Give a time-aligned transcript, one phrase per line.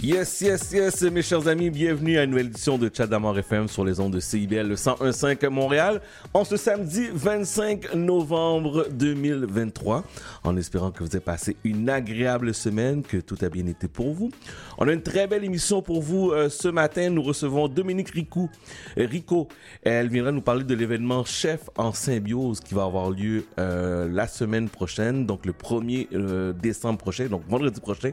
[0.00, 3.66] Yes, yes, yes, mes chers amis, bienvenue à une nouvelle édition de Chat d'Amour FM
[3.66, 6.00] sur les ondes de CIBL 101.5 Montréal
[6.32, 10.04] en ce samedi 25 novembre 2023,
[10.44, 14.14] en espérant que vous avez passé une agréable semaine, que tout a bien été pour
[14.14, 14.30] vous.
[14.78, 17.10] On a une très belle émission pour vous euh, ce matin.
[17.10, 18.48] Nous recevons Dominique Ricou.
[18.96, 19.48] Rico,
[19.82, 24.28] elle viendra nous parler de l'événement Chef en symbiose qui va avoir lieu euh, la
[24.28, 28.12] semaine prochaine, donc le 1er euh, décembre prochain, donc vendredi prochain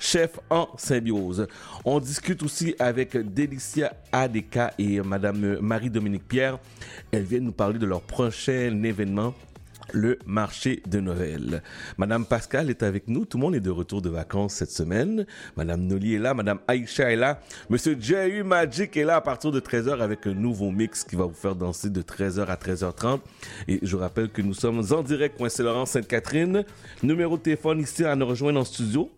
[0.00, 1.46] chef en symbiose.
[1.84, 6.58] On discute aussi avec Delicia Adeka et Madame Marie-Dominique Pierre.
[7.12, 9.34] Elles viennent nous parler de leur prochain événement
[9.92, 11.62] le marché de Noël.
[11.98, 13.24] Madame Pascal est avec nous.
[13.24, 15.26] Tout le monde est de retour de vacances cette semaine.
[15.56, 16.34] Madame Noli est là.
[16.34, 17.40] Madame Aïcha est là.
[17.68, 18.42] Monsieur J.U.
[18.42, 21.54] Magic est là à partir de 13h avec un nouveau mix qui va vous faire
[21.54, 23.20] danser de 13h à 13h30.
[23.68, 26.64] Et je rappelle que nous sommes en direct, coin Saint-Laurent, Sainte-Catherine.
[27.02, 29.10] Numéro de téléphone ici à nous rejoindre en studio.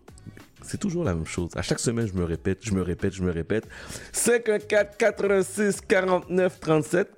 [0.64, 1.50] C'est toujours la même chose.
[1.54, 3.66] À chaque semaine, je me répète, je me répète, je me répète.
[4.12, 7.08] 514 86 49 37.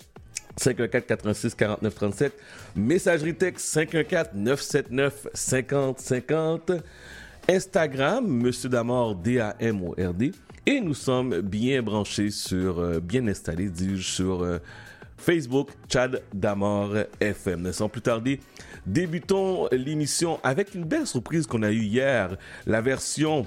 [0.56, 2.32] 514 86 49 37.
[2.76, 6.72] Messagerie texte 514 979 50 50.
[7.48, 10.32] Instagram, Monsieur Damord, D-A-M-O-R-D.
[10.66, 14.58] Et nous sommes bien branchés sur, euh, bien installés, dis-je, sur euh,
[15.24, 17.72] Facebook, Chad Damor FM.
[17.72, 18.40] Sans plus tarder,
[18.84, 22.36] débutons l'émission avec une belle surprise qu'on a eue hier.
[22.66, 23.46] La version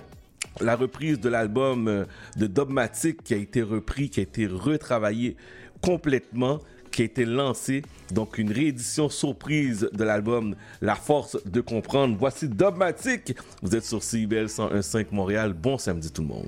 [0.60, 5.38] la reprise de l'album de Dogmatic qui a été repris, qui a été retravaillé
[5.82, 6.62] complètement,
[6.92, 7.84] qui a été lancé.
[8.12, 12.16] Donc une réédition surprise de l'album La Force de comprendre.
[12.20, 13.36] Voici Dogmatic.
[13.62, 15.54] Vous êtes sur CIBL 101.5 Montréal.
[15.54, 16.48] Bon samedi tout le monde.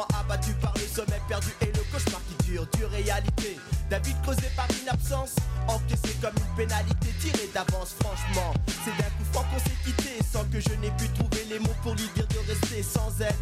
[0.00, 3.58] Abattu par le sommeil perdu et le cauchemar qui dure, dure réalité.
[3.90, 5.36] David causé par une absence,
[5.68, 8.54] encaissé comme une pénalité tirée d'avance, franchement.
[8.84, 11.76] C'est d'un coup franc qu'on s'est quitté sans que je n'ai pu trouver les mots
[11.82, 13.36] pour lui dire de rester sans elle.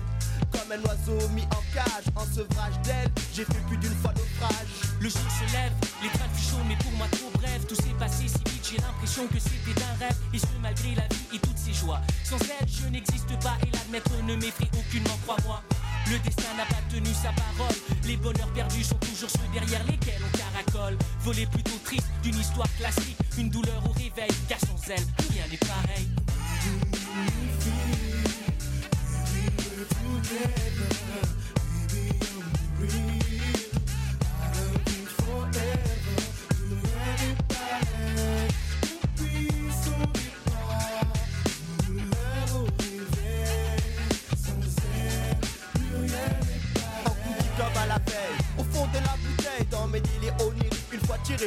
[0.50, 4.90] Comme un oiseau mis en cage, en sevrage d'elle, j'ai fait plus d'une fois naufrage.
[5.00, 5.72] Le jour se lève,
[6.02, 7.66] les trains chauds, mais pour moi trop bref.
[7.68, 10.16] Tout s'est passé si vite, j'ai l'impression que c'était un rêve.
[10.34, 12.00] Et ce malgré la vie et toutes ses joies.
[12.24, 15.62] Sans elle, je n'existe pas et l'admettre ne m'effraie aucunement, crois-moi.
[16.08, 17.76] Le destin n'a pas tenu sa parole.
[18.04, 20.98] Les bonheurs perdus sont toujours ceux derrière lesquels on caracole.
[21.20, 23.16] Voler plutôt triste d'une histoire classique.
[23.38, 26.08] Une douleur au réveil, car sans elle, rien n'est pareil.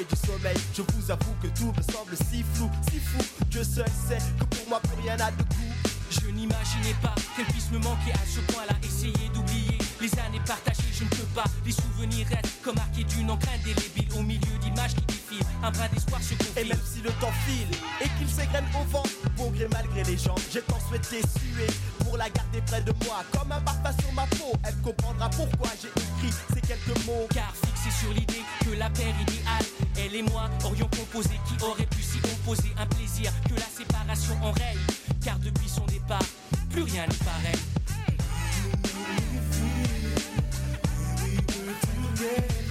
[0.02, 3.24] Du sommeil, je vous avoue que tout me semble si flou, si fou.
[3.52, 5.74] Je seul sais que pour moi plus rien n'a de goût.
[6.09, 8.76] Je n'imaginais pas qu'elle puisse me manquer à ce point-là.
[8.84, 11.44] Essayer d'oublier les années partagées, je ne peux pas.
[11.66, 15.46] Les souvenirs restent comme marqués d'une encre indélébile au milieu d'images qui défilent.
[15.64, 16.59] Un brin d'espoir se confie.
[16.59, 17.68] Et même si le temps file
[18.02, 19.03] et qu'il s'égrène au vent,
[19.38, 21.68] bon gré malgré les gens, j'ai tant souhaité suer
[22.00, 23.24] pour la garder près de moi.
[23.31, 27.28] Comme un parfum sur ma peau, elle comprendra pourquoi j'ai écrit ces quelques mots.
[27.34, 29.66] Car fixé sur l'idée que la paire idéale,
[29.97, 34.35] elle et moi aurions composé, qui aurait pu s'y opposer un plaisir que la séparation
[34.44, 34.78] enraye.
[35.24, 36.25] Car depuis son départ,
[36.70, 37.72] plus rien n'est pareil.
[42.23, 42.62] Je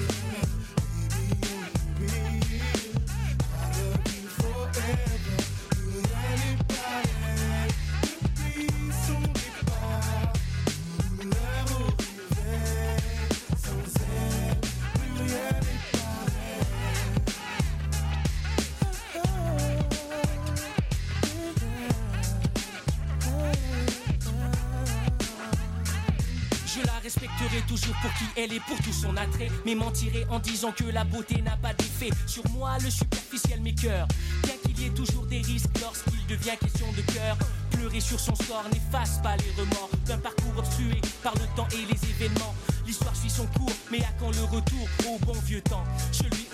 [27.13, 29.49] respecterai toujours pour qui elle est, pour tout son attrait.
[29.65, 33.75] Mais mentirai en disant que la beauté n'a pas d'effet sur moi, le superficiel mes
[33.75, 34.09] cœurs.
[34.45, 37.37] Bien qu'il y ait toujours des risques lorsqu'il devient question de cœur.
[37.71, 41.93] Pleurer sur son sort n'efface pas les remords d'un parcours obstrué par le temps et
[41.93, 42.55] les événements.
[42.87, 45.85] L'histoire suit son cours, mais à quand le retour au bon vieux temps?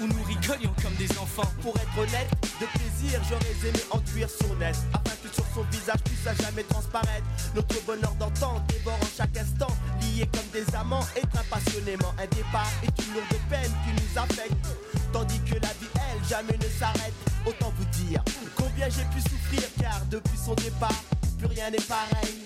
[0.00, 1.50] Où nous rigolions comme des enfants.
[1.62, 2.30] Pour être honnête,
[2.60, 4.76] de plaisir, j'aurais aimé enduire son aide.
[4.92, 7.26] Afin que sur son visage puisse à jamais transparaître.
[7.54, 9.74] Notre bonheur d'antan dévorant chaque instant.
[10.00, 12.14] Liés comme des amants, étreint passionnément.
[12.18, 14.66] Un départ est une lourde peine qui nous affecte.
[15.12, 17.14] Tandis que la vie, elle, jamais ne s'arrête.
[17.46, 18.22] Autant vous dire
[18.56, 21.02] combien j'ai pu souffrir, car depuis son départ,
[21.38, 22.42] plus rien n'est pareil.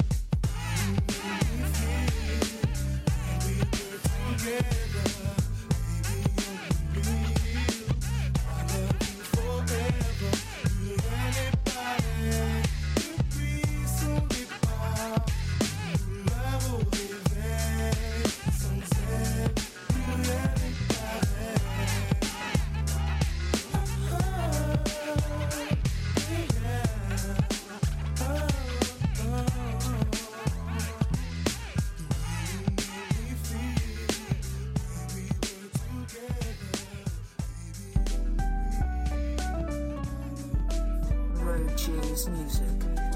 [42.43, 43.12] Music.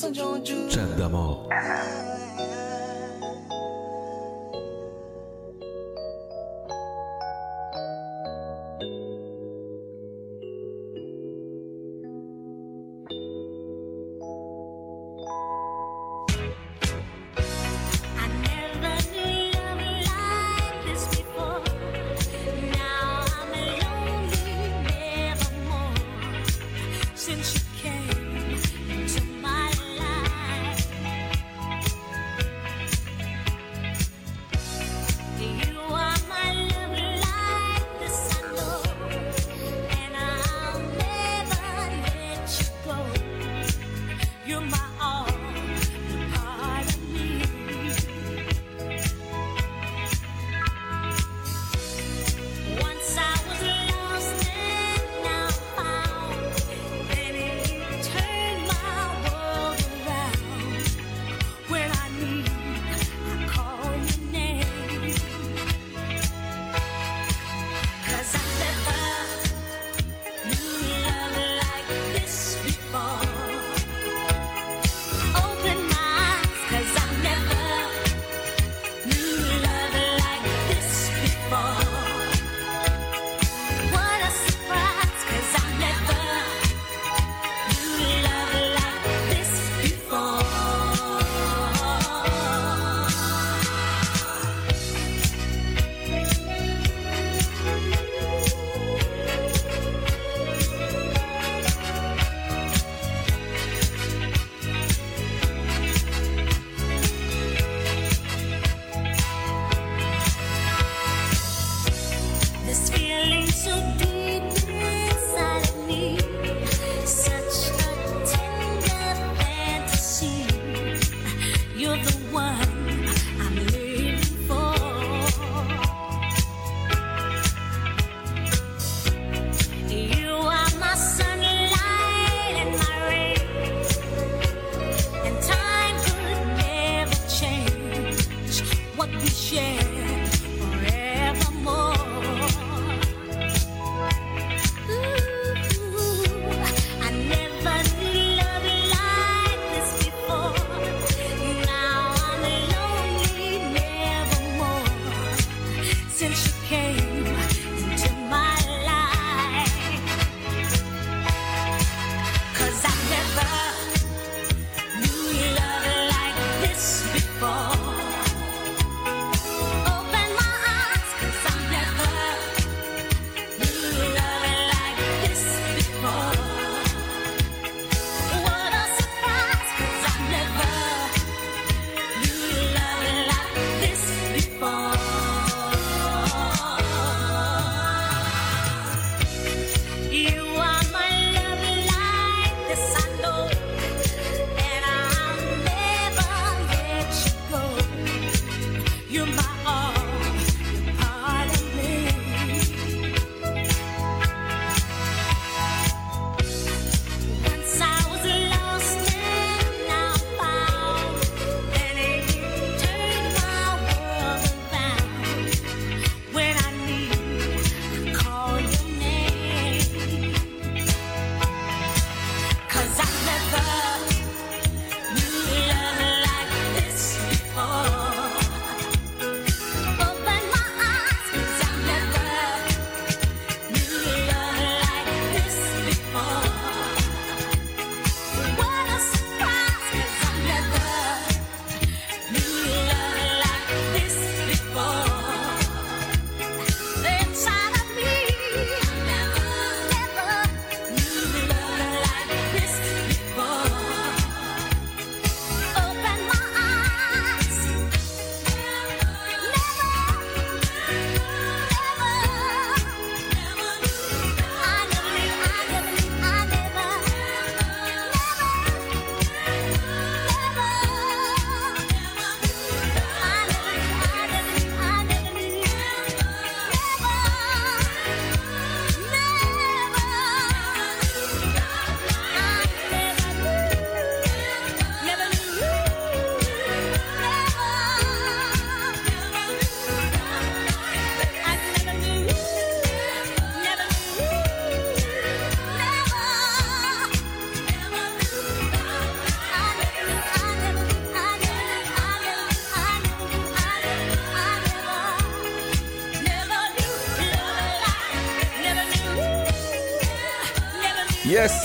[0.00, 1.37] Chat d'amour.
[1.37, 1.37] since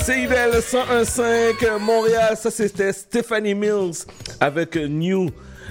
[0.04, 2.36] CIBL 101.5 Montréal.
[2.36, 4.04] Ça, c'était Stephanie Mills
[4.38, 5.30] avec New,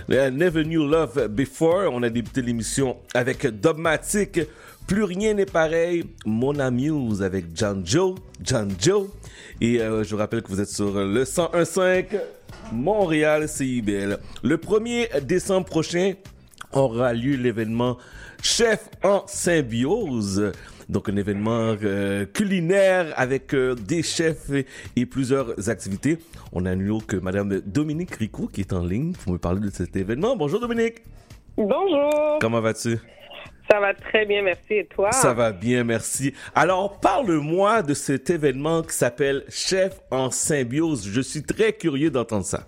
[0.10, 1.92] euh, Never Knew Love Before.
[1.94, 4.40] On a débuté l'émission avec Dogmatic.
[4.88, 6.06] Plus rien n'est pareil.
[6.26, 8.16] Mon Amuse avec John Joe.
[8.42, 9.08] John Joe.
[9.62, 12.20] Et euh, je rappelle que vous êtes sur le 101.5
[12.72, 14.18] Montréal CIBL.
[14.42, 16.14] Le 1er décembre prochain
[16.72, 18.00] aura lieu l'événement
[18.42, 20.52] Chef en symbiose.
[20.90, 24.50] Donc un événement euh, culinaire avec euh, des chefs
[24.96, 26.18] et, plusieurs activités.
[26.52, 29.62] On a un numéro que Madame Dominique Ricou qui est en ligne pour me parler
[29.62, 30.36] de cet événement.
[30.36, 31.04] Bonjour Dominique.
[31.58, 32.40] Bonjour.
[32.40, 32.98] Comment vas-tu?
[33.70, 34.74] Ça va très bien, merci.
[34.74, 35.12] Et toi?
[35.12, 36.34] Ça va bien, merci.
[36.54, 41.08] Alors, parle-moi de cet événement qui s'appelle Chef en symbiose.
[41.10, 42.68] Je suis très curieux d'entendre ça.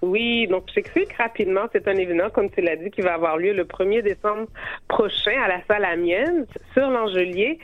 [0.00, 1.62] Oui, donc j'explique rapidement.
[1.72, 4.46] C'est un événement, comme tu l'as dit, qui va avoir lieu le 1er décembre
[4.86, 7.58] prochain à la salle Amiens sur l'Angelier.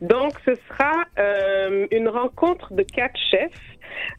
[0.00, 3.50] Donc, ce sera euh, une rencontre de quatre chefs,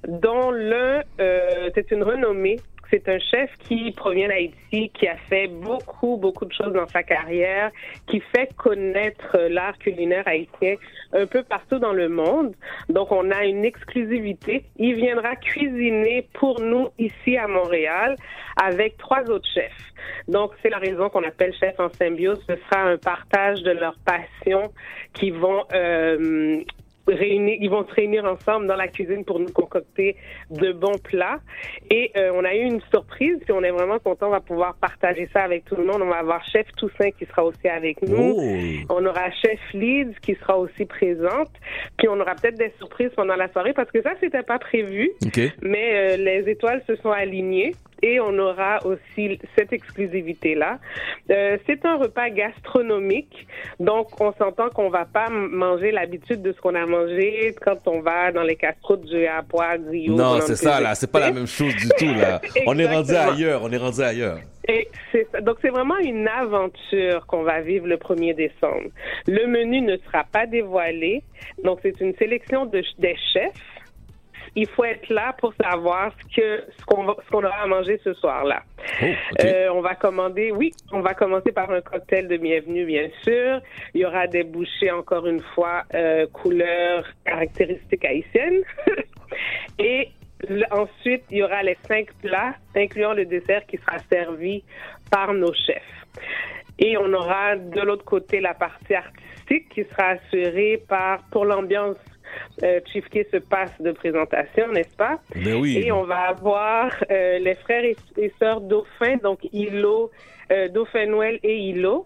[0.07, 2.57] dont l'un, euh, c'est une renommée
[2.91, 7.03] c'est un chef qui provient d'Haïti, qui a fait beaucoup, beaucoup de choses dans sa
[7.03, 7.71] carrière,
[8.07, 10.75] qui fait connaître l'art culinaire haïtien
[11.13, 12.53] un peu partout dans le monde.
[12.89, 14.65] Donc, on a une exclusivité.
[14.77, 18.15] Il viendra cuisiner pour nous ici à Montréal
[18.61, 19.71] avec trois autres chefs.
[20.27, 22.39] Donc, c'est la raison qu'on appelle chef en symbiose.
[22.47, 24.71] Ce sera un partage de leur passion
[25.13, 26.61] qui vont euh,
[27.07, 30.15] ils vont se réunir ensemble dans la cuisine pour nous concocter
[30.49, 31.39] de bons plats.
[31.89, 34.27] Et euh, on a eu une surprise, puis on est vraiment content.
[34.27, 36.01] On va pouvoir partager ça avec tout le monde.
[36.01, 38.35] On va avoir Chef Toussaint qui sera aussi avec nous.
[38.37, 38.41] Oh.
[38.89, 41.51] On aura Chef Leeds qui sera aussi présente.
[41.97, 45.11] Puis on aura peut-être des surprises pendant la soirée parce que ça, c'était pas prévu.
[45.61, 50.79] Mais euh, les étoiles se sont alignées et on aura aussi cette exclusivité-là.
[51.29, 53.47] Euh, c'est un repas gastronomique,
[53.79, 58.01] donc on s'entend qu'on va pas manger l'habitude de ce qu'on a mangé quand on
[58.01, 60.15] va dans les castroutes du à pois, griot.
[60.15, 62.41] Non, c'est ça, là, c'est pas la même chose du tout, là.
[62.65, 64.39] on est rendu ailleurs, on est rendu ailleurs.
[64.67, 64.87] Et
[65.41, 68.89] Donc c'est vraiment une aventure qu'on va vivre le 1er décembre.
[69.27, 71.23] Le menu ne sera pas dévoilé,
[71.63, 73.70] donc c'est une sélection de, des chefs
[74.55, 77.99] il faut être là pour savoir ce que ce qu'on ce qu'on aura à manger
[78.03, 78.63] ce soir-là.
[79.01, 79.05] Oh,
[79.43, 83.61] euh, on va commander, oui, on va commencer par un cocktail de bienvenue, bien sûr.
[83.93, 88.63] Il y aura des bouchées, encore une fois, euh, couleurs caractéristiques haïtiennes.
[89.79, 90.09] Et
[90.71, 94.63] ensuite, il y aura les cinq plats, incluant le dessert qui sera servi
[95.09, 95.83] par nos chefs.
[96.79, 101.97] Et on aura de l'autre côté la partie artistique qui sera assurée par, pour l'ambiance
[102.63, 105.19] euh, Chief se passe de présentation, n'est-ce pas?
[105.35, 105.77] Ben oui.
[105.77, 107.95] Et on va avoir euh, les frères et,
[108.39, 110.11] sœurs Dauphin, donc Hilo,
[110.51, 112.05] euh, Dauphin Noël et Hilo.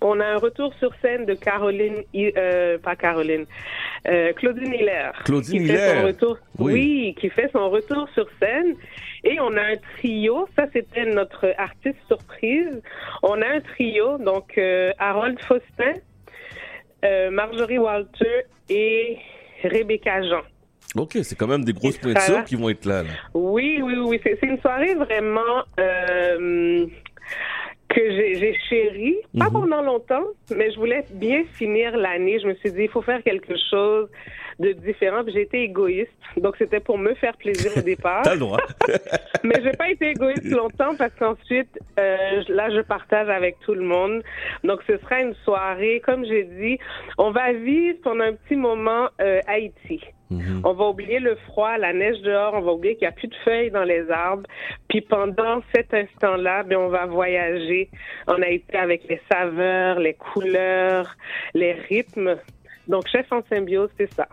[0.00, 3.46] On a un retour sur scène de Caroline, euh, pas Caroline,
[4.08, 5.10] euh, Claudine Hiller.
[5.24, 5.78] Claudine qui Hiller.
[5.78, 6.72] Fait son retour, Oui.
[6.72, 8.74] oui, qui fait son retour sur scène.
[9.24, 12.82] Et on a un trio, ça c'était notre artiste surprise.
[13.22, 15.92] On a un trio, donc euh, Harold Faustin,
[17.04, 19.18] euh, Marjorie Walter et
[19.64, 20.42] Rebecca Jean.
[20.96, 22.42] Ok, c'est quand même des grosses pointures là.
[22.42, 23.02] qui vont être là.
[23.02, 23.08] là.
[23.34, 24.20] Oui, oui, oui.
[24.22, 26.86] C'est une soirée vraiment euh,
[27.88, 29.16] que j'ai j'ai chérie.
[29.38, 29.52] Pas Mhm.
[29.52, 30.24] pendant longtemps,
[30.54, 32.38] mais je voulais bien finir l'année.
[32.40, 34.08] Je me suis dit, il faut faire quelque chose
[34.58, 35.24] de différent.
[35.24, 36.12] Puis J'ai été égoïste.
[36.36, 38.22] Donc, c'était pour me faire plaisir au départ.
[38.24, 38.60] T'as le droit.
[39.44, 43.84] Mais j'ai pas été égoïste longtemps parce qu'ensuite, euh, là, je partage avec tout le
[43.84, 44.22] monde.
[44.64, 46.78] Donc, ce sera une soirée, comme j'ai dit,
[47.18, 50.00] on va vivre pendant un petit moment euh, Haïti.
[50.32, 50.62] Mhm.
[50.64, 53.28] On va oublier le froid, la neige dehors, on va oublier qu'il n'y a plus
[53.28, 54.44] de feuilles dans les arbres.
[54.88, 57.90] Puis pendant cet instant-là, ben, on va voyager
[58.26, 61.16] en Haïti avec les saveurs, les couleurs,
[61.54, 62.36] les rythmes.
[62.88, 64.26] Donc, chef en symbiose, c'est ça.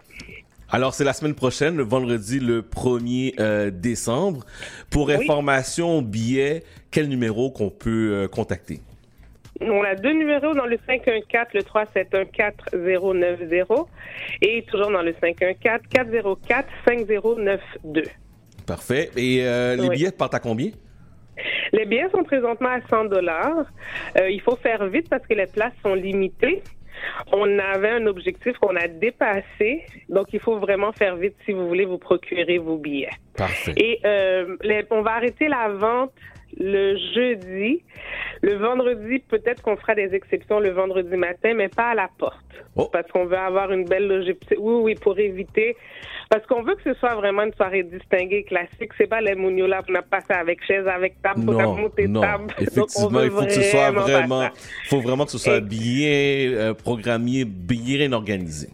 [0.72, 4.46] Alors, c'est la semaine prochaine, le vendredi, le 1er euh, décembre.
[4.92, 5.16] Pour Oui.
[5.16, 8.80] information, billets, quel numéro qu'on peut euh, contacter?
[9.62, 13.86] On a deux numéros dans le 514, le 3714090
[14.42, 18.04] et toujours dans le 514 404 5092.
[18.66, 19.10] Parfait.
[19.18, 19.96] Et euh, les Oui.
[19.98, 20.70] billets partent à combien?
[21.74, 23.66] Les billets sont présentement à 100 dollars.
[24.30, 26.62] Il faut faire vite parce que les places sont limitées.
[27.32, 31.68] On avait un objectif qu'on a dépassé, donc il faut vraiment faire vite si vous
[31.68, 33.10] voulez vous procurer vos billets.
[33.38, 33.74] Parfait.
[33.78, 36.12] Et euh, les- on va arrêter la vente
[36.58, 37.84] le jeudi.
[38.42, 42.38] Le vendredi, peut-être qu'on fera des exceptions le vendredi matin, mais pas à la porte.
[42.76, 42.88] Oh.
[42.92, 44.40] Parce qu'on veut avoir une belle logique.
[44.58, 45.76] Oui, oui, pour éviter.
[46.30, 48.92] Parce qu'on veut que ce soit vraiment une soirée distinguée, classique.
[48.98, 52.22] C'est pas les mougnolas qu'on a passé avec chaise, avec table, pour Non, monter non.
[52.22, 52.54] table.
[52.60, 54.52] Effectivement, il faut que ce soit pas vraiment, ça.
[54.90, 58.70] faut vraiment que ce soit Et- bien euh, programmé, bien organisé.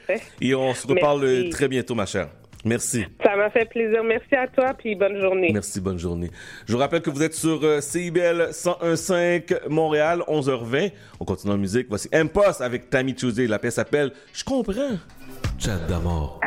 [0.43, 2.29] Et on se reparle très bientôt, ma chère.
[2.65, 3.05] Merci.
[3.25, 4.03] Ça m'a fait plaisir.
[4.05, 5.51] Merci à toi, puis bonne journée.
[5.53, 6.31] Merci, bonne journée.
[6.67, 10.93] Je vous rappelle que vous êtes sur euh, CIBL 101.5 Montréal, 11h20.
[11.21, 11.87] On continue en musique.
[11.89, 13.47] Voici Impost avec Tammy Tuesday.
[13.47, 14.97] La pièce s'appelle Je comprends.
[15.59, 16.41] Chat d'amour.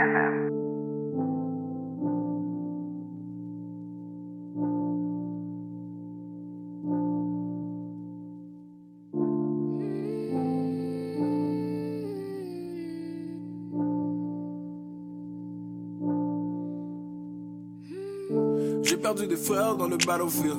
[19.32, 20.58] Des frères dans le battlefield.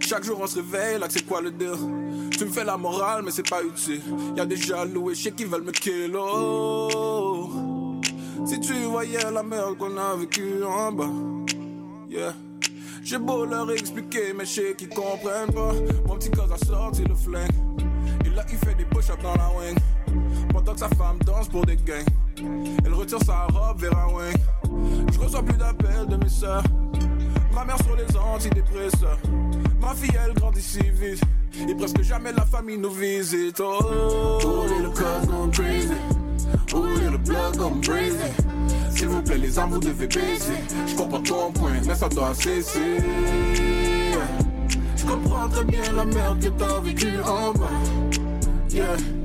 [0.00, 1.70] Chaque jour on se réveille, là c'est quoi le deal?
[2.36, 4.02] Tu me fais la morale, mais c'est pas utile.
[4.36, 6.16] Y'a des jaloux et je qui veulent me kill.
[6.16, 7.48] Oh.
[8.44, 11.10] Si tu voyais la merde qu'on a vécue en bas,
[12.10, 12.34] yeah.
[13.04, 15.72] J'ai beau leur expliquer, mais je sais qu'ils comprennent pas.
[16.06, 17.48] Mon petit cause a sorti le flingue.
[18.24, 19.78] Il a, il fait des push-ups dans la wing.
[20.52, 22.04] Pendant que sa femme danse pour des gangs.
[22.84, 25.06] Elle retire sa robe vers un wing.
[25.12, 26.64] Je reçois plus d'appels de mes soeurs.
[27.58, 29.18] Ma mère sur les antidépresseurs.
[29.80, 31.20] Ma fille, elle grandit si vite.
[31.68, 33.58] Et presque jamais la famille nous visite.
[33.58, 35.88] Oh, oh little cuz gone crazy.
[36.72, 38.16] Oh, little blood gone crazy.
[38.94, 40.52] S'il vous plaît, les armes, vous devez baisser.
[40.86, 42.98] Je comprends ton point, mais ça doit cesser.
[44.96, 47.66] Je comprends très bien la merde que t'as vécue en bas.
[48.70, 49.17] Yeah.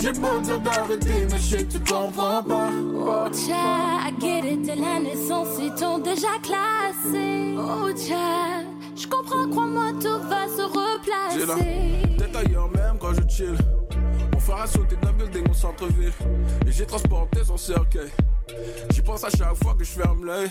[0.00, 2.70] J'ai beau dire d'arrêter, mais je sais que tu comprends pas.
[2.94, 7.56] Oh, tcha, I get it, dès la naissance, ils t'ont déjà classé.
[7.58, 8.62] Oh, tcha,
[8.96, 12.16] je comprends, crois-moi, tout va se replacer.
[12.16, 13.56] T'es ailleurs même quand je chill.
[14.48, 16.10] Fera sauter d'un building au centre-ville.
[16.66, 18.08] Et j'ai transporté son cercueil.
[18.88, 20.50] J'y pense à chaque fois que je ferme l'œil.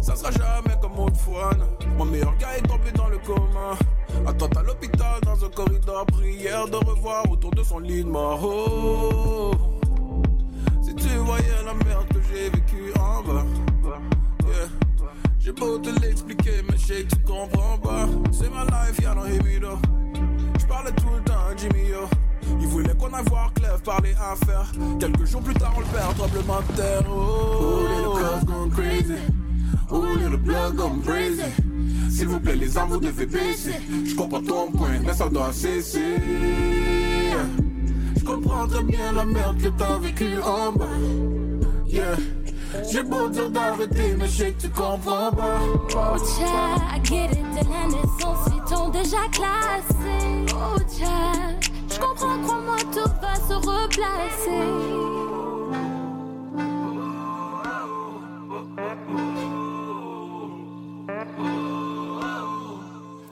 [0.00, 1.50] Ça sera jamais comme autrefois.
[1.96, 3.78] Mon meilleur gars est tombé dans le coma.
[4.26, 6.04] Attends à l'hôpital dans un corridor.
[6.06, 8.40] Prière de revoir autour de son lit de mort.
[8.42, 9.52] Oh,
[10.82, 13.44] si tu voyais la merde que j'ai vécue en bas.
[14.44, 14.68] Yeah.
[15.38, 18.08] J'ai beau te l'expliquer, mais je sais que tu comprends pas.
[18.32, 19.78] C'est ma life, y'a no heavy though.
[20.58, 22.08] J'parlais tout le temps à Jimmy yo.
[22.62, 24.70] Il voulait qu'on aille voir Clef parler affaires.
[25.00, 27.02] Quelques jours plus tard, on le perd, tremblement de terre.
[27.10, 29.20] Oh, oh little gone crazy?
[29.90, 31.42] Oh, little blood gone crazy?
[32.08, 33.74] S'il vous plaît, les armes, vous devez baisser.
[34.04, 36.16] Je comprends ton point, mais ça doit cesser.
[38.16, 40.86] Je comprends très bien la merde que t'as vécue en bas.
[41.88, 42.16] Yeah.
[42.90, 45.58] J'ai beau dire d'arrêter, mais je sais que tu comprends pas.
[45.64, 50.46] Oh, tcha, I get it, de la naissance, ils t'ont déjà classé.
[50.54, 51.70] Oh, tcha, je
[52.02, 54.62] comprends, crois-moi, tout va se replacer.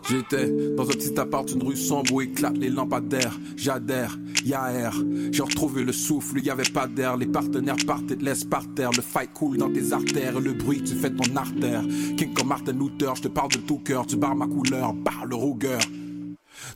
[0.09, 3.39] J'étais dans un petit appart, une rue sombre où éclatent les lampadaires.
[3.57, 5.01] J'adhère, y'a air.
[5.31, 7.17] J'ai retrouvé le souffle, y avait pas d'air.
[7.17, 8.91] Les partenaires partent te laissent par terre.
[8.91, 10.41] Le fight coule dans tes artères.
[10.41, 11.85] Le bruit, tu fais ton artère.
[12.17, 14.05] King comme Martin Luther, je te parle de tout cœur.
[14.05, 15.81] Tu barres ma couleur, barre le rougueur.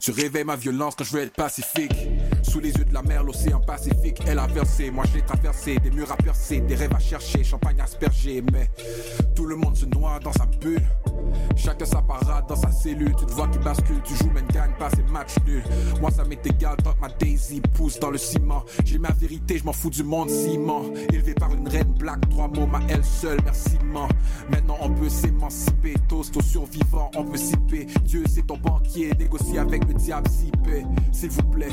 [0.04, 1.96] Tu réveilles ma violence quand je veux être pacifique.
[2.42, 4.90] Sous les yeux de la mer, l'océan Pacifique, elle a versé.
[4.90, 8.42] Moi je l'ai traversé, des murs à percer, des rêves à chercher, champagne aspergé.
[8.52, 8.68] Mais
[9.34, 10.82] tout le monde se noie dans sa bulle.
[11.56, 13.14] Chacun sa parade dans sa cellule.
[13.18, 15.62] Tu te vois qui bascule, tu joues mais ne gagne pas, c'est match nul.
[16.00, 18.64] Moi ça m'est égal tant que ma Daisy pousse dans le ciment.
[18.84, 20.82] J'ai ma vérité, je m'en fous du monde ciment.
[21.12, 23.74] Élevé par une reine black, trois mots, ma elle seule, merci
[24.50, 27.86] Maintenant on peut s'émanciper, toast aux survivants, on peut siper.
[28.04, 30.84] Dieu c'est ton banquier, négocier avec le diable, siper.
[31.12, 31.68] S'il vous plaît,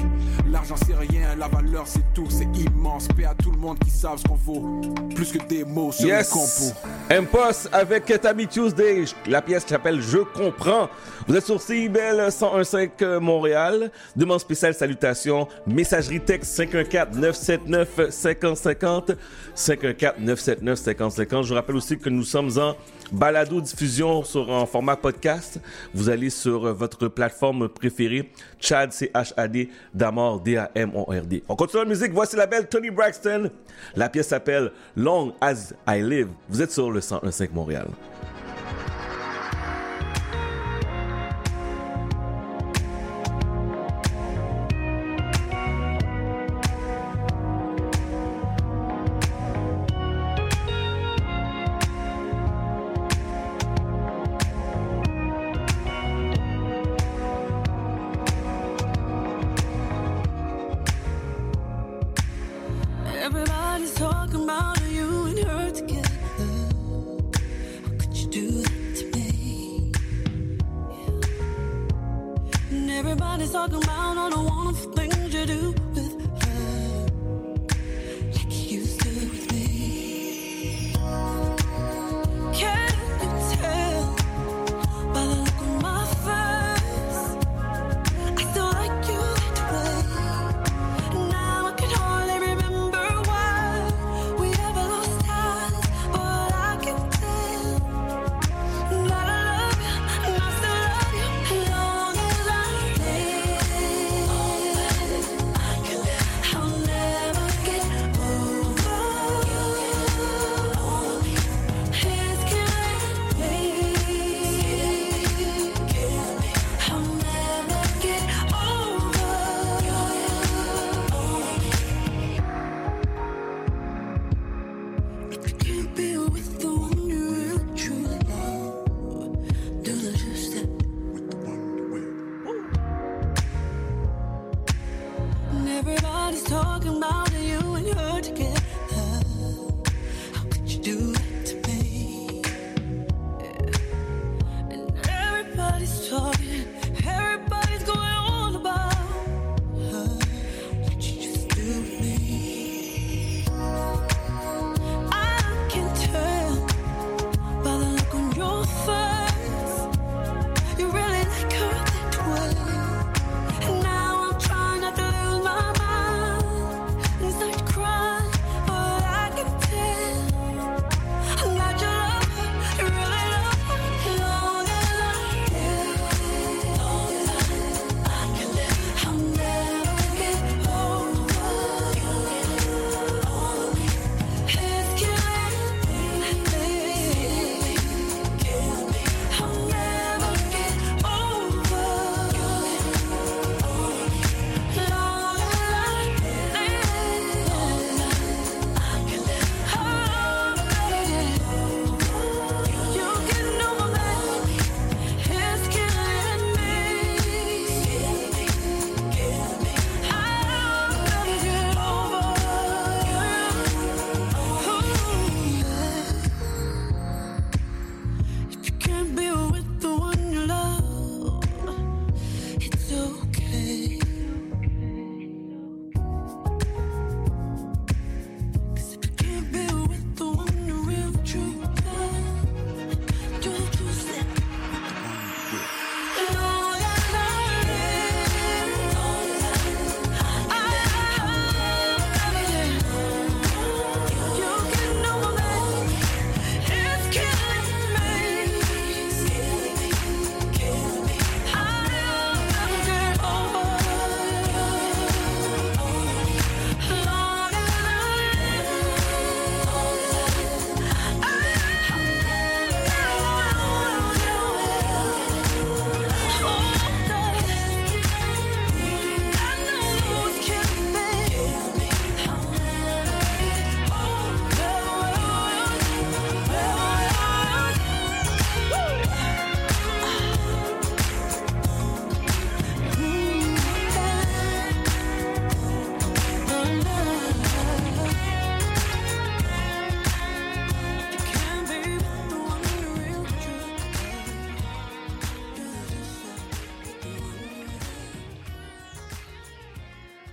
[0.48, 3.08] l'argent c'est rien, la valeur c'est tout, c'est immense.
[3.16, 4.82] Paix à tout le monde qui savent ce qu'on vaut.
[5.16, 6.32] Plus que des mots sur yes.
[6.34, 7.32] les compos.
[7.32, 10.90] poste avec Tammy Tuesday, la pièce qui s'appelle Je comprends.
[11.28, 13.92] Vous êtes sur CIBEL euh, 101.5 Montréal.
[14.16, 15.46] Demande spéciale salutation.
[15.68, 19.12] Messagerie texte 514 979 5050
[19.54, 21.44] 514 979 5050.
[21.44, 22.78] Je vous rappelle aussi que nous sommes en
[23.12, 25.60] balado diffusion sur en format podcast.
[25.94, 30.72] Vous allez sur euh, votre plateforme préférée, Chad C H A D Damor D A
[30.76, 31.44] M O R D.
[31.50, 32.14] On continue la musique.
[32.14, 33.52] Voici la belle Tony Braxton.
[33.98, 36.30] La pièce s'appelle Long as I live.
[36.48, 37.88] Vous êtes sur le 1015 Montréal.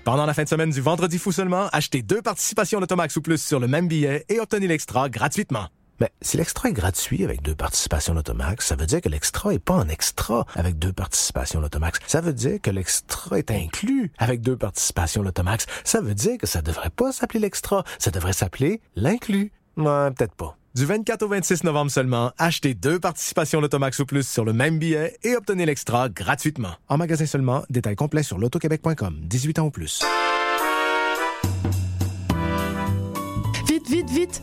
[0.08, 3.44] Pendant la fin de semaine du Vendredi Fou seulement, achetez deux participations d'Automax ou plus
[3.44, 5.66] sur le même billet et obtenez l'extra gratuitement.
[6.00, 9.58] Mais si l'extra est gratuit avec deux participations Lotomax, ça veut dire que l'extra est
[9.58, 11.98] pas en extra avec deux participations Lotomax.
[12.06, 15.66] Ça veut dire que l'extra est inclus avec deux participations Lotomax.
[15.84, 19.52] Ça veut dire que ça devrait pas s'appeler l'extra, ça devrait s'appeler l'inclus.
[19.76, 20.56] Ouais, peut-être pas.
[20.78, 24.78] Du 24 au 26 novembre seulement, achetez deux participations Lotomax ou plus sur le même
[24.78, 26.70] billet et obtenez l'extra gratuitement.
[26.88, 29.18] En magasin seulement, détails complets sur lotoquebec.com.
[29.22, 30.04] 18 ans ou plus.
[33.66, 34.42] Vite, vite, vite,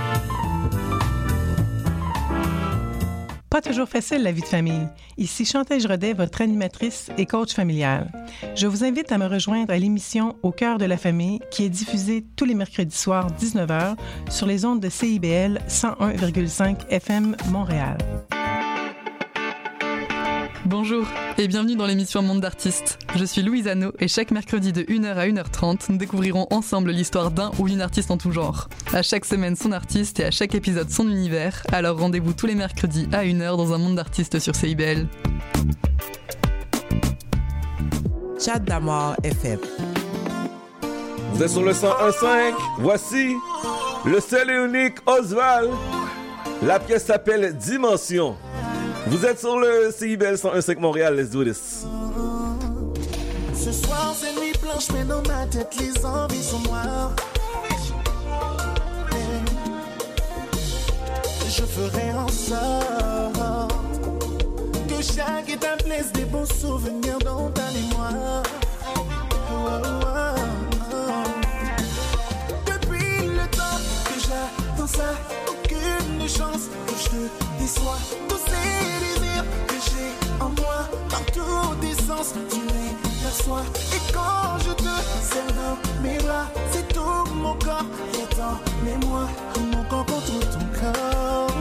[3.51, 4.87] Pas toujours facile la vie de famille.
[5.17, 8.09] Ici Chantal Rodet, votre animatrice et coach familial.
[8.55, 11.69] Je vous invite à me rejoindre à l'émission Au cœur de la famille qui est
[11.69, 13.97] diffusée tous les mercredis soirs 19h
[14.29, 17.97] sur les ondes de CIBL 101,5 FM Montréal.
[20.71, 21.05] Bonjour
[21.37, 22.97] et bienvenue dans l'émission Monde d'artistes.
[23.17, 27.29] Je suis Louise Anneau et chaque mercredi de 1h à 1h30, nous découvrirons ensemble l'histoire
[27.29, 28.69] d'un ou une artiste en tout genre.
[28.93, 32.55] À chaque semaine son artiste et à chaque épisode son univers, alors rendez-vous tous les
[32.55, 35.09] mercredis à 1h dans un Monde d'artistes sur CIBL.
[38.39, 39.59] Chat d'amour FM.
[41.33, 42.53] Vous êtes sur le 101.5.
[42.79, 43.35] Voici
[44.05, 45.69] le seul et unique Oswald.
[46.63, 48.37] La pièce s'appelle Dimension.
[49.11, 51.17] Vous êtes sur le CIBL 101.5 Montréal.
[51.17, 51.85] Let's do this.
[53.53, 57.11] Ce soir c'est nuit blanche mais dans ma tête les envies sont noires
[61.45, 63.73] Je ferai en sorte
[64.87, 68.43] Que chaque étape laisse des bons souvenirs dans ta mémoire.
[72.65, 75.13] Depuis le temps que j'attends ça
[75.49, 77.97] Aucune chance que je te déçois
[80.41, 82.33] en moi Dans tous tes sens.
[82.49, 84.93] Tu les perçois Et quand je te
[85.29, 89.29] serre dans mes bras C'est tout mon corps est en mémoire.
[89.71, 91.57] Mon corps contre ton corps.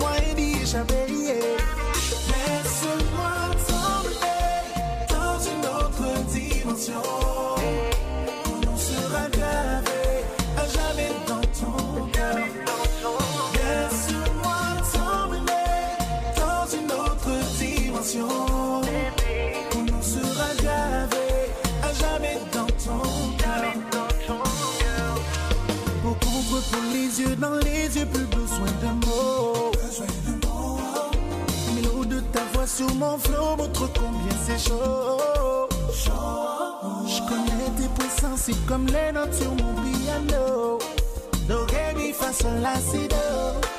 [0.00, 1.06] Moi et dit j'avais
[2.30, 3.34] Laisse-moi
[3.66, 4.56] t'emmener
[5.08, 7.35] dans une autre dimension
[27.38, 29.72] dans les yeux, plus besoin de mots
[31.82, 35.68] l'eau de ta voix sur mon flot montre combien c'est chaud.
[37.06, 40.78] Je connais tes points sensibles comme les notes sur mon piano.
[41.48, 42.74] Do, ré, mi, fa, sol, la,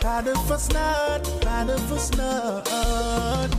[0.01, 3.51] Pas de fausse note, pas de fausse note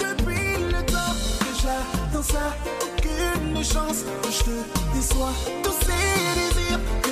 [0.00, 5.32] Depuis le temps que j'attends ça Aucune chance que je te déçois.
[5.62, 6.51] Tous ces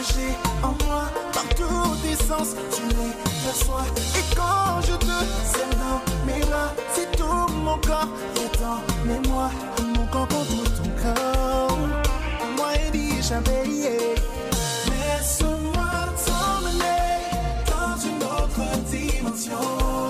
[0.02, 3.12] j'ai en moi Par tous tes sens, tu les
[3.44, 3.84] perçois.
[4.16, 5.16] Et quand je te
[5.52, 9.50] serre dans mes bras C'est tout mon corps est en mémoire
[9.94, 11.78] Mon corps contre ton corps
[12.56, 13.64] Moi et dit j'avais
[14.90, 15.90] Laisse-moi
[16.24, 17.10] t'emmener
[17.66, 20.09] dans une autre dimension.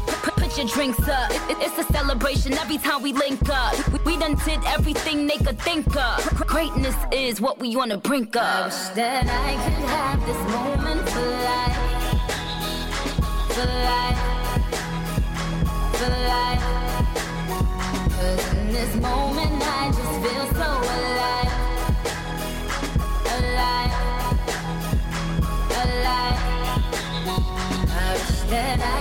[0.51, 1.31] put your drinks up.
[1.31, 3.73] It- it- it's a celebration every time we link up.
[3.89, 6.17] We, we done did everything they could think of.
[6.47, 8.41] Greatness is what we on the brink of.
[8.41, 11.77] I wish that I could have this moment for life.
[13.55, 14.21] For life.
[15.99, 16.63] For life.
[18.17, 21.53] Cause in this moment I just feel so alive.
[23.37, 23.93] Alive.
[25.83, 26.39] Alive.
[27.89, 29.00] I wish that I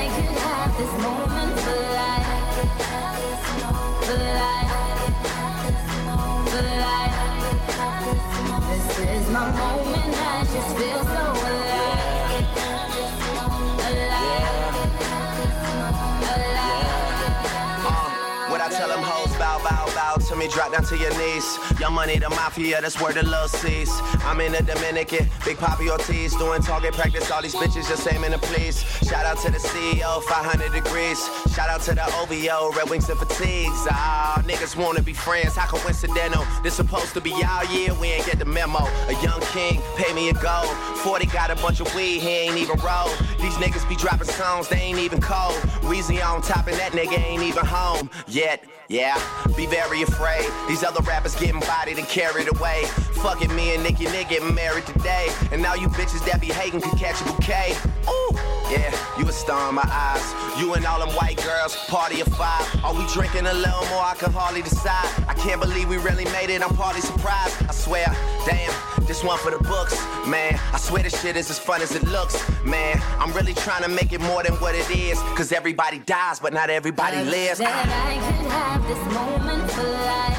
[20.50, 21.58] drop down to your knees.
[21.78, 23.90] Young money, the mafia, that's where the love sees.
[24.24, 27.30] I'm in the Dominican, Big Poppy Ortiz, doing target practice.
[27.30, 28.82] All these bitches just aiming to please.
[29.08, 31.18] Shout out to the CEO, 500 degrees.
[31.54, 33.86] Shout out to the OVO, Red Wings and Fatigues.
[33.90, 36.44] Ah, niggas wanna be friends, how coincidental.
[36.62, 38.80] This supposed to be our year, we ain't get the memo.
[39.08, 40.74] A young king, pay me a gold.
[41.02, 43.08] 40 got a bunch of weed, he ain't even roll.
[43.40, 45.54] These niggas be dropping songs, they ain't even cold.
[45.82, 48.64] Weezy on top, and that nigga ain't even home yet.
[48.90, 49.14] Yeah,
[49.56, 50.44] be very afraid.
[50.66, 52.82] These other rappers getting bodied and carried away.
[53.22, 55.28] Fucking me and Nicki Nick getting married today.
[55.52, 57.76] And now you bitches that be hating could catch a bouquet.
[58.08, 58.34] Ooh,
[58.68, 60.60] yeah, you a star in my eyes.
[60.60, 62.66] You and all them white girls, party of five.
[62.82, 64.02] Are we drinking a little more?
[64.02, 65.06] I can hardly decide.
[65.28, 66.60] I can't believe we really made it.
[66.60, 67.62] I'm party surprised.
[67.68, 68.06] I swear,
[68.44, 68.74] damn,
[69.06, 69.94] this one for the books,
[70.26, 70.58] man.
[70.72, 72.34] I swear this shit is as fun as it looks,
[72.64, 73.00] man.
[73.20, 75.16] I'm really trying to make it more than what it is.
[75.36, 77.60] Cause everybody dies, but not everybody lives.
[77.60, 80.38] That I could have this moment for life.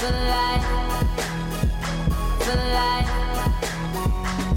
[0.00, 0.66] For life.
[2.44, 3.10] For life.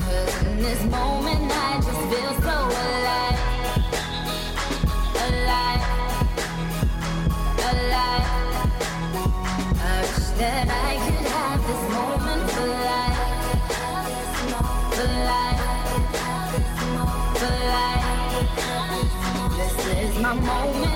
[0.03, 1.55] Cause in this moment I
[1.85, 3.39] just feel so alive.
[5.27, 5.83] Alive.
[7.69, 8.29] Alive.
[9.79, 13.19] I wish that I could have this moment for life.
[14.95, 15.61] For life.
[17.39, 18.05] For life.
[19.57, 19.75] This
[20.09, 20.86] is my moment,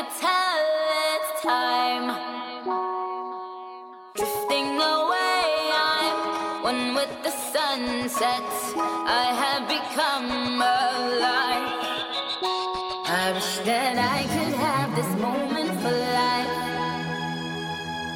[0.00, 0.60] could tell
[1.12, 2.06] it's time.
[4.14, 8.48] Drifting away, I'm one with the sunset.
[9.20, 11.66] I have become alive.
[13.22, 16.54] I wish that I could have this moment for life.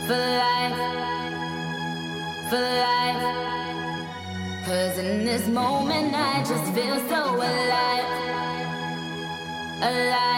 [0.07, 0.81] For life.
[2.49, 3.25] For life.
[4.67, 8.11] Cause in this moment I just feel so alive.
[9.83, 10.35] Alive.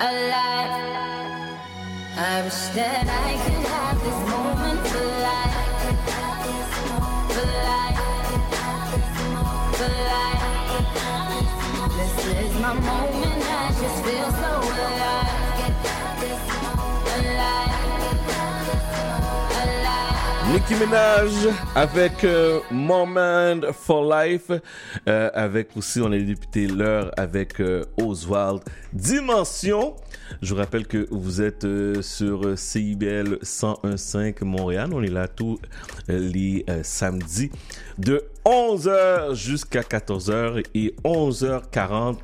[0.00, 1.58] Alive.
[2.16, 5.58] I wish that I could have this moment for life.
[7.34, 7.98] For life.
[9.76, 10.44] For life.
[11.96, 15.47] This is my moment, I just feel so alive.
[20.52, 21.30] Nicki Minaj
[21.74, 24.50] avec euh, Moment for Life,
[25.06, 28.62] euh, avec aussi on a débuté l'heure avec euh, Oswald
[28.94, 29.94] Dimension.
[30.40, 34.88] Je vous rappelle que vous êtes euh, sur CIBL 101.5 Montréal.
[34.94, 35.58] On est là tous
[36.08, 37.50] euh, les euh, samedis
[37.98, 42.16] de 11h jusqu'à 14h et 11h40.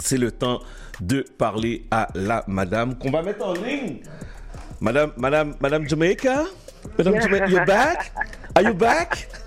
[0.00, 0.60] C'est le temps
[1.00, 4.00] de parler à la madame qu'on va mettre en ligne.
[4.80, 6.44] Madame, Madame, Madame Jamaica?
[6.98, 8.12] Madame Jamaica, you're back?
[8.56, 9.26] Are you back?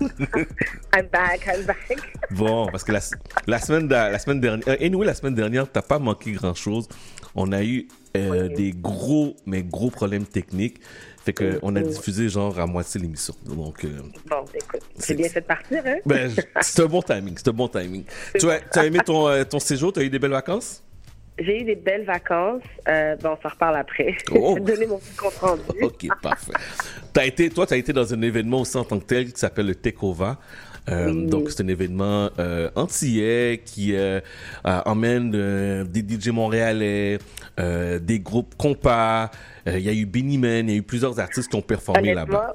[0.92, 1.98] I'm back, I'm back.
[2.30, 3.00] Bon, parce que la,
[3.46, 6.88] la semaine, la semaine dernière, euh, anyway, la semaine dernière, t'as pas manqué grand chose.
[7.34, 10.80] On a eu euh, des gros, mais gros problèmes techniques.
[11.24, 13.34] Fait que on a diffusé genre à moitié l'émission.
[13.44, 15.96] Donc, euh, Bon, écoute, c'est bien fait de partir, hein?
[16.06, 16.30] ben,
[16.60, 18.04] c'est un bon timing, c'est un bon timing.
[18.38, 19.92] Tu as, tu as aimé ton, euh, ton séjour?
[19.92, 20.82] Tu as eu des belles vacances?
[21.38, 22.62] J'ai eu des belles vacances.
[22.88, 24.16] Euh, bon, on s'en reparle après.
[24.32, 24.54] Oh.
[24.58, 25.62] Je vais te donner mon compte rendu.
[25.82, 26.52] Ok, parfait.
[27.12, 29.38] T'as été, toi, tu as été dans un événement aussi en tant que tel qui
[29.38, 30.38] s'appelle le Tekova.
[30.88, 31.26] Euh, Oui.
[31.26, 34.20] Donc, c'est un événement euh, antillais qui euh,
[34.66, 37.18] euh, emmène euh, des DJ montréalais,
[37.60, 39.30] euh, des groupes compas.
[39.66, 41.62] Euh, Il y a eu Benny Man, il y a eu plusieurs artistes qui ont
[41.62, 42.54] performé là-bas.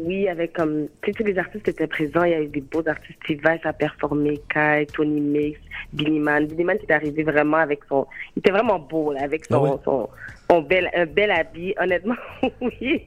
[0.00, 2.24] Oui, avec comme tu sais, tous les artistes étaient présents.
[2.24, 3.18] Il y a eu des beaux artistes.
[3.42, 5.60] Vai a performé, Kai, Tony Mix,
[5.92, 6.46] Billy Man.
[6.46, 9.60] Billy Man est arrivé vraiment avec son, il était vraiment beau là, avec son, Ah
[9.62, 9.78] ouais?
[9.84, 10.08] son,
[10.50, 11.74] son bel, un bel habit.
[11.80, 12.16] Honnêtement,
[12.60, 13.06] oui.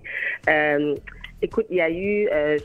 [0.50, 0.96] Euh,
[1.46, 2.58] écoute, il y a eu, euh,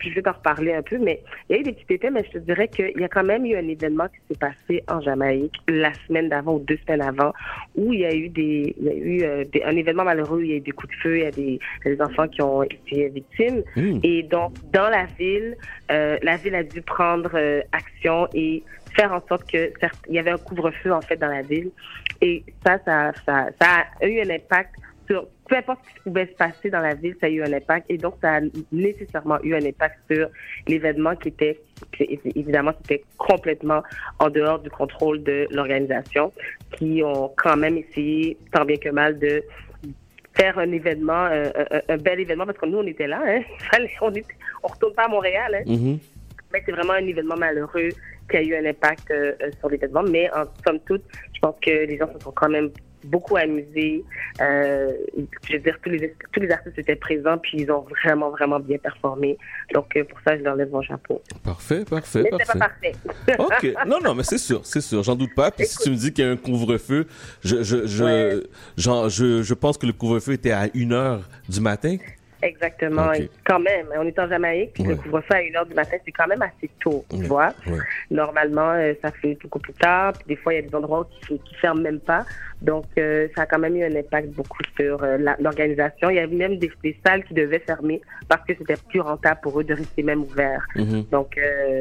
[0.00, 2.24] je- vais t'en reparler un peu, mais il y a eu des petits pépins, mais
[2.24, 5.00] je te dirais qu'il y a quand même eu un événement qui s'est passé en
[5.00, 7.32] Jamaïque la semaine d'avant ou deux semaines avant,
[7.74, 10.42] où il y a eu des, il y a eu euh, des- un événement malheureux,
[10.42, 12.62] il y a eu des coups de feu, il y a des, enfants qui ont
[12.62, 13.62] été victimes.
[13.74, 14.00] Mm.
[14.02, 15.56] Et donc, dans la ville,
[15.90, 17.30] euh, la ville a dû prendre
[17.72, 18.62] action et
[18.96, 21.70] faire en sorte que certes, il y avait un couvre-feu en fait dans la ville.
[22.20, 24.74] Et ça, ça, ça, ça a eu un impact
[25.06, 27.52] sur peu importe ce qui pouvait se passer dans la ville, ça a eu un
[27.52, 27.86] impact.
[27.88, 28.40] Et donc, ça a
[28.72, 30.28] nécessairement eu un impact sur
[30.66, 31.60] l'événement qui était,
[31.96, 33.82] qui, évidemment, c'était complètement
[34.18, 36.32] en dehors du contrôle de l'organisation,
[36.72, 39.42] qui ont quand même essayé, tant bien que mal, de
[40.34, 43.42] faire un événement, euh, un, un bel événement, parce que nous, on était là, hein.
[44.00, 44.12] On,
[44.62, 45.62] on retourne pas à Montréal, hein.
[45.66, 45.98] Mhm.
[46.52, 47.88] Mais c'est vraiment un événement malheureux
[48.30, 50.02] qui a eu un impact euh, euh, sur l'événement.
[50.02, 51.02] Mais en somme toute,
[51.34, 52.70] je pense que les gens se sont quand même
[53.06, 54.04] beaucoup amusés.
[54.40, 54.92] Euh,
[55.48, 58.60] je veux dire, tous les, tous les artistes étaient présents, puis ils ont vraiment, vraiment
[58.60, 59.38] bien performé.
[59.72, 61.22] Donc, euh, pour ça, je leur lève mon chapeau.
[61.42, 62.58] Parfait, parfait, Mais parfait.
[62.58, 62.94] pas parfait.
[63.38, 63.86] OK.
[63.86, 65.02] Non, non, mais c'est sûr, c'est sûr.
[65.02, 65.50] J'en doute pas.
[65.50, 67.06] Puis si tu me dis qu'il y a un couvre-feu,
[67.42, 68.42] je, je, je,
[68.76, 71.96] je, je pense que le couvre-feu était à 1 heure du matin.
[72.42, 73.08] Exactement.
[73.08, 73.20] Ok.
[73.20, 74.96] Et quand même, on est en Jamaïque, puis le Ouais.
[74.96, 77.26] couvre-feu à 1h du matin, c'est quand même assez tôt, tu Ouais.
[77.26, 77.52] vois.
[77.66, 77.78] Ouais.
[78.10, 81.08] Normalement, euh, ça fait beaucoup plus tard, puis des fois, il y a des endroits
[81.26, 82.24] qui, qui ferment même pas.
[82.62, 86.08] Donc, euh, ça a quand même eu un impact beaucoup sur euh, l'organisation.
[86.10, 89.40] Il y avait même des, des salles qui devaient fermer parce que c'était plus rentable
[89.42, 90.66] pour eux de rester même ouverts.
[90.74, 91.04] Mhm.
[91.12, 91.38] Donc,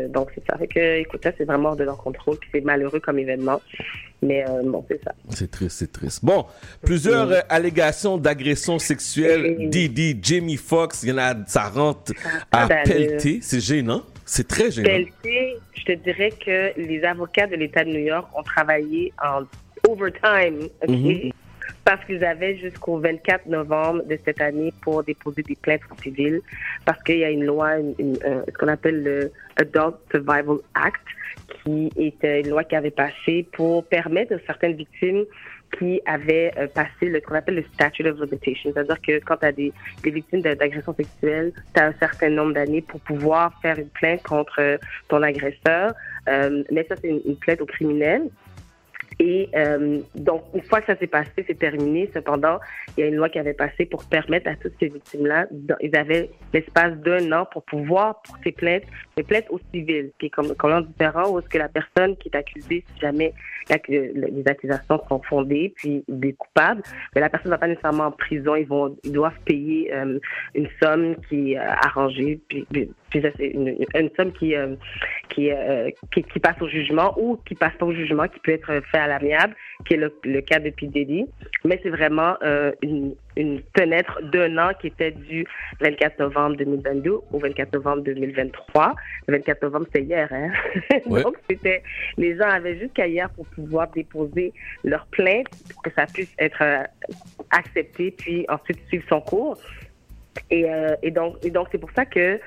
[0.10, 0.58] donc c'est ça.
[0.58, 3.62] Fait que, écoute, ça, c'est vraiment hors de leur contrôle, puis c'est malheureux comme événement.
[4.22, 5.12] Mais bon, c'est ça.
[5.30, 6.24] C'est triste, c'est triste.
[6.26, 6.45] Bon,
[6.82, 9.70] plusieurs allégations d'agression sexuelle.
[9.70, 12.13] Didi, Jamie Foxx, il y en a, ça rentre
[12.51, 12.83] à d'allure.
[12.93, 13.39] pelleter.
[13.41, 14.03] C'est gênant.
[14.25, 15.05] C'est très gênant.
[15.23, 19.43] Je te dirais que les avocats de l'État de New York ont travaillé en
[19.89, 20.67] overtime?
[20.87, 21.31] Mhm.
[21.83, 26.41] Parce qu'ils avaient jusqu'au 24 novembre de cette année pour déposer des plaintes civiles,
[26.83, 30.57] parce qu'il y a une loi, une- une- euh, ce qu'on appelle le Adult Survival
[30.73, 31.01] Act,
[31.63, 35.25] qui était une loi qui avait passé pour permettre à certaines victimes
[35.78, 38.72] qui avaient euh, passé le, qu'on appelle le statute of limitation.
[38.74, 42.30] C'est-à-dire que quand tu as des, des victimes de- d'agression sexuelle, tu as un certain
[42.30, 44.78] nombre d'années pour pouvoir faire une plainte contre euh,
[45.09, 45.93] ton agresseur.
[46.28, 48.30] Euh, mais ça, c'est une, une plainte au criminel.
[49.20, 52.09] Et euh, donc, une fois que ça s'est passé, c'est terminé.
[52.13, 52.59] Cependant,
[52.97, 55.47] il y a une loi qui avait passé pour permettre à toutes ces victimes-là,
[55.82, 58.84] ils avaient l'espace d'un an pour pouvoir porter plainte,
[59.16, 62.18] mais plainte au civil, qui est comme, comme un différent, où est-ce que la personne
[62.18, 63.34] qui est accusée, si jamais
[63.70, 66.84] la- les accusations sont fondées, puis des coupables,
[67.16, 70.20] mais la personne ne va pas nécessairement en prison, ils vont, ils doivent payer euh,
[70.55, 72.91] une somme qui est euh, arrangée, puis, puis-
[73.39, 74.76] une, une somme qui, euh,
[75.30, 78.51] qui, euh, qui, qui passe au jugement ou qui passe pas au jugement, qui peut
[78.51, 79.55] être fait à l'amiable,
[79.86, 80.88] qui est le, le cas de P.
[80.88, 81.26] Diddy.
[81.63, 85.45] Mais c'est vraiment euh, une, une fenêtre d'un an qui était du
[85.82, 88.95] 24 novembre 2022 au 24 novembre 2023.
[89.28, 90.51] Le 24 novembre, c'est hier, hein?
[91.05, 91.24] Ouais.
[91.24, 91.84] Donc, c'était,
[92.18, 94.53] les gens avaient jusqu'à hier pour pouvoir déposer
[94.84, 96.84] leur plainte pour que ça puisse être euh,
[97.51, 99.57] accepté, puis ensuite suivre son cours.
[100.49, 102.39] Et, euh, et donc, et donc c'est pour ça que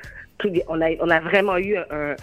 [0.68, 2.14] on a, on a vraiment eu un,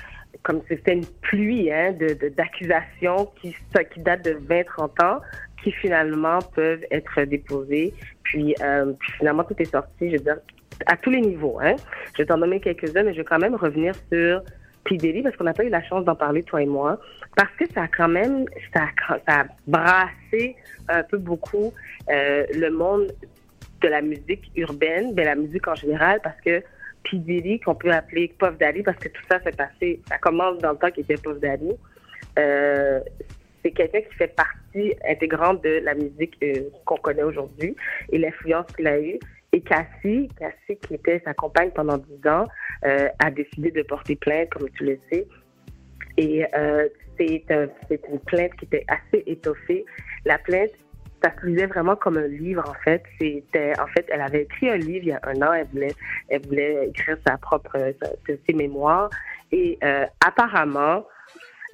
[0.44, 1.96] comme c'était une pluie hein,
[2.38, 3.56] d'accusations qui,
[3.94, 5.22] qui datent de 20-30 ans,
[5.64, 7.94] qui finalement peuvent être déposées.
[8.24, 10.38] Puis, euh, puis finalement, tout est sorti, je veux dire,
[10.86, 11.60] à tous les niveaux.
[11.62, 11.76] Hein.
[12.14, 14.42] Je vais t'en nommer quelques-uns, mais je vais quand même revenir sur
[14.84, 14.98] P.
[14.98, 17.00] Diddy, parce qu'on n'a pas eu la chance d'en parler, toi et moi,
[17.36, 20.56] parce que ça a quand même, ça a, ça a brassé
[20.88, 21.74] un peu beaucoup
[22.10, 23.12] euh, le monde
[23.82, 26.62] de la musique urbaine, de la musique en général, parce que
[27.10, 27.18] P.
[27.18, 30.72] Diddy, qu'on peut appeler Puff Daddy, parce que tout ça s'est passé, ça commence dans
[30.72, 31.72] le temps qu'il était Puff Daddy,
[32.40, 33.00] euh,
[33.64, 37.76] c'est quelqu'un qui fait partie intégrante de la musique euh, qu'on connaît aujourd'hui
[38.12, 39.18] et l'influence qu'il a eue.
[39.54, 42.48] Et Cassie, Cassie qui était sa compagne pendant 10 ans,
[42.86, 45.26] euh, a décidé de porter plainte, comme tu le sais.
[46.18, 46.44] Et
[47.18, 49.86] c'est un- une plainte qui était assez étoffée.
[50.26, 50.72] La plainte,
[51.26, 53.02] ça se lisait vraiment comme un livre, en fait.
[53.20, 55.54] C'était, en fait, elle avait écrit un livre il y a un an.
[55.54, 55.96] Elle voulait,
[56.30, 57.78] elle voulait écrire sa propre,
[58.28, 59.10] ses mémoires.
[59.52, 61.08] Et euh, apparemment,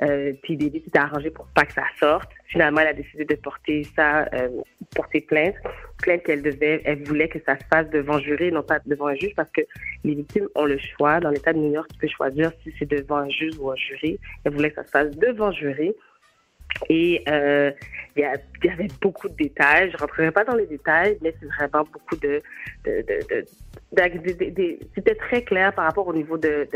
[0.04, 2.30] euh, puis David s'était arrangé pour pas que ça sorte.
[2.48, 4.50] Finalement, elle a décidé de porter ça, euh,
[4.96, 5.56] porter plainte,
[6.02, 9.16] plainte qu'elle devait, elle voulait que ça se fasse devant jury, non pas devant un
[9.16, 9.62] juge, parce que
[10.04, 11.20] les victimes ont le choix.
[11.20, 13.76] Dans l'État de New York, tu peux choisir si c'est devant un juge ou un
[13.76, 14.18] jury.
[14.46, 15.94] Elle voulait que ça se fasse devant jury.
[16.90, 17.72] Et euh,
[18.16, 18.24] il
[18.64, 19.92] y, avait beaucoup de détails.
[19.92, 22.42] Je rentrerai pas dans les détails, mais c'est vraiment beaucoup de,
[24.96, 26.68] c'était très clair par rapport au niveau de,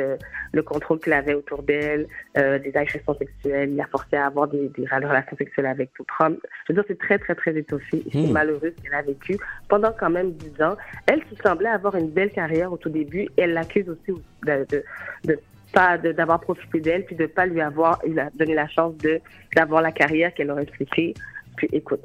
[0.53, 3.71] le contrôle qu'il avait autour d'elle, euh, des agressions sexuelles.
[3.71, 6.37] Il a forcé à avoir des, des relations sexuelles avec d'autres hommes.
[6.67, 7.97] Je veux dire, c'est très, très, très étoffé.
[7.97, 8.31] Et C'est Hmm.
[8.31, 9.37] malheureux ce qu'elle a vécu
[9.67, 10.75] pendant quand même dix ans.
[11.07, 15.39] Elle qui semblait avoir une belle carrière au tout début, elle l'accuse aussi de
[15.75, 18.01] pas d'avoir profité d'elle puis de pas lui avoir
[18.35, 19.19] donné la chance de
[19.55, 21.13] d'avoir la carrière qu'elle aurait souhaité.
[21.57, 22.01] Puis écoute,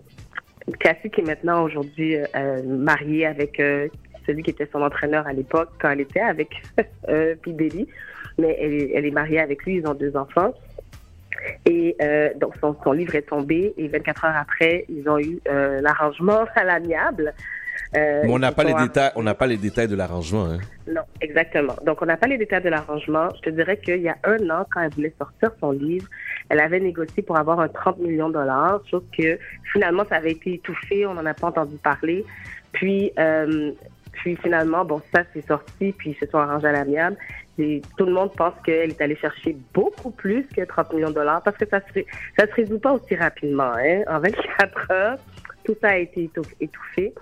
[0.81, 3.89] Cassie qui est maintenant aujourd'hui euh, euh, mariée avec euh,
[4.27, 6.51] celui qui était son entraîneur à l'époque quand elle était avec
[7.09, 7.37] euh,
[8.39, 10.53] mais elle est, elle est mariée avec lui, ils ont deux enfants.
[11.65, 11.97] Et
[12.37, 16.45] donc son, son livre est tombé et 24 heures après, ils ont eu euh, l'arrangement
[16.55, 17.35] à l'amiable.
[17.97, 20.45] Euh, Mais on n'a pas les détails, on n'a pas les détails de l'arrangement.
[20.47, 20.59] Hein.
[20.87, 21.75] non, exactement.
[21.85, 23.29] Donc, on n'a pas les détails de l'arrangement.
[23.37, 26.07] Je te dirais qu'il y a un an, quand elle voulait sortir son livre,
[26.49, 29.39] elle avait négocié pour avoir un 30 millions de dollars, sauf que
[29.73, 32.25] finalement, ça avait été étouffé, on n'en a pas entendu parler.
[32.73, 33.73] Puis, euh,
[34.13, 37.17] puis finalement, bon, ça c'est sorti, puis ils se sont arrangés à l'amiable.
[37.59, 41.15] Et tout le monde pense qu'elle est allée chercher beaucoup plus que 30 millions de
[41.15, 42.01] dollars parce que ça se,
[42.39, 43.73] ça se résout pas aussi rapidement.
[43.77, 44.03] Hein?
[44.09, 45.19] En 24 heures,
[45.65, 47.13] tout ça a été étou- étouffé.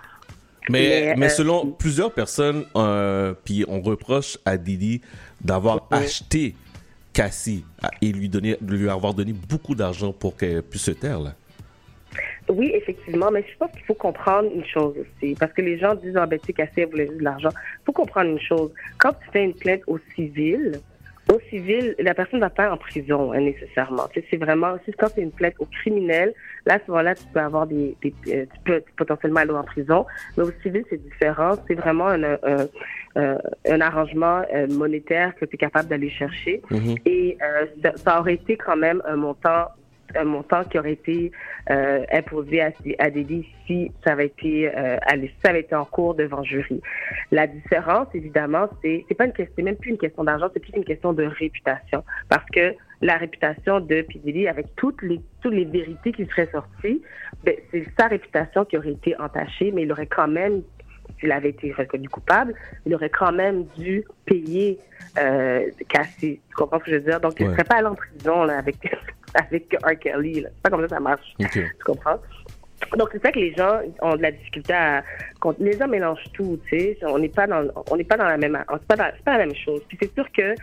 [0.70, 5.00] Mais, mais euh, selon plusieurs personnes, euh, puis on reproche à Didi
[5.40, 6.54] d'avoir acheté
[7.12, 7.64] Cassie
[8.02, 11.20] et lui, donner, de lui avoir donné beaucoup d'argent pour qu'elle puisse se taire.
[11.20, 11.34] Là.
[12.48, 15.94] Oui, effectivement, mais je pense qu'il faut comprendre une chose aussi, parce que les gens
[15.94, 17.50] disent ah ben tu sais Cassie, elle voulait juste de l'argent.
[17.52, 18.70] Il faut comprendre une chose.
[18.96, 20.80] Quand tu fais une plainte au civil,
[21.32, 24.08] au civil, la personne va pas en prison hein, nécessairement.
[24.30, 26.32] C'est vraiment, si quand c'est une plainte au criminel,
[26.66, 29.62] là à ce moment-là, tu peux avoir des, des euh, tu peux potentiellement aller en
[29.64, 30.06] prison.
[30.36, 31.52] Mais au civil, c'est différent.
[31.66, 32.38] C'est vraiment un, un,
[33.16, 36.62] un, un arrangement euh, monétaire que tu es capable d'aller chercher.
[37.04, 39.68] Et euh, ça, ça aurait été quand même un montant
[40.16, 41.32] un montant qui aurait été
[41.70, 42.66] euh, imposé à,
[42.98, 43.10] à
[43.66, 46.80] si ça avait été euh, si ça avait été en cours devant jury.
[47.30, 50.72] La différence, évidemment, c'est c'est pas une question, même plus une question d'argent, c'est plus
[50.74, 54.20] une question de réputation, parce que la réputation de P.
[54.24, 57.02] Diddy, avec toutes les toutes les vérités qui seraient sorties,
[57.44, 60.62] ben, c'est sa réputation qui aurait été entachée, mais il aurait quand même
[61.20, 62.54] s'il avait été reconnu coupable,
[62.86, 64.78] il aurait quand même dû payer
[65.18, 66.40] euh, Cassie.
[66.48, 67.20] Tu comprends ce que je veux dire?
[67.20, 68.76] Donc, il ne serait pas allé en prison là, avec,
[69.34, 69.98] avec R.
[69.98, 70.44] Kelly.
[70.44, 71.34] C'est pas comme ça que ça marche.
[71.52, 72.18] Tu comprends?
[72.96, 75.02] Donc, c'est ça que les gens ont de la difficulté à.
[75.58, 76.98] Les gens mélangent tout, tu sais.
[77.02, 79.46] On n'est pas dans, on n'est pas dans la même, c'est pas, dans- pas la
[79.46, 79.82] même chose.
[79.88, 80.54] Puis c'est sûr que,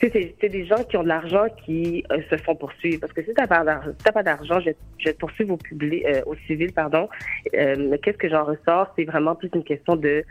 [0.00, 3.00] tu sais, c'est- des gens qui ont de l'argent qui euh, se font poursuivre.
[3.00, 6.22] Parce que si t'as pas d'argent, si je, je vais te poursuivre au public, euh,
[6.26, 7.08] au civil, pardon.
[7.54, 8.92] Euh, qu'est-ce que j'en ressors?
[8.96, 10.24] C'est vraiment plus une question de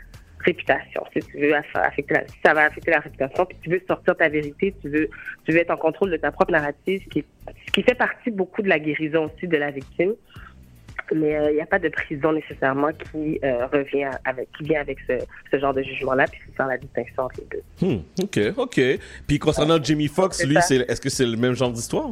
[0.45, 1.03] réputation.
[1.13, 3.81] Si tu veux aff- affecter la, si ça va affecter la réputation, puis tu veux
[3.87, 5.09] sortir ta vérité, tu veux,
[5.45, 7.25] tu veux être en contrôle de ta propre narrative, ce qui, est-
[7.67, 10.13] ce qui fait partie beaucoup de la guérison aussi de la victime.
[11.13, 14.81] Mais euh, il n'y a pas de prison nécessairement qui euh, revient avec, qui vient
[14.81, 15.13] avec ce,
[15.51, 17.87] ce genre de jugement-là, puis faire la distinction entre les deux.
[17.87, 18.81] Hmm, ok, ok.
[19.27, 22.11] Puis concernant Jamie Foxx, c'est lui, est-ce que c'est le même genre d'histoire?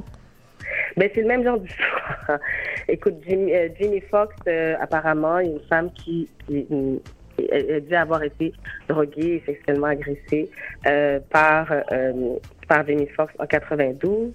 [0.96, 2.40] Ben, c'est le même genre d'histoire.
[2.88, 7.00] Écoute, Jimmy, euh, Jimmy Fox, euh, apparemment, a une femme qui, qui- une-
[7.38, 8.54] elle, dit avoir été
[8.88, 10.50] droguée et sexuellement agressée
[10.88, 12.36] euh, par, euh,
[12.68, 14.34] par Jimmy Fox en 92.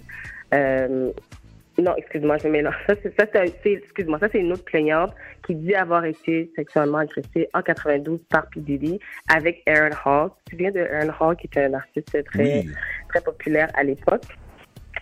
[0.55, 1.13] Euh,
[1.79, 2.75] non, excuse-moi, je mélange.
[2.89, 5.15] Ça, c'est, ça, excuse-moi, ça, c'est une autre plaignante
[5.47, 8.61] qui dit avoir été sexuellement agressée en 92 par P.
[8.61, 10.31] Diddy avec Aaron Hall.
[10.31, 12.71] Tu te souviens de Aaron Hall, qui était un artiste très, Oui.
[13.09, 14.25] très populaire à l'époque?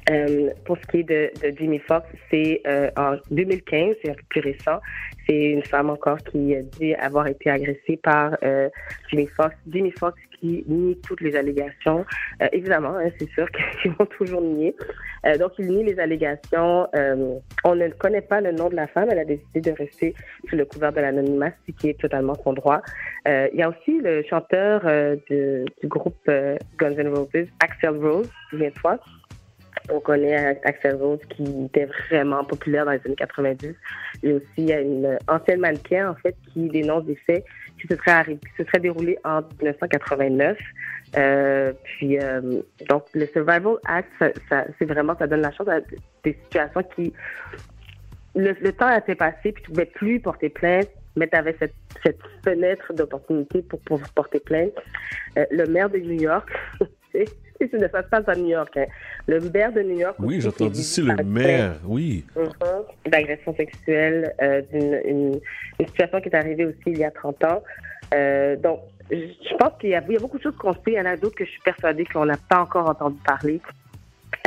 [0.08, 4.14] Euh, pour ce qui est de, de Jimmy Fox, c'est euh, en 2015, c'est un
[4.14, 4.80] peu plus récent.
[5.28, 8.68] C'est une femme encore qui euh, dit avoir été agressée par euh,
[9.10, 9.56] Jimmy Fox.
[9.68, 12.04] Jimmy Fox qui nie toutes les allégations.
[12.40, 13.48] Euh, évidemment, hein, c'est sûr
[13.82, 14.76] qu'ils vont toujours nier.
[15.40, 16.86] Donc, il nie les allégations.
[17.64, 19.08] On ne connaît pas le nom de la femme.
[19.10, 20.14] Elle a décidé de rester
[20.48, 22.80] sous le couvert de l'anonymat, ce qui est totalement son droit.
[23.26, 26.30] Il y a aussi le chanteur de- du groupe
[26.78, 29.00] Guns N' Roses, Axel Rose, souviens-toi.
[29.90, 33.74] On connaît Axel Rose qui était vraiment populaire dans les années 90.
[34.22, 37.44] Et aussi, il y a une ancienne mannequin, en fait, qui dénonce des faits
[37.80, 40.58] qui se qui se serait déroulé en 1989.
[41.16, 44.08] Euh, puis, euh, donc, le Survival Act,
[44.48, 45.80] ça, c'est vraiment, ça donne la chance à
[46.24, 47.12] des situations qui,
[48.34, 51.74] le, le temps été passé, puis tu pouvais plus porter plainte, mais tu avais cette,
[52.04, 54.72] cette fenêtre d'opportunité pour pouvoir porter plainte.
[55.38, 56.48] Euh, le maire de New York,
[57.60, 58.76] une ça se passe à New York.
[58.76, 58.86] hein.
[59.26, 60.16] Le maire de New York.
[60.18, 62.24] Oui, j'ai entendu visé le maire, oui.
[62.36, 62.50] Mhm.
[63.10, 65.40] d'agression sexuelle, euh, d'une une,
[65.80, 67.62] une situation qui est arrivée aussi il y a 30 ans.
[68.14, 68.80] Euh, donc,
[69.10, 70.80] je pense qu'il y, a il y a beaucoup de choses qu'on sait.
[70.88, 73.60] Il y en a d'autres que je suis persuadée qu'on n'a pas encore entendu parler.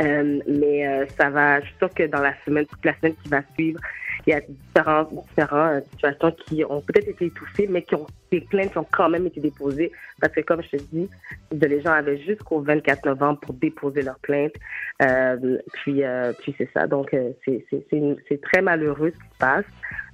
[0.02, 3.28] Euh, mais ça va, je suis sûre que dans la semaine, toute la semaine qui
[3.28, 3.80] va suivre,
[4.26, 8.40] il y a différentes, différentes situations qui ont peut-être été étouffées, mais qui ont des
[8.40, 9.92] plaintes ont quand même été déposées.
[10.20, 11.08] Parce que, comme je te dis,
[11.52, 14.54] les gens avaient jusqu'au 24 novembre pour déposer leurs plaintes.
[15.02, 16.86] Euh, puis, euh, puis c'est ça.
[16.86, 19.64] Donc, euh, c'est très malheureux ce qui se passe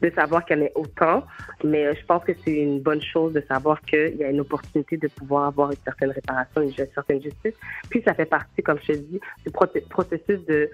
[0.03, 1.25] de savoir qu'il y en ait autant.
[1.65, 4.41] Mais euh, je pense que c'est une bonne chose de savoir qu'il y a une
[4.41, 7.55] opportunité de pouvoir avoir une certaine réparation, une certaine justice.
[7.91, 9.53] Puis, ça fait partie, comme je te dis, du
[9.89, 10.71] processus de,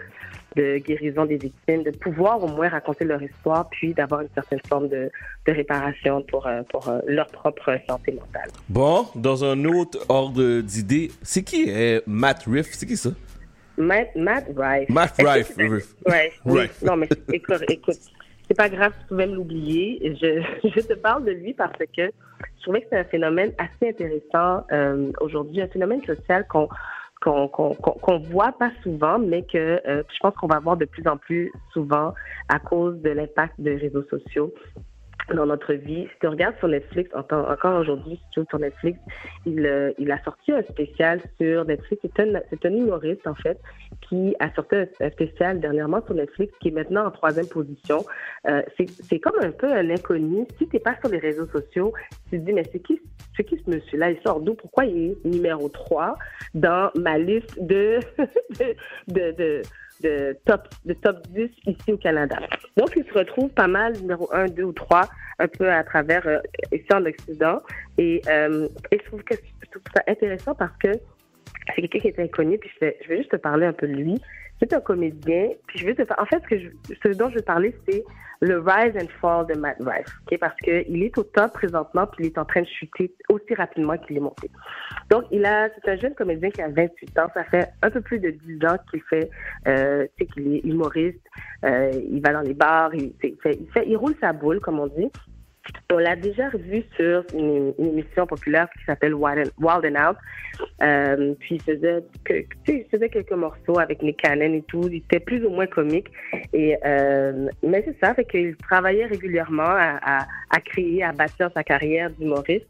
[0.57, 4.61] de guérison des victimes, de pouvoir au moins raconter leur histoire, puis d'avoir une certaine
[4.69, 5.11] forme de,
[5.47, 8.51] de réparation pour, pour leur propre santé mentale.
[8.69, 12.69] Bon, dans un autre ordre d'idée, c'est qui est Matt Riff?
[12.73, 13.11] C'est qui ça?
[13.77, 14.89] Matt, Matt Rife.
[14.89, 15.55] Matt Rife.
[15.57, 15.95] Riff.
[16.07, 16.61] Ouais, oui.
[16.61, 16.83] Rife.
[16.83, 17.99] Non, mais écoute, écoute
[18.53, 20.17] c'est pas grave, tu pouvais me l'oublier.
[20.21, 22.11] Je, je te parle de lui parce que
[22.57, 26.69] je trouvais que c'est un phénomène assez intéressant euh, aujourd'hui, un phénomène social qu'on
[27.21, 30.85] qu'on qu'on qu'on voit pas souvent, mais que euh, je pense qu'on va voir de
[30.85, 32.15] plus en plus souvent
[32.49, 34.53] à cause de l'impact des réseaux sociaux
[35.35, 36.07] dans notre vie.
[36.13, 38.99] Si tu regardes sur Netflix, encore aujourd'hui, si tu ouvres sur Netflix,
[39.47, 42.03] il, euh, il a sorti un spécial sur Netflix.
[42.03, 43.59] C'est un, un humoriste, en fait,
[44.03, 48.05] qui a sorti un, spécial dernièrement sur Netflix, qui est maintenant en troisième position.
[48.49, 48.63] Euh,
[49.09, 50.47] c'est comme un peu un inconnu.
[50.59, 51.93] Si tu pas sur les réseaux sociaux,
[52.31, 53.01] tu te dis, mais c'est qui,
[53.45, 54.11] qui ce monsieur-là?
[54.11, 54.55] Il sort d'où?
[54.55, 56.17] Pourquoi il est numéro 3
[56.55, 57.99] dans ma liste de,
[58.59, 58.75] de,
[59.09, 59.63] de, de-
[60.03, 62.37] de top, de top 10 ici au Canada.
[62.77, 66.27] Donc, il se retrouve pas mal numéro 1, 2 ou 3 un peu à travers
[66.27, 66.39] euh,
[66.73, 67.63] ici en Occident.
[67.99, 70.93] Et, euh, et je trouve que je trouve ça intéressant parce que
[71.75, 73.95] c'est quelqu'un qui est inconnu, puis je je vais juste te parler un peu de
[73.95, 74.21] lui.
[74.63, 77.29] C'est un comédien, puis je vais te par- En fait, ce, que je- ce dont
[77.31, 78.05] je veux parler, c'est
[78.41, 80.39] le rise and fall de Matt Rife, ok?
[80.39, 83.97] parce qu'il est au top présentement, puis il est en train de chuter aussi rapidement
[83.99, 84.51] qu'il est monté.
[85.11, 87.27] Donc, il a, c'est un jeune comédien qui a 28 ans.
[87.35, 89.31] Ça fait un peu plus de 10 ans qu'il fait,
[89.67, 91.19] euh, tu sais, qu'il est humoriste.
[91.65, 94.79] Euh, il va dans les bars, il fait, il fait, il roule sa boule, comme
[94.81, 95.11] on dit.
[95.93, 100.17] On l'a déjà revu sur une, émission populaire qui s'appelle Wild and, Out.
[100.83, 102.03] Euh, puis il faisait,
[102.91, 104.89] faisait quelques morceaux avec Nick Cannon et tout.
[104.89, 106.09] Il était plus ou moins comique.
[106.53, 111.51] Et, euh, mais c'est ça, fait qu'il travaillait régulièrement à, à, à créer, à bâtir
[111.55, 112.67] sa carrière d'humoriste.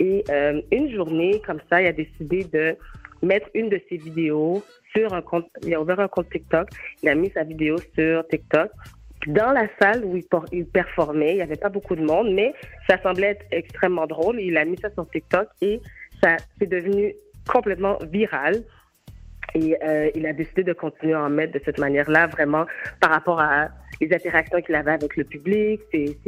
[0.00, 2.76] Et euh, une journée, comme ça, il a décidé de
[3.22, 4.62] mettre une de ses vidéos
[4.94, 5.46] sur un compte.
[5.62, 6.68] Il a ouvert un compte TikTok.
[7.02, 8.70] Il a mis sa vidéo sur TikTok
[9.26, 12.54] dans la salle où il, performait, il n'y avait pas beaucoup de monde, mais
[12.88, 14.40] ça semblait être extrêmement drôle.
[14.40, 15.80] Il a mis ça sur TikTok et
[16.22, 17.14] ça c'est devenu
[17.50, 18.62] complètement viral.
[19.54, 22.66] Et euh, il a décidé de continuer à en mettre de cette manière-là, vraiment
[23.00, 23.68] par rapport à
[24.00, 26.18] les interactions qu'il avait avec le public, ses,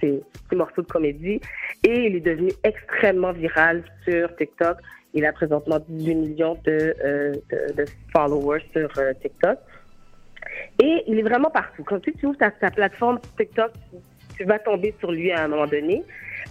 [0.00, 0.22] ses,
[0.52, 1.40] morceaux de comédie.
[1.84, 4.78] Et il est devenu extrêmement viral sur TikTok.
[5.12, 7.32] Il a présentement 18 millions de, euh,
[7.76, 9.58] de followers sur euh, TikTok.
[10.82, 11.84] Et il est vraiment partout.
[11.84, 13.72] Quand tu, tu ouvres ta, ta plateforme TikTok,
[14.36, 16.02] tu, vas tomber sur lui à un moment donné.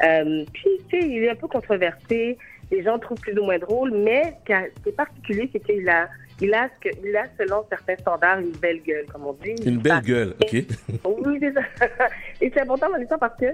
[0.03, 2.37] Euh, puis, tu sais, il est un peu controversé.
[2.71, 5.87] Les gens le trouvent plus ou moins drôle, mais ce qui est particulier, c'est qu'il
[5.87, 6.07] a,
[6.41, 9.55] il a, ce que, il a, selon certains standards, une belle gueule, comme on dit.
[9.65, 10.63] Une belle gueule, ok.
[11.05, 11.61] Oui, c'est ça.
[12.41, 13.53] Et c'est important dans l'histoire parce que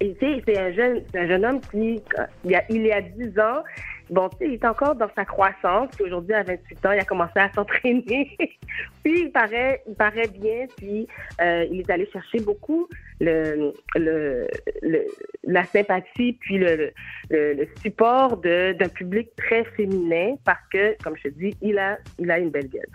[0.00, 2.00] tu sais, c'est un jeune, c'est un jeune homme qui,
[2.44, 3.64] il y a, il y a 10 ans,
[4.10, 5.90] bon, tu sais, il est encore dans sa croissance.
[6.00, 8.36] Aujourd'hui, à 28 ans, il a commencé à s'entraîner.
[9.02, 10.66] puis il paraît, il paraît bien.
[10.76, 11.06] Puis
[11.40, 12.88] euh, il est allé chercher beaucoup
[13.20, 14.46] le, le,
[14.82, 15.06] le-
[15.44, 16.92] la sympathie, puis le,
[17.30, 21.98] le, le- support d'un public très féminin parce que, comme je te dis, il a,
[22.18, 22.86] il a une belle gueule.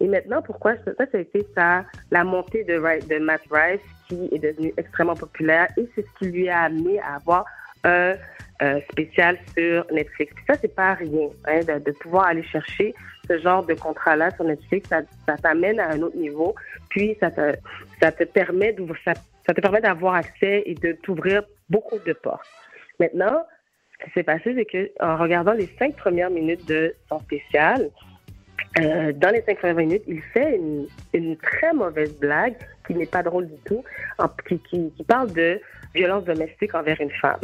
[0.00, 4.28] Et maintenant, pourquoi ça, ça a été ça, la montée de, de Matt Rife qui
[4.32, 7.44] est devenu extrêmement populaire et c'est ce qui lui a amené à avoir
[7.84, 8.14] un
[8.62, 10.32] euh, spécial sur Netflix.
[10.34, 12.94] Puis ça, c'est pas rien, hein, de, pouvoir aller chercher
[13.28, 16.54] ce genre de contrat-là sur Netflix, ça, t'amène à un autre niveau,
[16.88, 18.72] puis ça te, permet
[19.80, 22.46] d'avoir accès et de t'ouvrir beaucoup de portes.
[23.00, 23.44] Maintenant,
[23.98, 27.90] ce qui s'est passé, c'est que en regardant les cinq premières minutes de son spécial,
[28.78, 30.60] euh, dans les cinq premières minutes, il fait
[31.12, 32.54] une, très mauvaise blague
[32.86, 33.82] qui n'est pas drôle du tout,
[34.68, 35.60] qui parle de
[35.94, 37.40] violence domestique envers une femme.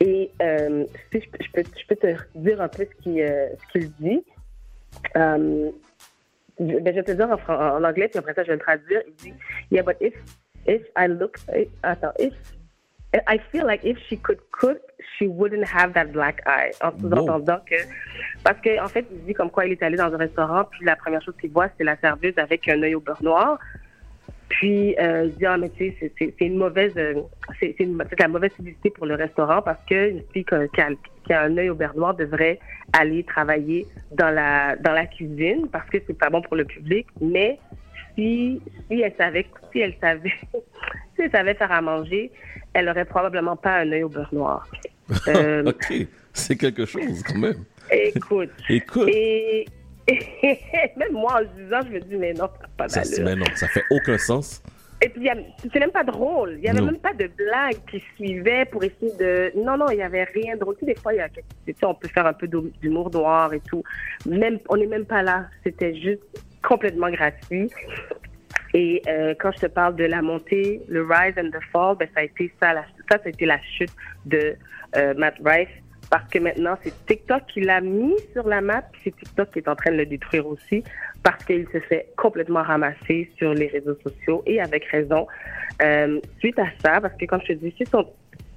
[0.00, 3.20] Et euh, si je, peux- je peux, je peux te dire un peu ce qu'il
[3.20, 4.24] euh, qu'il dit.
[5.16, 5.70] Euh,
[6.58, 8.60] je ben, je vais te dire en, en anglais, puis après ça, je vais le
[8.60, 9.02] traduire.
[9.06, 9.34] Il dit
[9.70, 10.14] Yeah, but if,
[10.66, 11.36] if I look.
[11.82, 12.34] Attends, if.
[13.28, 14.78] I feel like if she could cook,
[15.18, 16.70] she wouldn't have that black eye.
[16.80, 17.74] En sous-entendant que.
[18.44, 20.84] Parce qu'en en fait, il dit comme quoi il est allé dans un restaurant, puis
[20.84, 23.58] la première chose qu'il voit, c'est la serveuse avec un œil au beurre noir.
[24.50, 27.14] Puis euh, dit ah mais tu sais c'est- une mauvaise euh,
[27.60, 27.74] c'est
[28.18, 30.66] la mauvaise publicité pour le restaurant parce que une fille qui a,
[31.24, 32.58] qui un œil au beurre noir devrait
[32.92, 37.06] aller travailler dans la dans la cuisine parce que c'est pas bon pour le public
[37.20, 37.58] mais
[38.16, 40.32] si si elle savait si elle savait
[41.14, 42.32] si elle savait faire à manger
[42.74, 44.68] elle aurait probablement pas un œil au beurre noir
[45.26, 45.92] Euh, ok,
[46.32, 47.64] c'est quelque chose quand même.
[47.90, 49.08] écoute Écoute.
[49.08, 49.66] et
[50.96, 53.68] même moi en disant je me dis mais non ça pas Ça, mais non, ça
[53.68, 54.62] fait aucun sens.
[55.02, 55.28] et puis,
[55.72, 56.56] c'est même pas drôle.
[56.58, 56.86] Il y avait Non.
[56.86, 59.52] même pas de blague qui suivait pour essayer de.
[59.56, 60.76] Non, non, il y avait rien de drôle.
[60.76, 62.70] Tu sais, des fois, il y a, tu sais, on peut faire un peu d'hum-
[62.82, 63.82] d'humour noir et tout.
[64.26, 65.46] Même, on n'est même pas là.
[65.64, 66.22] C'était juste
[66.62, 67.70] complètement gratuit.
[68.74, 72.06] Et euh, quand je te parle de la montée, le rise and the fall, ben,
[72.14, 73.90] ça a été ça, la, ça, ça a été la chute
[74.26, 74.54] de
[74.96, 75.70] euh, Matt Rife.
[76.10, 79.68] Parce que maintenant, c'est TikTok qui l'a mis sur la map, c'est TikTok qui est
[79.68, 80.82] en train de le détruire aussi,
[81.22, 85.26] parce qu'il se fait complètement ramasser sur les réseaux sociaux, et avec raison.
[85.82, 88.06] Euh, suite à ça, parce que comme je te dis, si son,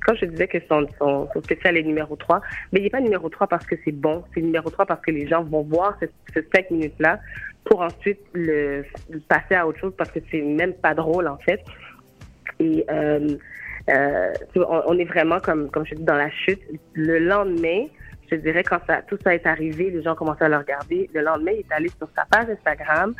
[0.05, 2.41] quand je disais que son, son, son spécial est numéro 3,
[2.71, 5.11] mais il n'est pas numéro 3 parce que c'est bon, c'est numéro 3 parce que
[5.11, 7.19] les gens vont voir ce, ce 5 minutes-là
[7.65, 11.37] pour ensuite le, le passer à autre chose parce que c'est même pas drôle en
[11.37, 11.63] fait.
[12.59, 13.37] Et euh,
[13.89, 16.61] euh, on, on est vraiment comme comme je dis dans la chute.
[16.93, 17.85] Le lendemain,
[18.31, 21.09] je dirais quand ça tout ça est arrivé, les gens commençaient à le regarder.
[21.13, 23.13] Le lendemain, il est allé sur sa page Instagram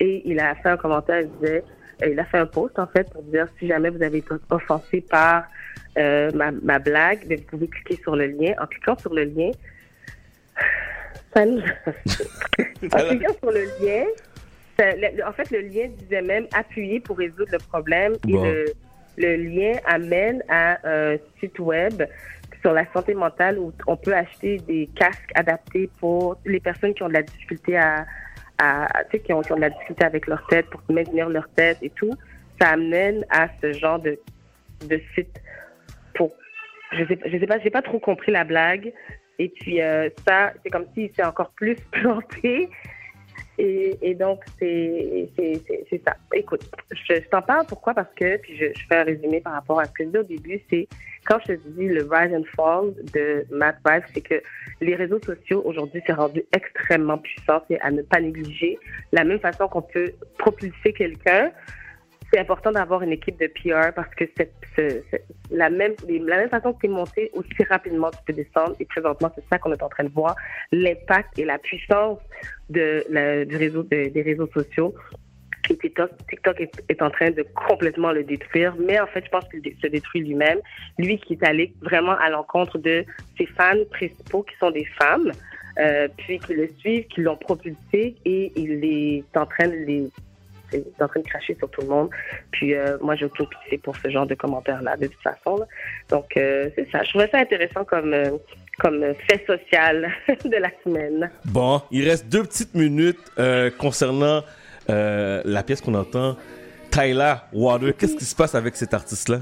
[0.00, 1.20] et il a fait un commentaire.
[1.22, 1.62] Il disait,
[2.02, 4.34] euh, il a fait un post en fait pour dire si jamais vous avez été
[4.50, 5.44] offensé par
[5.96, 8.52] euh, ma, ma blague, ben, vous pouvez cliquer sur le lien.
[8.60, 9.50] En cliquant sur le lien,
[11.34, 11.60] ça nous...
[12.92, 14.04] en cliquant sur le lien,
[14.78, 18.14] ça- le- le- en fait, le lien disait même appuyer pour résoudre le problème.
[18.24, 18.44] Bon.
[18.44, 18.64] Et le,
[19.18, 22.02] le lien amène à un site web
[22.60, 27.02] sur la santé mentale où on peut acheter des casques adaptés pour les personnes qui
[27.02, 28.06] ont de la difficulté à,
[28.58, 32.12] la difficulté avec leur tête, pour maintenir leur tête et tout.
[32.60, 34.18] Ça amène à ce genre de,
[35.14, 35.40] site
[36.14, 36.32] pour
[36.92, 38.92] je sais, pas, j'ai pas trop compris la blague.
[39.38, 42.68] Et puis euh, ça, c'est comme s'il s'est encore plus planté.
[43.58, 45.28] Et, et donc, c'est
[46.04, 46.16] ça.
[46.32, 47.92] Écoute, je, je t'en parle pourquoi?
[47.92, 50.18] Parce que, puis je, je fais un résumé par rapport à ce que je dis
[50.18, 50.88] au début, c'est
[51.24, 54.40] quand je dis le rise and fall de Matt Rife, c'est que
[54.80, 58.78] les réseaux sociaux aujourd'hui s'est rendu extrêmement puissant, c'est à ne pas négliger.
[59.12, 61.50] La même façon qu'on peut propulser quelqu'un,
[62.30, 65.04] c'est important d'avoir une équipe de PR parce que c'est
[65.50, 68.74] la même la même façon que tu es monté aussi rapidement tu peux descendre.
[68.80, 70.36] Et présentement c'est ça qu'on est en train de voir.
[70.72, 72.18] L'impact et la puissance
[72.70, 74.94] de la- du réseau de- des réseaux sociaux.
[75.70, 79.30] Et TikTok, TikTok est, est en train de complètement le détruire, mais en fait, je
[79.30, 80.60] pense qu'il se détruit lui-même.
[80.98, 83.04] Lui qui est allé vraiment à l'encontre de
[83.36, 85.30] ses fans principaux, qui sont des femmes,
[85.78, 90.08] euh, puis qui le suivent, qui l'ont propulsé, et il est en train de les
[90.72, 92.10] est en train de cracher sur tout le monde.
[92.52, 95.56] Puis euh, moi, j'ai aucune pitié pour ce genre de commentaires-là, de toute façon.
[95.58, 95.66] là.
[96.08, 97.02] Donc, euh, c'est ça.
[97.02, 98.30] Je trouvais ça intéressant comme, euh,
[98.78, 100.10] comme fait social
[100.44, 101.30] de la semaine.
[101.44, 104.42] Bon, il reste deux petites minutes euh, concernant
[104.88, 106.36] la pièce qu'on entend.
[106.90, 109.40] Tyla Water, qu'est-ce qui se passe avec cet artiste-là?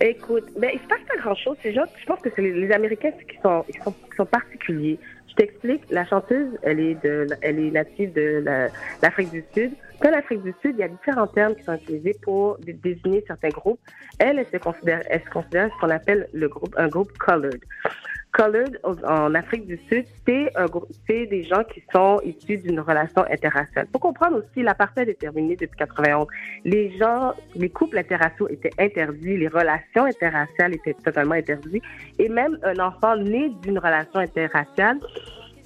[0.00, 1.56] Écoute, ben, il se passe pas grand-chose.
[1.62, 4.98] C'est je pense que c'est les, les Américains qui sont, qui sont, qui sont particuliers.
[5.28, 8.68] Je t'explique, la chanteuse, elle est de, elle est native de la-
[9.02, 9.72] l'Afrique du Sud.
[10.02, 13.22] Dans l'Afrique du Sud, il y a différents termes qui sont utilisés pour dé- désigner
[13.26, 13.80] certains groupes.
[14.18, 17.60] Elle, elle se considère, elle se considère ce qu'on appelle le groupe, un groupe colored.
[18.32, 22.78] Colored en Afrique du Sud, c'est un grou- c'est des gens qui sont issus d'une
[22.80, 23.88] relation interraciale.
[23.92, 26.28] Faut comprendre aussi, l'apartheid est terminé depuis 91.
[26.64, 31.82] Les gens, les couples interraciaux étaient interdits, les relations interraciales étaient totalement interdites,
[32.20, 34.98] et même un enfant né d'une relation interraciale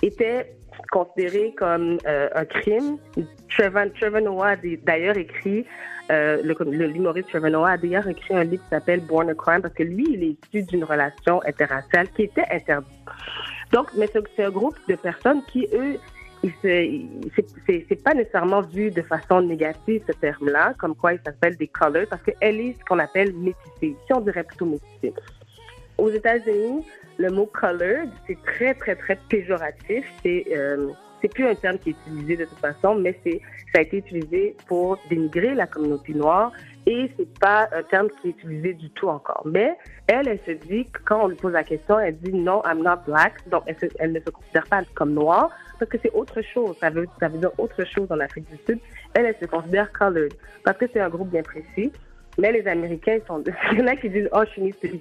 [0.03, 0.55] était
[0.91, 2.99] considéré comme euh, un crime.
[3.49, 5.65] Trevor, Trevor Noah a d'ailleurs écrit,
[6.11, 9.75] euh, l'humoriste Trevor Noah a d'ailleurs écrit un livre qui s'appelle Born a Crime parce
[9.75, 12.89] que lui, il est issu d'une relation interraciale qui était interdite.
[13.73, 15.99] Donc, mais c'est, un groupe de personnes qui, eux,
[16.63, 22.07] c'est pas nécessairement vu de façon négative ce terme-là, comme quoi il s'appelle des colors,
[22.09, 23.97] parce qu'elle est ce qu'on appelle métissée.
[24.03, 25.15] Ici, on dirait plutôt métissée.
[25.99, 26.87] Aux États-Unis,
[27.19, 30.05] le mot colored, c'est très, très, très péjoratif.
[30.23, 30.89] C'est, euh,
[31.21, 33.41] c'est plus un terme qui est utilisé de toute façon, mais c'est
[33.75, 36.53] ça a été utilisé pour dénigrer la communauté noire
[36.87, 39.43] et c'est pas un terme qui est utilisé du tout encore.
[39.45, 39.77] Mais
[40.07, 42.99] elle, elle se dit quand on lui pose la question, elle dit non, I'm not
[43.07, 43.65] black, donc
[43.99, 46.77] elle ne se considère pas comme noire parce que c'est autre chose.
[46.79, 48.79] Ça veut, ça veut dire autre chose en Afrique du Sud.
[49.15, 51.91] Elle, elle se considère colored parce que c'est un groupe bien précis.
[52.39, 54.89] Mais les Américains, ils sont, il y en a qui disent, oh, she needs to
[54.89, 55.01] be.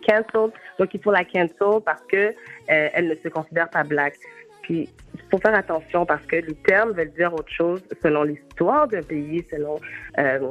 [0.80, 2.32] Donc, il faut la cancel parce que euh,
[2.68, 4.16] elle ne se considère pas black.
[4.62, 8.88] Puis, il faut faire attention parce que les termes veulent dire autre chose selon l'histoire
[8.88, 9.80] d'un pays, selon,
[10.20, 10.50] euh,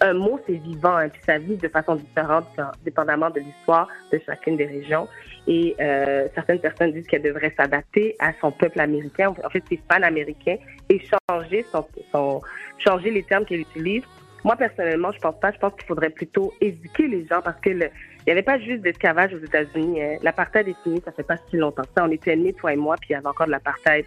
[0.00, 2.44] un mot, c'est vivant, hein, puis ça vit de façon différente,
[2.84, 5.08] dépendamment de l'histoire de chacune des régions.
[5.46, 9.80] Et euh, certaines personnes disent qu'elle devrait s'adapter à son peuple américain, en fait, ses
[9.90, 10.56] fans américains,
[10.88, 11.00] et
[11.30, 12.40] changer, son, son-
[12.78, 14.02] changer les termes qu'elle utilise.
[14.44, 15.52] Moi, personnellement, je pense pas.
[15.52, 17.90] Je pense qu'il faudrait plutôt éduquer les gens parce que il
[18.26, 20.02] n'y avait pas juste d'esclavage aux États-Unis.
[20.02, 20.16] Hein.
[20.22, 22.04] L'apartheid est fini, ça fait pas si longtemps ça.
[22.04, 24.04] On était nés, toi et moi, puis il y avait encore de l'apartheid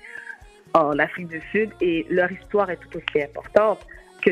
[0.73, 3.79] en Afrique du Sud et leur histoire est tout aussi importante
[4.21, 4.31] que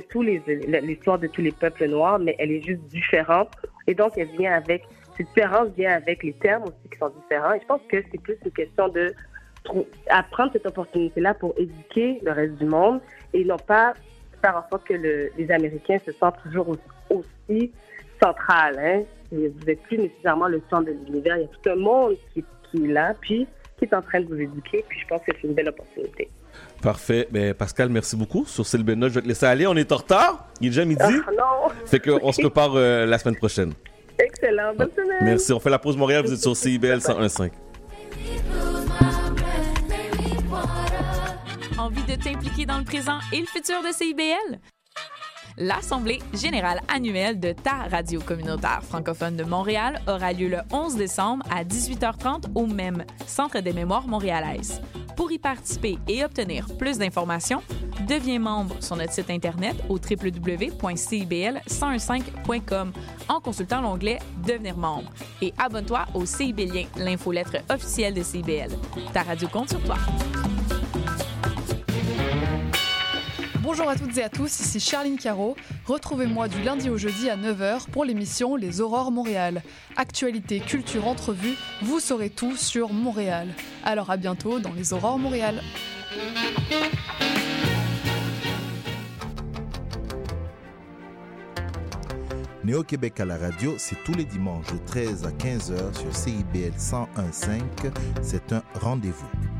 [0.81, 3.49] l'histoire de tous les peuples noirs, mais elle est juste différente.
[3.87, 4.83] Et donc, elle vient avec,
[5.15, 7.53] cette différence vient avec les termes aussi qui sont différents.
[7.53, 9.13] Et je pense que c'est plus une question de
[10.09, 12.99] apprendre cette opportunité-là pour éduquer le reste du monde
[13.33, 13.93] et non pas
[14.43, 17.71] faire en sorte que le- les Américains se sentent toujours aussi, aussi
[18.21, 18.77] central.
[18.79, 19.03] Hein?
[19.31, 21.37] Vous n'êtes plus nécessairement le centre de l'univers.
[21.37, 24.21] Il y a tout un monde qui, qui est là, puis qui est en train
[24.21, 24.83] de vous éduquer.
[24.87, 26.29] Puis je pense que c'est une belle opportunité.
[26.81, 27.27] Parfait.
[27.31, 28.45] Ben, Pascal, merci beaucoup.
[28.45, 28.63] Sur
[28.95, 29.65] notes, je vais te laisser aller.
[29.65, 30.47] On est en retard.
[30.61, 31.01] Il est déjà midi.
[31.01, 31.71] Ah, non!
[31.85, 33.73] Fait qu'on se repart euh, la semaine prochaine.
[34.19, 34.73] Excellent.
[34.77, 35.17] Bonne semaine.
[35.21, 35.51] Merci.
[35.53, 36.23] On fait la pause Montréal.
[36.25, 37.49] Vous êtes sur CIBL 101.5.
[41.83, 44.61] Envie de t'impliquer dans le présent et le futur de CIBL?
[45.57, 51.45] L'Assemblée générale annuelle de ta radio communautaire francophone de Montréal aura lieu le 11 décembre
[51.51, 54.81] à 18h30 au même Centre des mémoires montréalaises.
[55.17, 57.61] Pour y participer et obtenir plus d'informations,
[58.07, 62.93] deviens membre sur notre site internet au www.cibl1015.com
[63.27, 65.11] en consultant l'onglet Devenir membre
[65.41, 68.71] et abonne-toi au CIBLien, l'infolettre officielle de CIBL.
[69.13, 69.97] Ta radio compte sur toi.
[73.63, 75.55] Bonjour à toutes et à tous, ici Charline Caro.
[75.85, 79.63] Retrouvez-moi du lundi au jeudi à 9h pour l'émission Les Aurores Montréal.
[79.95, 83.47] Actualité, culture, entrevue, vous saurez tout sur Montréal.
[83.85, 85.61] Alors à bientôt dans Les Aurores Montréal.
[92.65, 97.61] Néo-Québec à la radio, c'est tous les dimanches de 13 à 15h sur CIBL 101.5.
[98.21, 99.52] C'est un rendez-vous.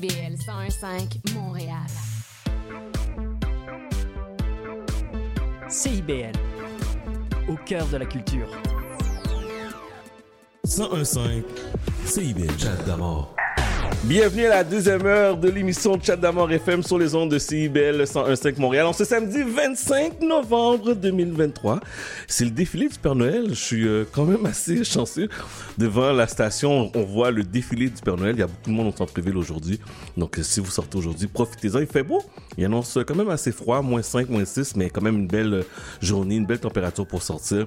[0.00, 1.76] CIBL 101.5 Montréal.
[5.68, 6.32] CIBL,
[7.48, 8.48] au cœur de la culture.
[10.66, 11.44] 101.5
[12.06, 12.58] CIBL.
[12.58, 13.34] Chat d'amour.
[14.04, 18.02] Bienvenue à la deuxième heure de l'émission Chat d'amour FM sur les ondes de CIBL
[18.04, 18.86] 101.5 Montréal.
[18.86, 21.80] En ce samedi 25 novembre 2023,
[22.26, 23.48] c'est le défilé du Père Noël.
[23.50, 25.28] Je suis euh, quand même assez chanceux.
[25.76, 28.36] Devant la station, on voit le défilé du Père Noël.
[28.36, 29.78] Il y a beaucoup de monde au centre-ville aujourd'hui.
[30.16, 31.80] Donc, euh, si vous sortez aujourd'hui, profitez-en.
[31.80, 32.22] Il fait beau.
[32.56, 35.52] Il annonce quand même assez froid, moins 5, moins 6, mais quand même une belle
[35.52, 35.62] euh,
[36.00, 37.66] journée, une belle température pour sortir.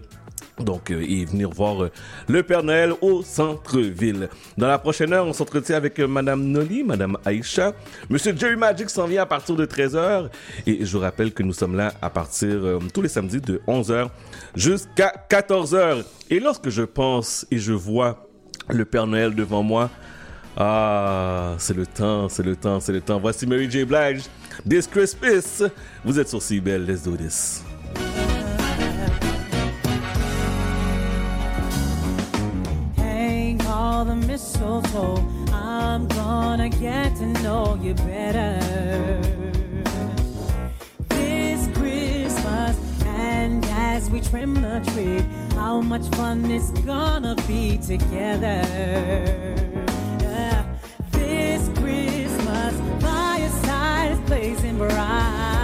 [0.59, 1.91] Donc, euh, et venir voir euh,
[2.27, 4.29] le Père Noël au centre-ville.
[4.57, 7.73] Dans la prochaine heure, on s'entretient avec euh, Madame Noli, Madame Aïcha.
[8.09, 10.29] Monsieur Jerry Magic s'en vient à partir de 13h.
[10.67, 13.61] Et je vous rappelle que nous sommes là à partir euh, tous les samedis de
[13.67, 14.09] 11h
[14.55, 16.03] jusqu'à 14h.
[16.29, 18.27] Et lorsque je pense et je vois
[18.69, 19.89] le Père Noël devant moi,
[20.55, 23.19] ah, c'est le temps, c'est le temps, c'est le temps.
[23.19, 23.85] Voici Mary J.
[23.85, 24.23] Blige,
[24.69, 25.63] This Christmas.
[26.05, 27.63] Vous êtes sur CBL, let's do this.
[34.04, 35.18] The mistletoe.
[35.54, 38.60] I'm gonna get to know you better.
[41.10, 45.24] This Christmas, and as we trim the tree,
[45.56, 48.62] how much fun it's gonna be together.
[50.22, 50.66] Yeah.
[51.12, 55.62] This Christmas, fireside is blazing bright.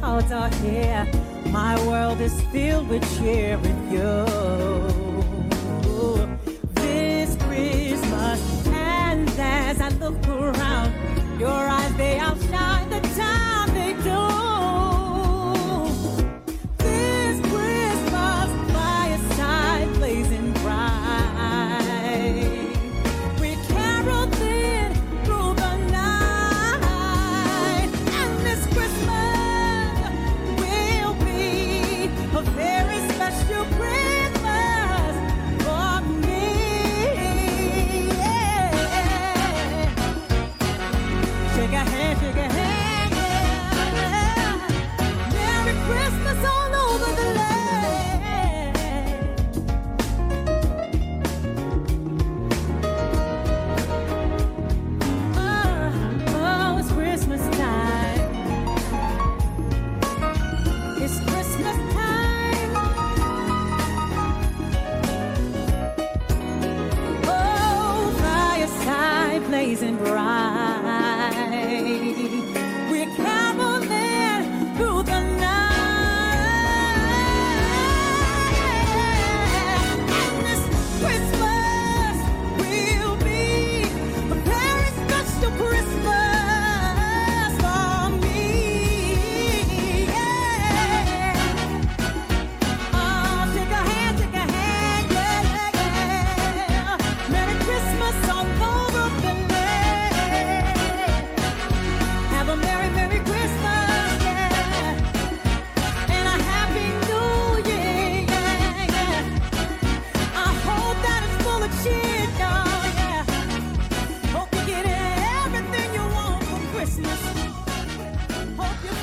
[0.00, 1.06] Cards are here.
[1.46, 4.24] My My world is filled with cheer with you.
[6.74, 10.94] This Christmas, and as I look around,
[11.38, 13.09] your eyes they outshine the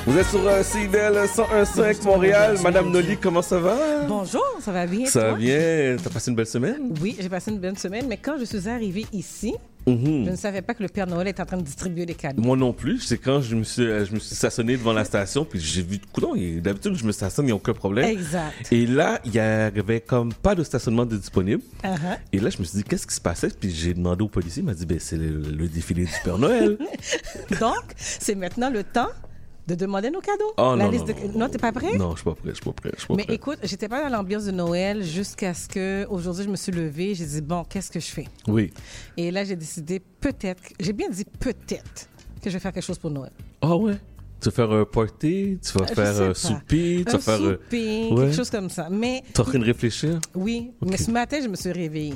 [0.08, 2.56] Vous êtes sur euh, CIBL 101.5 Montréal.
[2.64, 4.06] Madame Noli, comment ça va?
[4.08, 5.06] Bonjour, ça va bien?
[5.06, 5.38] Ça va toi?
[5.38, 5.98] bien.
[6.02, 6.94] T'as passé une belle semaine?
[7.02, 9.54] Oui, j'ai passé une bonne semaine, mais quand je suis arrivée ici,
[9.86, 10.26] Mhm.
[10.26, 12.42] je ne savais pas que le Père Noël est en train de distribuer des cadeaux.
[12.42, 13.00] Moi non plus.
[13.00, 15.82] C'est quand je me suis, euh, je me suis stationné devant la station, puis j'ai
[15.82, 18.10] vu, coudonc, il- d'habitude, je me stationne, il n'y a aucun problème.
[18.10, 18.54] Exact.
[18.72, 21.62] Et là, il y avait comme pas de stationnement de disponible.
[21.84, 22.18] Uh-huh.
[22.34, 23.50] Et là, je me suis dit, qu'est-ce qui se passait?
[23.50, 26.38] Puis j'ai demandé au policier, il m'a dit, ben, c'est le, le défilé du Père
[26.38, 26.78] Noël.
[27.60, 29.10] Donc, c'est maintenant le temps
[29.68, 30.54] de demander nos cadeaux.
[30.58, 31.50] Oh, La non, liste non, de- non, non.
[31.50, 31.98] t'es pas prêt?
[31.98, 33.36] non, je suis pas prêt, je suis pas prêt, pas Mais prêt.
[33.36, 37.14] écoute, j'étais pas dans l'ambiance de Noël jusqu'à ce que aujourd'hui je me suis levée,
[37.16, 38.28] j'ai dit bon, qu'est-ce que je fais?
[38.48, 38.72] Oui.
[39.18, 42.08] Et là j'ai décidé peut-être, j'ai bien dit peut-être
[42.42, 43.32] que je vais faire quelque chose pour Noël.
[43.62, 43.98] Ah ouais?
[44.40, 47.42] Tu vas faire un party, tu vas je faire un souper, tu Un vas faire...
[47.42, 48.16] euh, souper, ouais.
[48.26, 48.88] quelque chose comme ça.
[48.90, 50.20] Mais T'es en train de réfléchir?
[50.36, 52.14] oui, mais ce matin je me suis réveillée.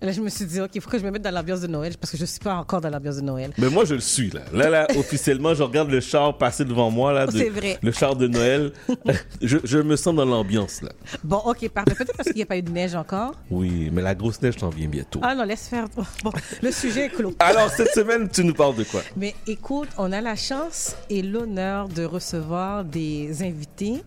[0.00, 1.66] Là je me suis dit ok, il faut que je me mette dans l'ambiance de
[1.66, 3.52] Noël parce que je suis pas encore dans l'ambiance de Noël.
[3.58, 4.40] Mais moi, je le suis, là.
[4.52, 7.26] Là, là, officiellement, je regarde le char passer devant moi, là.
[7.30, 7.78] C'est vrai.
[7.82, 8.72] Le char de Noël.
[9.42, 10.90] je, je me sens dans l'ambiance, là.
[11.24, 11.94] Bon, ok, parfait.
[11.94, 13.32] Peut-être parce qu'il n'y a pas eu de neige encore.
[13.50, 15.20] Oui, mais la grosse neige t'en vient bientôt.
[15.22, 15.86] Ah non, laisse faire.
[16.22, 17.34] Bon, le sujet est clos.
[17.38, 19.02] Alors, cette semaine, tu nous parles de quoi?
[19.16, 24.02] Mais écoute, on a la chance et l'honneur de recevoir des invités.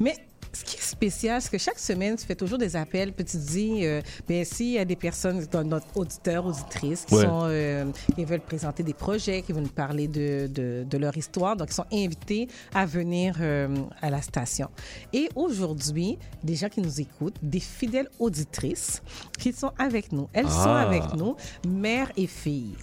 [0.00, 0.14] Mais
[0.52, 3.36] ce qui est spécial, c'est que chaque semaine, tu fais toujours des appels, puis tu
[3.38, 7.24] dis, euh, ben, s'il y a des personnes, dans notre auditeur, auditrices, qui Ouais.
[7.24, 11.16] sont, euh, qui veulent présenter des projets, qui veulent nous parler de, de, de leur
[11.16, 14.68] histoire, donc ils sont invités à venir euh, à la station.
[15.12, 19.02] Et aujourd'hui, des gens qui nous écoutent, des fidèles auditrices
[19.38, 20.28] qui sont avec nous.
[20.32, 20.82] Elles sont Ah.
[20.86, 21.34] avec nous,
[21.66, 22.74] mère et fille.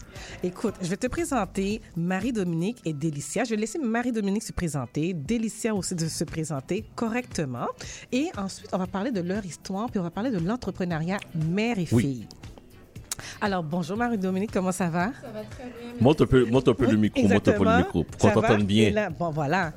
[0.43, 3.43] Écoute, je vais te présenter Marie-Dominique et Délicia.
[3.43, 7.58] Je vais laisser Marie-Dominique se présenter, Délicia aussi de se présenter correctement.
[8.11, 11.77] Et ensuite, on va parler de leur histoire, puis on va parler de l'entrepreneuriat mère
[11.79, 12.01] et Oui.
[12.03, 12.27] fille.
[13.41, 15.11] Alors, bonjour Marie-Dominique, comment ça va?
[15.21, 15.93] Ça va très bien.
[16.01, 18.41] Monte un peu, monte un peu le micro, monte un peu le micro, pour qu'on
[18.41, 18.91] t'entende bien.
[18.91, 19.73] Là, bon, voilà.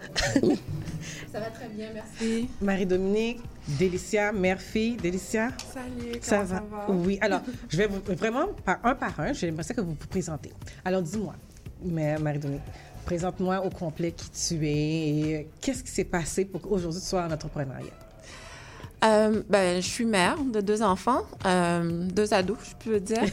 [1.33, 2.49] Ça va très bien, merci.
[2.61, 5.49] Marie-Dominique, Délicia, mère-fille, Délicia?
[5.73, 6.57] Salut, Ça comment va?
[6.57, 6.87] ça va?
[6.95, 10.07] Oui, alors, je vais vous, vraiment, par un par un, j'aimerais ça que vous vous
[10.09, 10.53] présentez.
[10.85, 11.35] Alors, dis-moi,
[11.85, 12.63] Ma- Marie-Dominique,
[13.05, 17.07] présente-moi au complet qui tu es et euh, qu'est-ce qui s'est passé pour qu'aujourd'hui tu
[17.07, 17.93] sois en entrepreneuriat?
[19.05, 23.25] Euh, ben, je suis mère de deux enfants, euh, deux ados, je peux dire.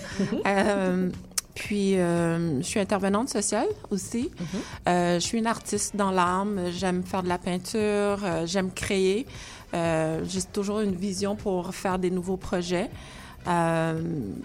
[0.47, 1.09] Euh,
[1.53, 4.31] puis, je suis intervenante sociale aussi.
[4.87, 6.71] Euh, je suis une artiste dans l'âme.
[6.71, 8.19] J'aime faire de la peinture.
[8.45, 9.27] J'aime créer.
[9.73, 12.89] J'ai toujours une vision pour faire des nouveaux projets.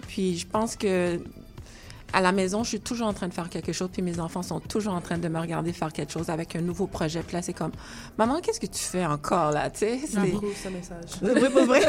[0.09, 1.21] Puis, je pense que
[2.15, 4.45] à la maison, je suis toujours en train de faire quelque chose, puis mes enfants
[4.45, 7.21] sont toujours en train de me regarder faire quelque chose avec un nouveau projet.
[7.23, 7.73] Puis là, c'est comme,
[8.17, 9.99] maman, qu'est-ce que tu fais encore là, tu sais?
[10.07, 11.11] ce message.
[11.23, 11.81] oui, pour vrai.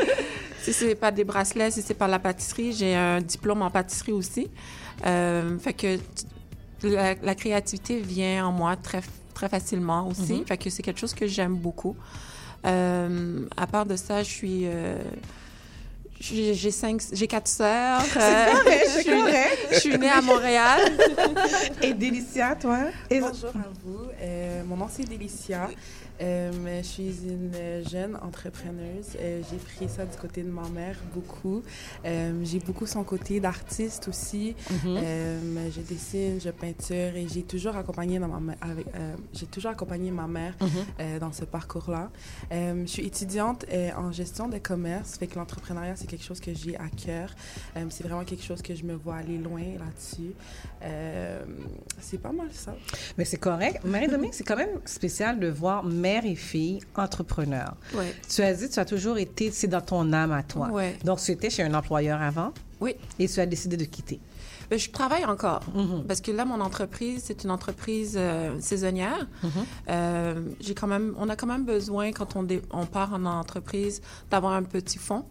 [0.60, 4.12] si c'est pas des bracelets, si c'est pas la pâtisserie, j'ai un diplôme en pâtisserie
[4.12, 4.50] aussi.
[5.06, 5.98] Euh, fait que
[6.82, 9.00] la, la créativité vient en moi très
[9.32, 10.34] très facilement aussi.
[10.34, 10.46] Mhm.
[10.46, 11.96] Fait que c'est quelque chose que j'aime beaucoup.
[12.66, 14.60] Euh, à part de ça, je suis...
[14.66, 14.96] euh,
[16.32, 18.00] j'ai cinq, j'ai quatre sœurs.
[18.12, 19.58] C'est Euh, correct, je suis- correct.
[19.72, 20.80] Je suis née à Montréal.
[21.82, 22.78] Et Délicia, toi?
[23.10, 24.06] Bonjour à vous.
[24.22, 25.68] Euh, mon nom c'est Délicia.
[26.20, 27.52] Euh, je suis une
[27.90, 29.16] jeune entrepreneuse.
[29.20, 31.62] Euh, j'ai pris ça du côté de ma mère beaucoup.
[32.04, 34.54] Euh, j'ai beaucoup son côté d'artiste aussi.
[34.70, 34.78] Mhm.
[34.86, 39.72] Euh, je dessine, je peinture et j'ai toujours accompagné dans ma avec, euh, j'ai toujours
[39.72, 40.68] accompagné ma mère Mhm.
[41.00, 42.10] euh, dans ce parcours-là.
[42.52, 46.40] Euh, je suis étudiante euh, en gestion de commerce, fait que l'entrepreneuriat c'est quelque chose
[46.40, 47.34] que j'ai à cœur.
[47.76, 50.32] Euh, c'est vraiment quelque chose que je me vois aller loin là-dessus.
[50.82, 51.42] Euh,
[52.00, 52.74] c'est pas mal ça.
[53.18, 53.80] Mais c'est correct.
[53.84, 57.74] Marie-Dominique, c'est quand même spécial de voir mère et fille entrepreneurs.
[57.94, 58.14] Ouais.
[58.28, 60.68] Tu as dit, tu as toujours été, c'est dans ton âme à toi.
[60.68, 60.96] Ouais.
[61.04, 62.52] Donc, tu étais chez un employeur avant.
[62.80, 62.94] Oui.
[63.18, 64.20] Et tu as décidé de quitter.
[64.70, 65.62] Ben, je travaille encore.
[65.74, 66.04] Mhm.
[66.08, 69.26] Parce que là, mon entreprise, c'est une entreprise euh, saisonnière.
[69.42, 69.50] Mhm.
[69.88, 73.24] Euh, j'ai quand même, on a quand même besoin, quand on, dé- on part en
[73.24, 74.00] entreprise,
[74.30, 75.24] d'avoir un petit fonds.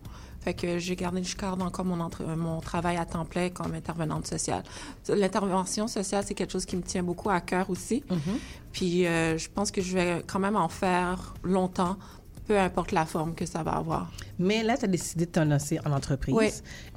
[0.44, 3.74] Fait que j'ai gardé, je garde encore mon, entre- mon travail à temps plein comme
[3.74, 4.64] intervenante sociale.
[5.08, 8.04] L'intervention sociale, c'est quelque chose qui me tient beaucoup à cœur aussi.
[8.72, 11.98] Puis euh, je pense que je vais quand même en faire longtemps,
[12.48, 14.12] peu importe la forme que ça va avoir.
[14.40, 16.36] Mais là, tu as décidé de te lancer en entreprise.
[16.36, 16.50] Oui.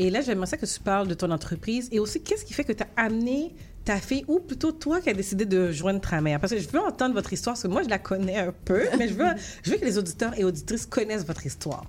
[0.05, 2.65] Et là, j'aimerais ça que tu parles de ton entreprise et aussi qu'est-ce qui fait
[2.65, 3.55] que tu as amené
[3.85, 6.41] ta fille ou plutôt toi qui as décidé de joindre ta mère?
[6.41, 8.83] Parce que je veux entendre votre histoire, parce que moi, je la connais un peu,
[8.99, 9.27] mais je veux,
[9.63, 11.85] je veux que les auditeurs et auditrices connaissent votre histoire.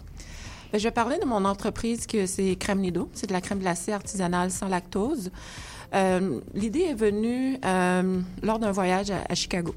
[0.72, 3.10] Ben, je vais parler de mon entreprise que c'est Crème Nido.
[3.14, 5.32] C'est de la crème glacée artisanale sans lactose.
[5.94, 9.74] Euh, L'idée est venue euh, lors d'un voyage à, à Chicago.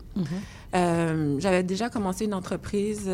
[0.75, 3.09] Euh, J'avais déjà commencé une entreprise,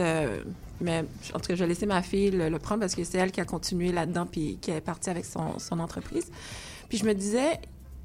[0.81, 1.05] mais
[1.35, 3.33] en tout cas, je vais laisser ma fille le, le prendre parce que c'est elle
[3.33, 6.31] qui a continué là-dedans puis qui est partie avec son, son entreprise.
[6.89, 7.61] Puis je me disais,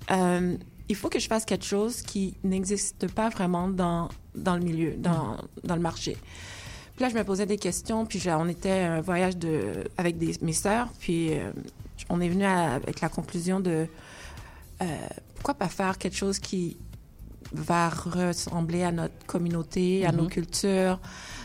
[0.10, 4.96] il faut que je fasse quelque chose qui n'existe pas vraiment dans, dans le milieu,
[4.98, 6.18] dans, dans le marché.
[7.02, 10.36] Puis là, je me posais des questions, puis on était un voyage de, avec des,
[10.44, 11.50] mes sœurs, puis euh,
[12.10, 13.88] on est venu à- avec la conclusion de
[14.84, 14.86] euh,
[15.34, 16.78] pourquoi pas faire quelque chose qui
[17.54, 20.30] va ressembler à notre communauté, à nos Mhm.
[20.30, 21.00] cultures,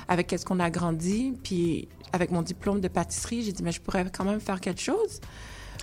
[0.09, 1.33] avec qu'est-ce qu'on a grandi.
[1.43, 4.83] Puis avec mon diplôme de pâtisserie, j'ai dit, mais je pourrais quand même faire quelque
[4.83, 5.23] chose.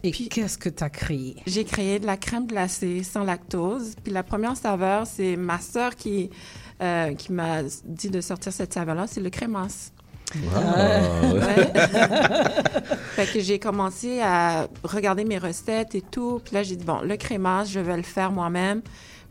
[0.03, 1.37] Et qu'est-ce que tu as créé?
[1.47, 3.95] J'ai créé de la crème glacée sans lactose.
[4.03, 6.29] Puis la première saveur, c'est ma sœur qui,
[6.83, 9.93] euh, qui m'a dit de sortir cette saveur-là, c'est le crémasse.
[10.35, 10.41] Ouais.
[13.15, 16.41] fait que j'ai commencé à regarder mes recettes et tout.
[16.43, 18.81] Puis là, j'ai dit, bon, le crémasse, je vais le faire moi-même.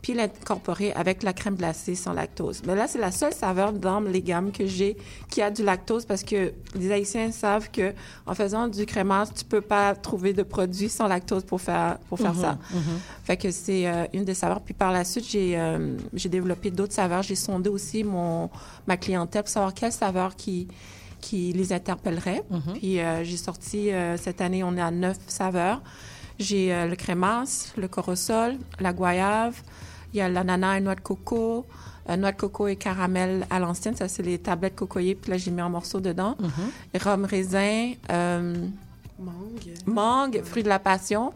[0.03, 2.61] Puis l'incorporer avec la crème glacée sans lactose.
[2.67, 4.97] Mais là, c'est la seule saveur dans les gammes que j'ai
[5.29, 7.93] qui a du lactose parce que les Haïtiens savent que
[8.25, 12.19] en faisant du crémasse, tu peux pas trouver de produit sans lactose pour faire, pour
[12.19, 12.57] faire Mhm, ça.
[12.73, 12.81] mhm.
[13.23, 14.59] Fait que c'est euh, une des saveurs.
[14.59, 17.23] Puis par la suite, j'ai euh, j'ai développé d'autres saveurs.
[17.23, 18.49] J'ai sondé aussi mon,
[18.85, 20.67] ma clientèle pour savoir quelle saveur qui,
[21.21, 22.43] qui les interpellerait.
[22.49, 22.73] Mhm.
[22.73, 25.81] Puis euh, j'ai sorti, cette année, on est à neuf saveurs.
[26.39, 29.61] J'ai le crémasse, le corosol, la goyave,
[30.13, 31.65] il y a l'ananas et noix de coco,
[32.09, 33.95] euh, noix de coco et caramel à l'ancienne.
[33.95, 35.15] Ça, c'est les tablettes cocoyées.
[35.15, 36.35] Puis là, j'ai mis en morceaux dedans.
[36.99, 38.53] Rhum raisin, euh,
[39.19, 39.73] Mangue.
[39.85, 41.33] mangue, fruit de la passion.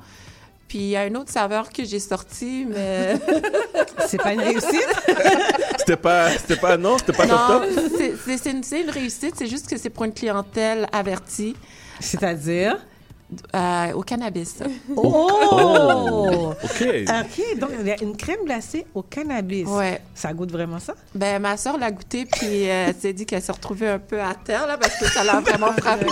[0.67, 3.17] Puis il y a une autre saveur que j'ai sortie, mais...
[4.07, 4.85] c'est pas une réussite?
[5.77, 7.83] C'était pas, c'était pas, non, c'était pas non, top top?
[7.97, 9.35] c'est- c'est c'est une, c'est une réussite.
[9.37, 11.55] C'est juste que c'est pour une clientèle avertie.
[12.01, 12.77] C'est-à-dire?
[13.53, 14.59] Euh, au cannabis.
[14.95, 16.53] Oh!
[16.63, 16.87] OK.
[17.09, 19.65] OK, donc il y a une crème glacée au cannabis.
[19.67, 20.01] Ouais.
[20.15, 20.93] Ça goûte vraiment ça?
[21.13, 24.21] Ben, ma soeur l'a goûté, puis euh, elle s'est dit qu'elle s'est retrouvée un peu
[24.21, 26.05] à terre, là, parce que ça l'a vraiment frappé.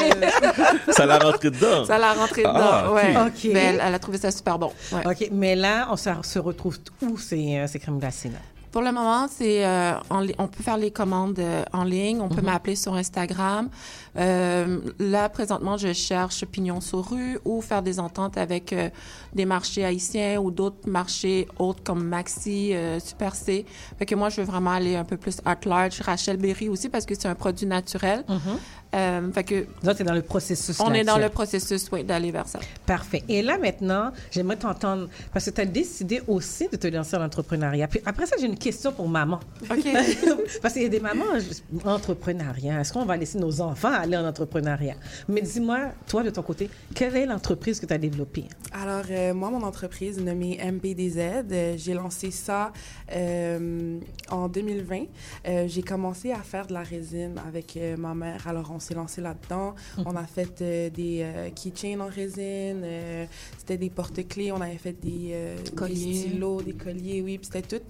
[0.89, 1.85] Ça l'a rentré dedans.
[1.85, 2.95] ça l'a rentré dedans, Ah, ok.
[2.95, 3.15] ouais.
[3.17, 3.49] OK.
[3.53, 4.71] Mais elle, elle a trouvé ça super bon.
[4.91, 5.07] ouais.
[5.07, 8.39] OK, mais là, on se, se retrouve où ces, euh, ces crèmes glacées-là?
[8.75, 12.41] Pour le moment, c'est euh, on peut faire les commandes euh, en ligne, on peut
[12.41, 12.47] Mhm.
[12.47, 13.69] m'appeler sur Instagram.
[14.17, 18.89] Euh, là, présentement, je cherche pignon sur rue ou faire des ententes avec euh,
[19.33, 23.65] des marchés haïtiens ou d'autres marchés autres comme Maxi, euh, Super C.
[23.97, 26.01] Fait que moi, je veux vraiment aller un peu plus at large.
[26.01, 28.25] Rachel Berry aussi parce que c'est un produit naturel.
[28.95, 32.31] Euh, fait que tu es dans le processus on est dans le processus, oui, d'aller
[32.31, 32.59] vers ça.
[32.85, 33.23] Parfait.
[33.27, 37.23] Et là, maintenant, j'aimerais t'entendre, parce que tu as décidé aussi de te lancer en
[37.23, 37.87] entrepreneuriat.
[37.87, 39.39] Puis après ça, j'ai une question pour maman.
[39.69, 39.87] OK.
[40.61, 41.25] parce qu'il y a des mamans,
[41.83, 42.81] entrepreneuriat.
[42.81, 44.95] Est-ce qu'on va laisser nos enfants aller en entrepreneuriat?
[45.27, 48.45] Mais dis-moi, toi, de ton côté, quelle est l'entreprise que tu as développée?
[48.71, 51.17] Alors, euh, moi, mon entreprise nommée MPDZ,
[51.51, 52.71] euh, j'ai lancé ça
[53.11, 53.99] euh,
[54.29, 55.05] en 2020.
[55.47, 58.47] Euh, j'ai commencé à faire de la résine avec euh, ma mère.
[58.47, 59.75] Alors, on s'est lancé là-dedans.
[59.97, 60.03] Mhm.
[60.07, 63.25] On a fait euh, des euh, keychains en résine, euh,
[63.57, 66.13] c'était des porte-clés, on avait fait des, euh, des Colliers.
[66.13, 67.37] stylos, des colliers, oui.
[67.37, 67.83] Puis c'était tout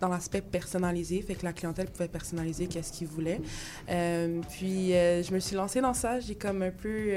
[0.00, 3.40] dans l'aspect personnalisé, fait que la clientèle pouvait personnaliser qu'est-ce qu'ils voulaient.
[3.86, 7.10] Puis je me suis lancée dans ça, j'ai comme un peu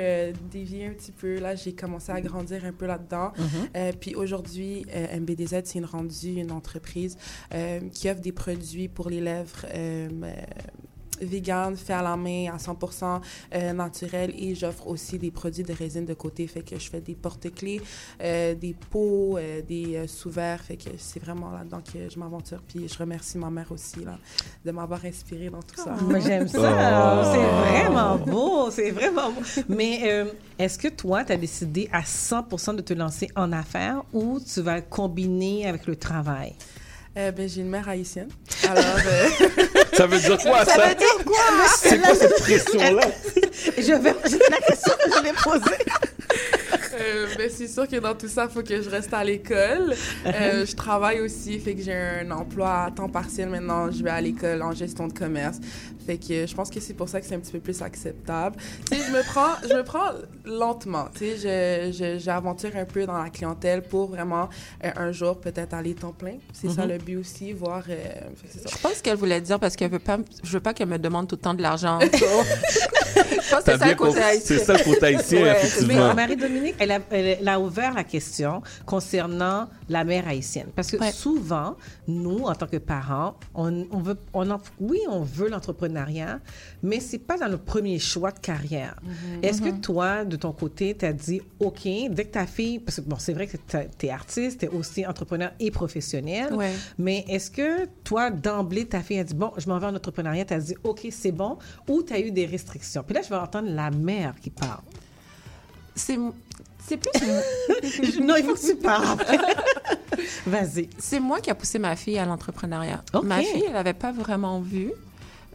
[0.51, 1.39] dévié un petit peu.
[1.39, 3.31] Là, j'ai commencé à grandir un peu là-dedans.
[3.37, 3.93] Mhm.
[3.99, 4.85] Puis aujourd'hui,
[5.19, 7.17] MBDZ, c'est une rendue, une entreprise
[7.91, 9.65] qui offre des produits pour les lèvres.
[9.73, 10.07] euh,
[11.21, 13.21] vegan, fait à la main, à 100%
[13.53, 17.01] euh, naturel et j'offre aussi des produits de résine de côté, fait que je fais
[17.01, 17.81] des porte-clés,
[18.21, 22.61] euh, des pots, euh, des euh, sous-verts, fait que c'est vraiment là-dedans que je m'aventure.
[22.67, 24.17] Puis je remercie ma mère aussi là,
[24.63, 25.95] de m'avoir inspirée dans tout ça.
[26.01, 26.59] Moi, j'aime ça.
[26.59, 27.31] Oh.
[27.33, 28.71] C'est vraiment beau.
[28.71, 29.41] C'est vraiment beau.
[29.69, 30.25] Mais euh,
[30.57, 34.61] est-ce que toi, tu as décidé à 100% de te lancer en affaires ou tu
[34.61, 36.55] vas combiner avec le travail?
[37.17, 38.27] Euh, ben, j'ai une mère haïtienne.
[38.67, 39.29] Alors, euh,
[39.93, 40.75] Ça veut dire quoi, ça?
[40.75, 40.89] Ça?
[40.89, 41.37] veut dire quoi?
[41.77, 43.07] C'est quoi cette pression-là?
[43.77, 44.15] Je vais.
[44.25, 45.85] C'est la question que je l'ai posée.
[46.99, 49.93] Euh, ben, c'est sûr que dans tout ça, il faut que je reste à l'école.
[50.25, 53.91] Euh, je travaille aussi, fait que j'ai un emploi à temps partiel maintenant.
[53.91, 55.57] Je vais à l'école en gestion de commerce.
[56.06, 58.57] Fait que je pense que c'est pour ça que c'est un petit peu plus acceptable.
[58.91, 60.11] Tu sais, je me prends, je me prends
[60.45, 61.07] lentement.
[61.14, 64.49] Tu sais, je, j'aventure un peu dans la clientèle pour vraiment
[64.84, 66.36] euh, un jour peut-être aller temps plein.
[66.53, 66.91] C'est ça Mhm.
[66.91, 67.84] le but aussi, voir.
[67.90, 67.95] euh,
[68.64, 68.69] ça.
[68.76, 71.27] Je pense qu'elle voulait dire parce qu'elle veut pas, je veux pas qu'elle me demande
[71.27, 71.99] tout le temps de l'argent.
[73.15, 74.57] je pense que c'est ça le côté haïtien.
[74.57, 76.07] C'est ça le côté haïtien, Ouais, effectivement.
[76.10, 80.68] Mais Marie-Dominique, elle a, elle a ouvert la question concernant la mère haïtienne.
[80.76, 81.76] Parce que souvent,
[82.07, 85.94] nous, en tant que parents, on, on veut, on en- oui, on veut l'entrepreneuriat,
[86.84, 88.95] mais c'est pas dans le premier choix de carrière.
[89.03, 89.43] Mhm.
[89.43, 89.81] Est-ce que Mhm.
[89.81, 93.17] toi, de ton côté, tu as dit, OK, dès que ta fille, parce que bon,
[93.19, 96.73] c'est vrai que tu es artiste, tu es aussi entrepreneur et professionnel, Ouais.
[96.97, 100.45] mais est-ce que toi, d'emblée, ta fille a dit, bon, je m'en vais en entrepreneuriat,
[100.45, 101.57] tu as dit, OK, c'est bon,
[101.88, 103.03] ou tu as eu des restrictions?
[103.03, 104.81] Puis là, je vais entendre la mère qui parle.
[105.95, 106.17] C'est
[106.88, 107.09] c'est plus
[108.22, 109.17] non, il faut que tu parles.
[110.45, 110.89] Vas-y.
[110.99, 113.03] C'est moi qui a poussé ma fille à l'entrepreneuriat.
[113.23, 114.91] Ma fille, elle n'avait pas vraiment vu.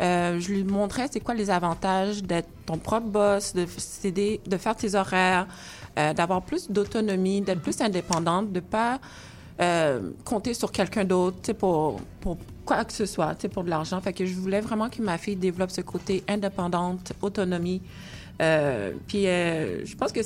[0.01, 4.57] Euh, je lui montrais c'est quoi les avantages d'être ton propre boss, de, s'aider- de
[4.57, 5.47] faire tes horaires,
[5.99, 8.99] euh, d'avoir plus d'autonomie, d'être plus indépendante, de pas
[9.61, 13.49] euh, compter sur quelqu'un d'autre tu sais, pour, pour quoi que ce soit, tu sais,
[13.49, 14.01] pour de l'argent.
[14.01, 17.83] Fait que je voulais vraiment que ma fille développe ce côté indépendante, autonomie.
[18.41, 20.21] Euh, puis euh, je pense que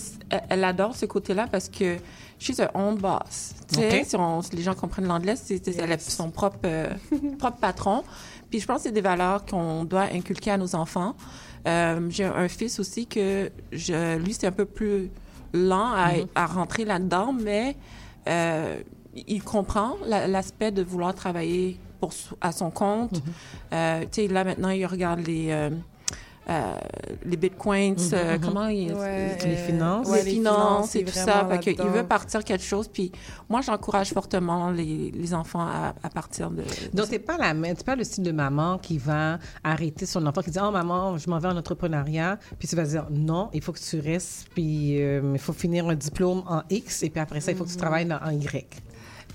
[0.48, 1.96] elle, adore ce côté-là parce que
[2.38, 3.54] she's her own boss.
[3.68, 4.06] Tu sais, Ok.
[4.06, 6.90] si, on- si les gens comprennent l'anglais, c'est elle son propre euh,
[7.40, 8.04] propre patron.
[8.54, 11.16] Puis je pense que c'est des valeurs qu'on doit inculquer à nos enfants.
[11.66, 15.10] Euh, J'ai un fils aussi que je, lui c'est un peu plus
[15.52, 16.26] lent à, Mhm.
[16.36, 17.74] à rentrer là-dedans, mais
[18.28, 18.78] euh,
[19.26, 23.20] il comprend la- l'aspect de vouloir travailler pour à son compte.
[23.72, 25.48] Euh, tu sais, là maintenant il regarde les
[26.50, 26.74] euh,
[27.24, 30.06] les bitcoins, euh, comment il, Ouais, Les finances.
[30.06, 31.46] les ouais, les finances finances, et c'est tout ça.
[31.50, 31.92] Fait que il là-dedans.
[31.96, 32.86] veut partir quelque chose.
[32.88, 33.10] Puis
[33.48, 36.62] moi, j'encourage fortement les, les enfants à, à partir de.
[36.92, 40.42] Donc, t'es pas la t'es pas le style de maman qui va arrêter son enfant,
[40.42, 43.62] qui dit, oh maman, je m'en vais en entrepreneuriat, puis tu vas dire, non, il
[43.62, 47.20] faut que tu restes, puis euh, il faut finir un diplôme en X, et puis
[47.20, 47.80] après ça, il faut que tu Mhm.
[47.80, 48.66] travailles en Y.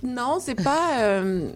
[0.04, 1.00] Non, c'est pas.
[1.02, 1.52] euh,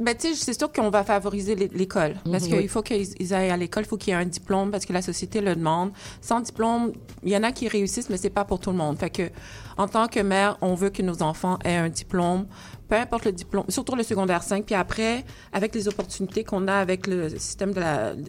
[0.00, 2.14] Ben, tu sais, c'est sûr qu'on va favoriser l'é- l'école.
[2.30, 2.58] Parce Mhm.
[2.58, 4.86] qu'il faut qu'ils ils aillent à l'école, il faut qu'il y ait un diplôme, parce
[4.86, 5.90] que la société le demande.
[6.22, 8.98] Sans diplôme, il y en a qui réussissent, mais c'est pas pour tout le monde.
[8.98, 9.28] Fait que,
[9.76, 12.46] en tant que mère, on veut que nos enfants aient un diplôme,
[12.88, 14.64] peu importe le diplôme, surtout le secondaire 5.
[14.64, 17.82] Puis après, avec les opportunités qu'on a avec le système de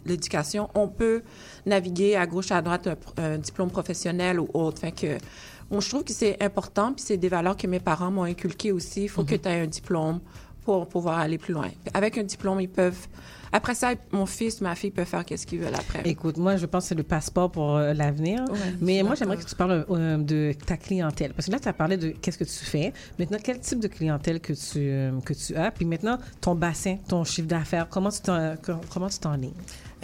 [0.04, 1.22] l'éducation, on peut
[1.64, 4.80] naviguer à gauche, à droite, un, diplôme professionnel ou autre.
[4.82, 5.16] Fait que,
[5.70, 8.72] bon, je trouve que c'est important, puis c'est des valeurs que mes parents m'ont inculquées
[8.72, 9.04] aussi.
[9.04, 10.20] Il faut que tu aies un diplôme
[10.64, 11.68] pour pouvoir aller plus loin.
[11.94, 13.08] Avec un diplôme, ils peuvent...
[13.54, 16.00] Après ça, mon fils, ma fille peuvent faire qu'est-ce qu'ils veulent après.
[16.06, 18.42] Écoute, moi, je pense que c'est le passeport pour euh, l'avenir.
[18.50, 21.34] Ouais, Mais moi, j'aimerais que tu parles euh, de ta clientèle.
[21.34, 22.94] Parce que là, tu as parlé de qu'est-ce que tu fais.
[23.18, 25.70] Maintenant, quel type de clientèle que tu, euh, que tu as?
[25.70, 28.54] Puis maintenant, ton bassin, ton chiffre d'affaires, comment tu t'en,
[28.90, 29.52] comment tu t'en es?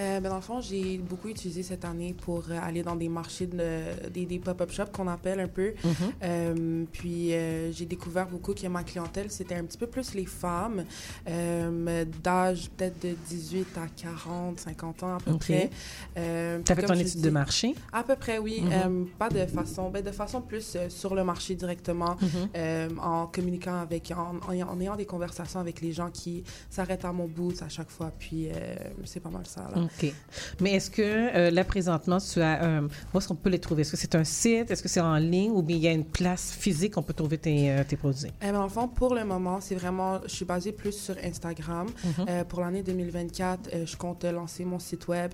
[0.01, 3.09] Euh, ben, dans le fond, j'ai beaucoup utilisé cette année pour euh, aller dans des
[3.09, 5.75] marchés, de, des, des pop-up shops qu'on appelle un peu.
[5.85, 5.93] Mhm.
[6.23, 10.27] Euh, puis euh, j'ai découvert beaucoup que ma clientèle, c'était un petit peu plus les
[10.27, 10.85] femmes
[11.29, 15.71] euh, d'âge peut-être de 18 à 40, 50 ans à peu près.
[16.17, 17.75] Euh, Tu as fait ton étude dis- de marché?
[17.93, 18.61] À peu près, oui.
[18.63, 18.73] Mhm.
[18.73, 22.29] Euh, pas de façon, ben, de façon plus sur le marché directement, Mhm.
[22.57, 27.05] euh, en communiquant avec, en, en, en ayant des conversations avec les gens qui s'arrêtent
[27.05, 28.13] à mon bout à chaque fois.
[28.19, 29.69] Puis euh, c'est pas mal ça.
[29.75, 29.88] Là.
[30.03, 30.13] OK.
[30.61, 33.83] Mais est-ce que euh, là, présentement, tu as, euh, où est-ce qu'on peut les trouver?
[33.83, 34.71] Est-ce que c'est un site?
[34.71, 35.51] Est-ce que c'est en ligne?
[35.53, 37.97] Ou bien il y a une place physique où on peut trouver tes, euh, tes
[37.97, 38.31] produits?
[38.43, 41.87] Eh ben, le fond, pour le moment, c'est vraiment, je suis basée plus sur Instagram.
[42.05, 42.27] Mhm.
[42.29, 45.33] Euh, pour l'année 2024, euh, je compte lancer mon site web.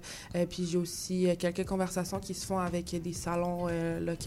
[0.51, 3.67] Puis j'ai aussi quelques conversations qui se font avec des salons
[4.01, 4.25] locaux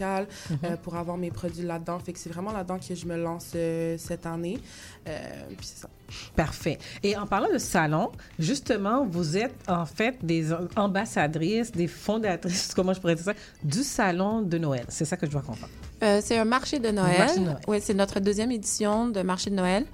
[0.50, 0.76] Mhm.
[0.82, 1.98] pour avoir mes produits là-dedans.
[1.98, 3.54] Fait que c'est vraiment là-dedans que je me lance
[3.98, 4.58] cette année.
[5.04, 5.88] Puis c'est ça.
[6.36, 6.78] Parfait.
[7.02, 12.92] Et en parlant de salon, justement, vous êtes en fait des ambassadrices, des fondatrices, comment
[12.92, 14.84] je pourrais dire ça, du salon de Noël.
[14.88, 15.72] C'est ça que je dois comprendre.
[16.02, 17.18] Euh, c'est un marché de Noël.
[17.18, 17.60] marché de Noël.
[17.66, 19.84] Oui, c'est notre deuxième édition de marché de Noël.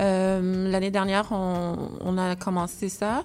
[0.00, 3.24] Euh, L'année dernière, on, on a commencé ça.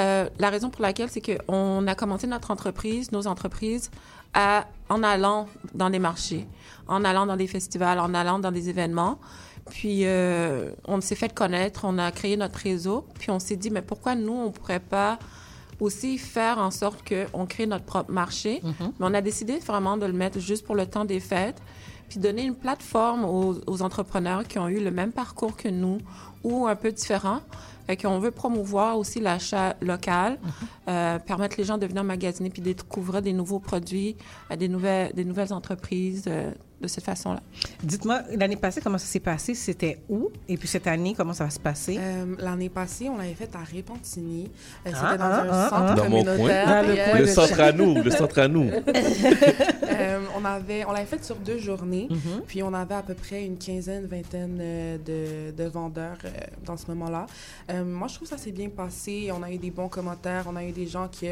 [0.00, 3.90] Euh, la raison pour laquelle, c'est qu'on a commencé notre entreprise, nos entreprises,
[4.34, 6.46] à, en allant dans les marchés,
[6.88, 9.18] en allant dans des festivals, en allant dans des événements.
[9.70, 13.70] Puis, euh, on s'est fait connaître, on a créé notre réseau, puis on s'est dit,
[13.70, 15.18] mais pourquoi nous, on pourrait pas
[15.80, 18.62] aussi faire en sorte qu'on crée notre propre marché?
[18.64, 21.60] Mais on a décidé vraiment de le mettre juste pour le temps des fêtes,
[22.08, 25.98] puis donner une plateforme aux, aux entrepreneurs qui ont eu le même parcours que nous
[26.44, 27.40] ou un peu différent.
[27.86, 30.38] Fait qu'on veut promouvoir aussi l'achat local,
[30.88, 34.16] euh, permettre les gens de venir magasiner puis découvrir des nouveaux produits,
[34.50, 36.24] euh, des, nouvelles, des nouvelles entreprises
[36.80, 37.40] de cette façon-là.
[37.82, 39.54] Dites-moi, l'année passée, comment ça s'est passé?
[39.54, 40.30] C'était où?
[40.48, 41.96] Et puis cette année, comment ça va se passer?
[41.98, 44.50] Euh, L'année passée, on l'avait fait à Repentigny.
[44.86, 45.94] Euh, C'était Ah, dans ah, un ah, centre ah.
[45.94, 46.64] Dans mon communautaire.
[46.66, 46.82] coin.
[46.82, 48.70] Puis, Le euh, centre à nous, le centre à nous.
[48.70, 52.42] Euh, on avait, on l'avait fait sur deux journées, Mhm.
[52.46, 56.28] puis on avait à peu près une quinzaine, vingtaine euh, de, de vendeurs euh,
[56.64, 57.26] dans ce moment-là.
[57.70, 59.30] Euh, moi, je trouve que ça s'est bien passé.
[59.32, 61.26] On a eu des bons commentaires, on a eu des gens qui,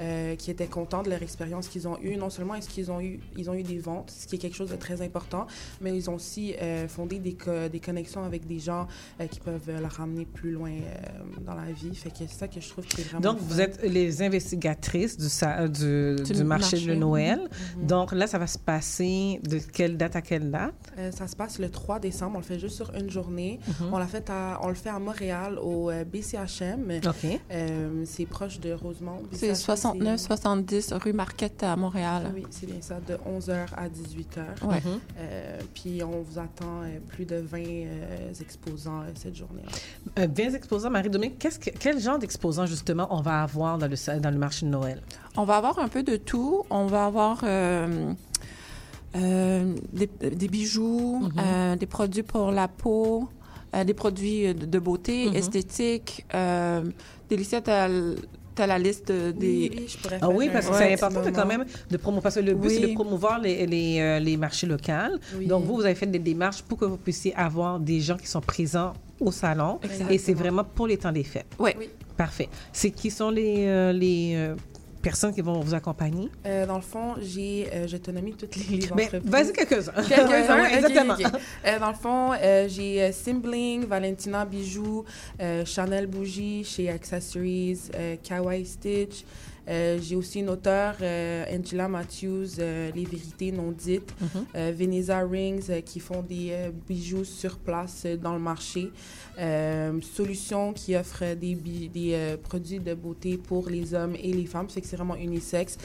[0.00, 2.16] euh, qui étaient contents de leur expérience qu'ils ont eue.
[2.16, 4.56] Non seulement est-ce qu'ils ont eu, ils ont eu des ventes, ce qui est quelque
[4.56, 5.46] chose de très important,
[5.80, 8.86] mais ils ont aussi euh, fondé des, co- des connexions avec des gens
[9.20, 11.94] euh, qui peuvent euh, leur ramener plus loin euh, dans la vie.
[11.94, 13.20] Fait que c'est ça que je trouve qui est vraiment.
[13.20, 13.44] Donc, fun.
[13.48, 16.86] vous êtes les investigatrices du, sa- du, Du du marché, marché.
[16.86, 17.40] de Noël.
[17.78, 17.86] Mhm.
[17.86, 20.74] Donc, là, ça va se passer de quelle date à quelle date?
[20.98, 22.34] Euh, ça se passe le 3 décembre.
[22.36, 23.58] On le fait juste sur une journée.
[23.66, 23.88] Mhm.
[23.92, 27.00] on, l'a fait à, on le fait à Montréal, au euh, BCHM.
[27.06, 27.40] OK.
[27.50, 29.22] Euh, c'est proche de Rosemont.
[29.32, 32.30] C'est BCHM, 69-70 rue Marquette à Montréal.
[32.34, 34.66] Oui, c'est bien ça, de 11h à 18h.
[34.68, 34.73] Ouais.
[35.18, 39.70] Euh, puis on vous attend euh, plus de 20 euh, exposants euh, cette journée-là.
[40.22, 44.20] Euh, bien exposants, Marie-Dominique, qu'est-ce que- quel genre d'exposants, justement, on va avoir dans le,
[44.20, 45.00] dans le marché de Noël?
[45.36, 46.64] On va avoir un peu de tout.
[46.70, 48.12] On va avoir euh,
[49.16, 51.32] euh, des, des bijoux, Mhm.
[51.38, 53.28] euh, des produits pour la peau,
[53.74, 55.36] euh, des produits de, de beauté, Mhm.
[55.36, 56.82] esthétique, euh,
[57.28, 57.88] des lissettes à,
[58.60, 59.70] à la liste de- des...
[59.70, 62.22] Oui, oui, je pourrais Ah oui, parce que c'est important de quand même de promouvoir.
[62.24, 62.78] Parce que le but, Oui.
[62.80, 64.92] c'est de promouvoir les, les, euh, les marchés locaux.
[65.36, 65.46] Oui.
[65.46, 68.26] Donc, vous, vous avez fait des démarches pour que vous puissiez avoir des gens qui
[68.26, 69.78] sont présents au salon.
[69.82, 70.10] Exactement.
[70.10, 71.46] Et c'est vraiment pour les temps des fêtes.
[71.58, 71.70] Oui.
[72.16, 72.48] Parfait.
[72.72, 74.54] C'est qui sont les, euh, les euh,
[75.04, 76.30] personnes qui vont vous accompagner?
[76.46, 79.20] Euh, dans le fond, j'ai, euh, je te nomme toutes les, entreprises.
[79.24, 79.92] vas-y quelques-uns.
[79.92, 81.16] Quelques-uns, Ouais, ok, exactement.
[81.66, 85.04] Euh, dans le fond, euh, j'ai Simbling, Valentina Bijoux,
[85.64, 87.90] Chanel Bougie chez Accessories,
[88.22, 89.24] Kawaii Stitch.
[89.68, 94.14] Euh, j'ai aussi une auteure, euh, Angela Matthews, euh, Les Vérités non dites.
[94.54, 96.52] Euh, Veneza Rings, qui font des
[96.86, 98.90] bijoux sur place dans le marché.
[100.02, 104.68] Solutions, qui offre des, produits de beauté pour les hommes et les femmes.
[104.68, 105.78] Fait que c'est vraiment unisexe.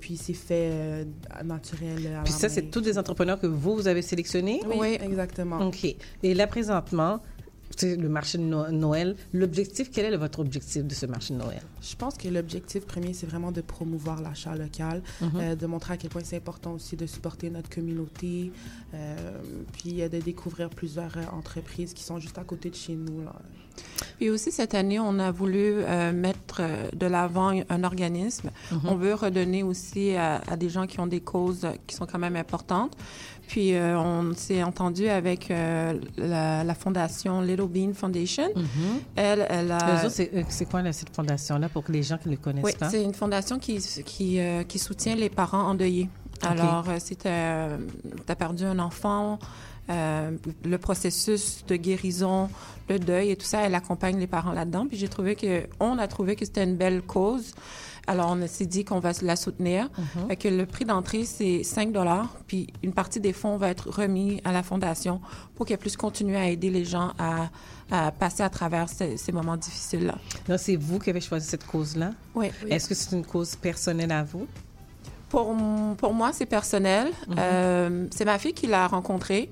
[0.00, 1.06] Puis c'est fait
[1.44, 2.18] naturel.
[2.20, 4.60] à Puis ça, c'est tous des entrepreneurs que vous, vous avez sélectionnés?
[4.66, 5.66] Oui, exactement.
[5.66, 5.84] OK.
[6.22, 7.20] Et là, présentement,
[7.76, 9.16] c'est le marché de No- Noël.
[9.32, 11.62] L'objectif, quel est votre objectif de ce marché de Noël?
[11.82, 15.30] Je pense que l'objectif premier, c'est vraiment de promouvoir l'achat local, Mhm.
[15.36, 18.52] euh, de montrer à quel point c'est important aussi de supporter notre communauté,
[18.94, 19.16] euh,
[19.72, 23.22] puis euh, de découvrir plusieurs euh, entreprises qui sont juste à côté de chez nous.
[23.24, 23.32] Là.
[24.18, 26.62] Puis aussi, cette année, on a voulu euh, mettre
[26.94, 28.50] de l'avant un organisme.
[28.70, 28.80] Mhm.
[28.84, 32.20] On veut redonner aussi à, à des gens qui ont des causes qui sont quand
[32.20, 32.96] même importantes.
[33.46, 38.48] Puis, euh, on s'est entendu avec euh, la, la fondation Little Bean Foundation.
[39.16, 40.08] Elle, elle a...
[40.08, 42.64] C'est euh, c'est quoi là, cette fondation-là pour que les gens qui ne le connaissent
[42.64, 42.90] Oui, pas?
[42.90, 46.08] c'est une fondation qui, qui, euh, qui soutient les parents endeuillés.
[46.42, 46.50] Ok.
[46.50, 47.78] Alors, si tu as,
[48.36, 49.38] perdu un enfant,
[49.90, 50.30] euh,
[50.64, 52.48] le processus de guérison,
[52.88, 54.86] le deuil et tout ça, elle accompagne les parents là-dedans.
[54.86, 57.54] Puis j'ai trouvé que, on a trouvé que c'était une belle cause.
[58.06, 59.88] Alors, on s'est dit qu'on va la soutenir.
[59.96, 60.28] Mhm.
[60.28, 61.94] Fait que le prix d'entrée, c'est 5
[62.46, 65.20] puis une partie des fonds va être remis à la fondation
[65.54, 67.50] pour qu'elle puisse continuer à aider les gens à,
[67.90, 70.16] à passer à travers ces, ces moments difficiles-là.
[70.48, 72.12] Donc, c'est vous qui avez choisi cette cause-là?
[72.34, 72.50] Oui.
[72.68, 74.46] Est-ce que c'est une cause personnelle à vous?
[75.28, 75.54] Pour,
[75.96, 77.08] pour moi, c'est personnel.
[77.28, 77.36] Mhm.
[77.38, 79.50] Euh, c'est ma fille qui l'a rencontrée.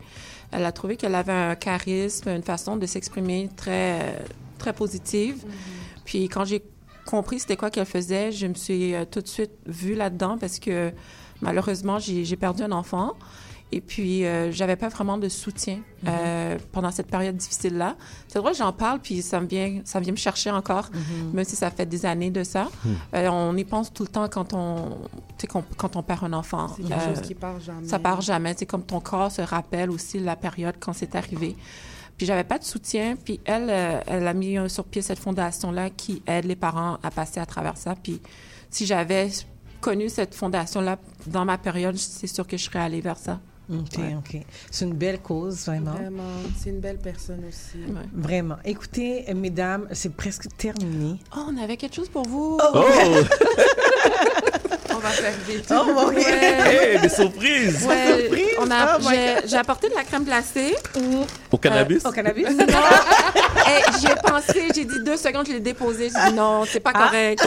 [0.53, 4.23] Elle a trouvé qu'elle avait un charisme, une façon de s'exprimer très,
[4.59, 5.45] très positive.
[6.05, 6.63] Puis quand j'ai
[7.07, 10.59] compris c'était quoi qu'elle faisait, je me suis euh, tout de suite vue là-dedans parce
[10.59, 10.93] que
[11.41, 13.13] malheureusement, j'ai perdu un enfant.
[13.75, 17.97] Et puis, euh, j'avais pas vraiment de soutien euh, pendant cette période difficile-là.
[18.29, 21.31] C'est vrai que j'en parle, puis ça me vient, ça vient me chercher encore, Mhm.
[21.33, 22.69] même si ça fait des années de ça.
[23.15, 25.07] Euh, on y pense tout le temps quand on, tu
[25.39, 26.69] sais, qu'on- quand on perd un enfant.
[26.77, 27.89] C'est quelque chose qui part jamais.
[27.89, 28.55] Ça part jamais.
[28.59, 31.57] C'est comme ton corps se rappelle aussi la période quand c'est arrivé.
[32.17, 33.17] Puis j'avais pas de soutien.
[33.17, 37.11] Puis elle, euh, elle a mis sur pied cette fondation-là qui aide les parents à
[37.11, 37.95] passer à travers ça.
[38.01, 38.21] Puis
[38.71, 39.29] si j'avais
[39.81, 43.41] connu cette fondation-là dans ma période, c'est sûr que je serais allée vers ça.
[43.71, 44.15] OK, Ouais.
[44.17, 44.37] OK.
[44.71, 45.93] C'est une belle cause, vraiment.
[45.93, 46.23] Vraiment,
[46.59, 47.79] c'est une belle personne aussi.
[48.13, 48.57] Vraiment.
[48.65, 51.19] Écoutez, mesdames, c'est presque terminé.
[51.37, 52.59] Oh, on avait quelque chose pour vous.
[52.61, 52.85] Oh!
[52.85, 54.62] on
[55.03, 55.71] va faire vite.
[55.71, 56.17] Oh, ok.
[56.19, 57.85] Hey, des surprises!
[57.87, 60.75] Ouais, on a, Oh j'ai, j'ai apporté de la crème glacée.
[61.51, 62.05] Au cannabis?
[62.05, 62.47] Euh, Au cannabis?
[62.57, 62.65] Non.
[63.67, 66.11] Hey, j'y ai pensé, j'ai dit deux secondes, je l'ai déposé.
[66.15, 67.05] J'ai dit non, c'est pas Ah.
[67.07, 67.47] correct.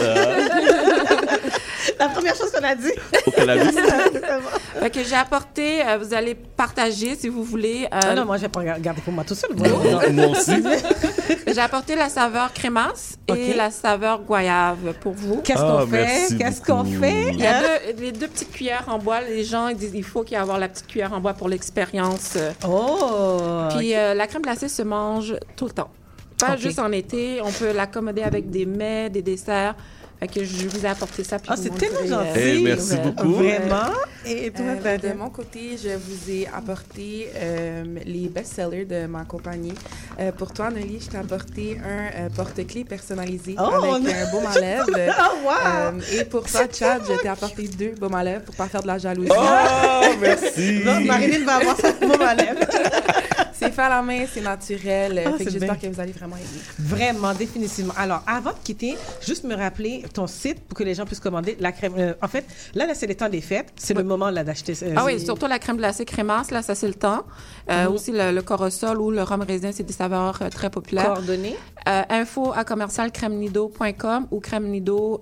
[1.98, 2.92] La première chose qu'on a dit.
[3.26, 3.74] Au cannabis?
[4.80, 7.84] Fait que j'ai apporté, euh, vous allez partager si vous voulez.
[7.92, 9.50] euh, Ah non, moi, je vais pas garder pour moi tout seul.
[9.54, 10.52] Non, moi aussi.
[11.46, 15.40] J'ai apporté la saveur crémasse et la saveur goyave pour vous.
[15.42, 16.36] Qu'est-ce Ah, qu'on fait?
[16.36, 17.30] Qu'est-ce qu'on fait?
[17.32, 19.20] Il y a deux, les deux petites cuillères en bois.
[19.22, 21.34] Les gens ils disent il faut qu'il y ait avoir la petite cuillère en bois
[21.34, 22.36] pour l'expérience.
[22.68, 23.68] Oh!
[23.76, 25.90] Puis euh, la crème glacée se mange tout le temps.
[26.38, 27.40] Pas juste en été.
[27.42, 29.74] On peut l'accommoder avec des mets, des desserts.
[30.18, 31.38] Fait que je vous ai apporté ça.
[31.38, 32.38] puis Ah, vous c'est m'en tellement direz, gentil.
[32.38, 33.12] euh, Eh, merci nouvelles.
[33.14, 33.32] beaucoup.
[33.34, 33.92] Vraiment?
[34.24, 39.24] Et toi, Euh, de mon côté, je vous ai apporté euh, les best-sellers de ma
[39.24, 39.74] compagnie.
[40.18, 44.10] Euh, pour toi, Nelly, je t'ai apporté un euh, porte-clés personnalisé Oh, avec non.
[44.10, 44.86] un baume à lèvres.
[44.88, 45.52] Oh, wow!
[45.98, 48.82] Euh, et pour toi, Chad, je t'ai apporté deux baumes à lèvres pour pas faire
[48.82, 49.28] de la jalousie.
[49.30, 50.80] Oh, merci!
[50.84, 52.60] Bon, Marilyn va avoir son mot à lèvres.
[53.52, 55.22] c'est fait à la main, c'est naturel.
[55.26, 56.62] Ah, fait que j'espère que vous allez vraiment aimer.
[56.78, 57.94] Vraiment, définitivement.
[57.96, 61.56] Alors, avant de quitter, juste me rappeler ton site pour que les gens puissent commander
[61.60, 61.94] la crème.
[61.98, 63.72] euh, en fait, là, là c'est les temps des fêtes.
[63.76, 64.74] C'est le moment là d'acheter.
[64.82, 67.24] euh, Ah oui, surtout la crème glacée crémasse, là, ça c'est le temps.
[67.70, 67.94] Euh, Mhm.
[67.94, 71.06] Aussi le, le corosol ou le rhum raisin, c'est des saveurs euh, très populaires.
[71.14, 71.56] Coordonnées.
[71.88, 75.20] Euh, info à commercial crèmenido.com ou crème nido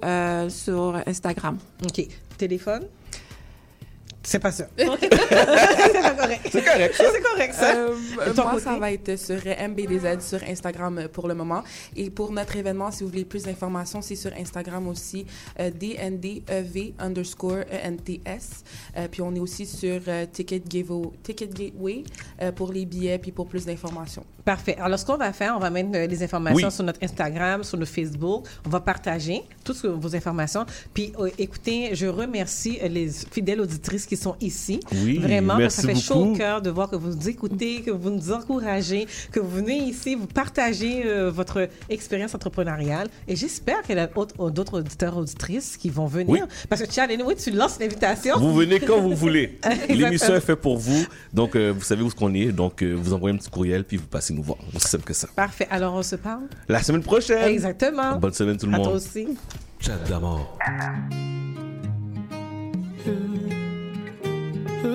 [0.48, 1.58] sur Instagram.
[1.84, 2.06] OK.
[2.38, 2.82] Téléphone?
[4.26, 4.66] C'est pas ça.
[4.76, 4.96] c'est pas
[6.16, 6.48] correct.
[6.50, 7.04] C'est correct, ça.
[7.12, 7.74] C'est correct, ça.
[7.76, 8.60] Euh, moi, côté?
[8.64, 11.62] ça va être sur MBDZ sur Instagram euh, pour le moment.
[11.94, 15.26] Et pour notre événement, si vous voulez plus d'informations, c'est sur Instagram aussi,
[15.60, 18.64] euh, DNDEV underscore ENTS.
[18.96, 22.04] Euh, puis on est aussi sur euh, Ticket, Give- Ticket Gateway
[22.42, 24.24] euh, pour les billets puis pour plus d'informations.
[24.44, 24.76] Parfait.
[24.78, 26.72] Alors, ce qu'on va faire, on va mettre les informations Oui.
[26.74, 28.46] sur notre Instagram, sur notre Facebook.
[28.66, 30.66] On va partager toutes vos informations.
[30.92, 34.80] Puis, euh, écoutez, je remercie les fidèles auditrices qui sont ici.
[34.92, 37.90] Oui, Vraiment, merci ça fait chaud au cœur de voir que vous nous écoutez, que
[37.90, 43.08] vous nous encouragez, que vous venez ici, vous partagez euh, votre expérience entrepreneuriale.
[43.28, 46.28] Et j'espère qu'il y a autre- d'autres auditeurs, auditrices qui vont venir.
[46.30, 46.40] Oui.
[46.68, 48.38] Parce que, Chad, anyway, tu lances l'invitation.
[48.38, 49.58] Vous venez quand vous voulez.
[49.88, 51.04] L'émission est faite pour vous.
[51.32, 52.52] Donc, euh, vous savez où ce qu'on est.
[52.52, 54.58] Donc, euh, vous envoyez un petit courriel, puis vous passez nous voir.
[54.74, 55.28] Aussi simple que ça.
[55.34, 55.66] Parfait.
[55.70, 56.42] Alors, on se parle.
[56.68, 57.48] La semaine prochaine.
[57.48, 58.16] Exactement.
[58.16, 58.86] Bonne semaine tout le À monde.
[58.86, 59.26] toi aussi.
[59.80, 60.56] Chat d'amour.
[64.84, 64.92] Time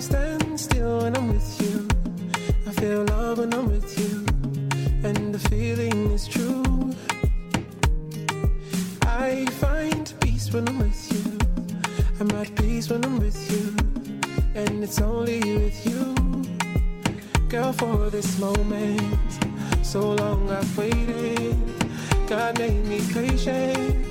[0.00, 1.86] stands still when I'm with you.
[2.66, 4.26] I feel love when I'm with you,
[5.08, 6.92] and the feeling is true.
[9.02, 11.38] I find peace when I'm with you.
[12.18, 13.72] I'm at peace when I'm with you,
[14.60, 16.16] and it's only with you.
[17.48, 19.38] Girl, for this moment,
[19.86, 21.56] so long I've waited.
[22.28, 24.06] God made me patient,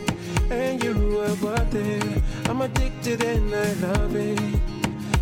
[0.49, 2.23] and you were worth it.
[2.49, 4.39] I'm addicted and I love it.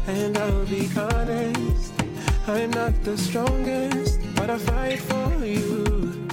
[0.07, 1.91] And I'll be honest,
[2.47, 6.29] I'm not the strongest, but I fight for you.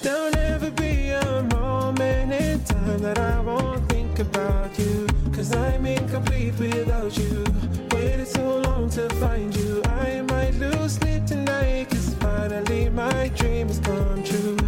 [0.00, 5.06] There'll never be a moment in time that I won't think about you.
[5.34, 7.44] Cause I'm incomplete without you.
[7.90, 9.82] Waited so long to find you.
[9.84, 14.63] I might lose sleep tonight, cause finally my dream has come true.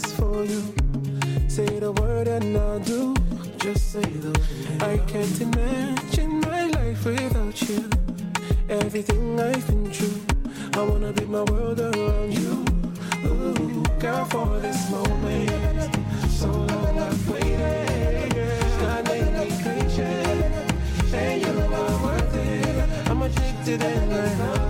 [0.00, 1.48] My love is for you.
[1.48, 3.14] Say the word and I'll do.
[3.58, 4.82] Just say the word.
[4.82, 7.88] I can't imagine my life without you.
[8.68, 10.20] Everything I've been through.
[10.74, 12.64] I wanna build my world around you.
[13.26, 15.96] Ooh, girl, for this moment.
[16.30, 18.34] So long I've waited.
[18.80, 20.54] God made me patient.
[21.12, 23.10] And you are worth it.
[23.10, 24.69] I'm addicted without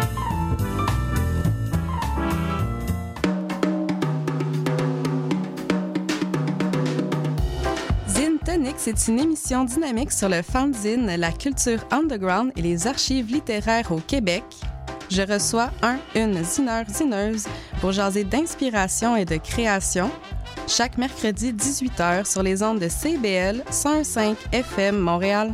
[8.83, 13.97] C'est une émission dynamique sur le fanzine, la culture underground et les archives littéraires au
[13.97, 14.43] Québec.
[15.11, 17.45] Je reçois un, une zineur, zineuse
[17.79, 20.09] pour jaser d'inspiration et de création.
[20.67, 25.51] Chaque mercredi 18h sur les ondes de CBL 105 FM Montréal.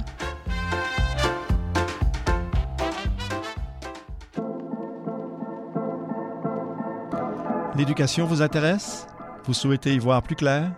[7.76, 9.06] L'éducation vous intéresse?
[9.44, 10.72] Vous souhaitez y voir plus clair?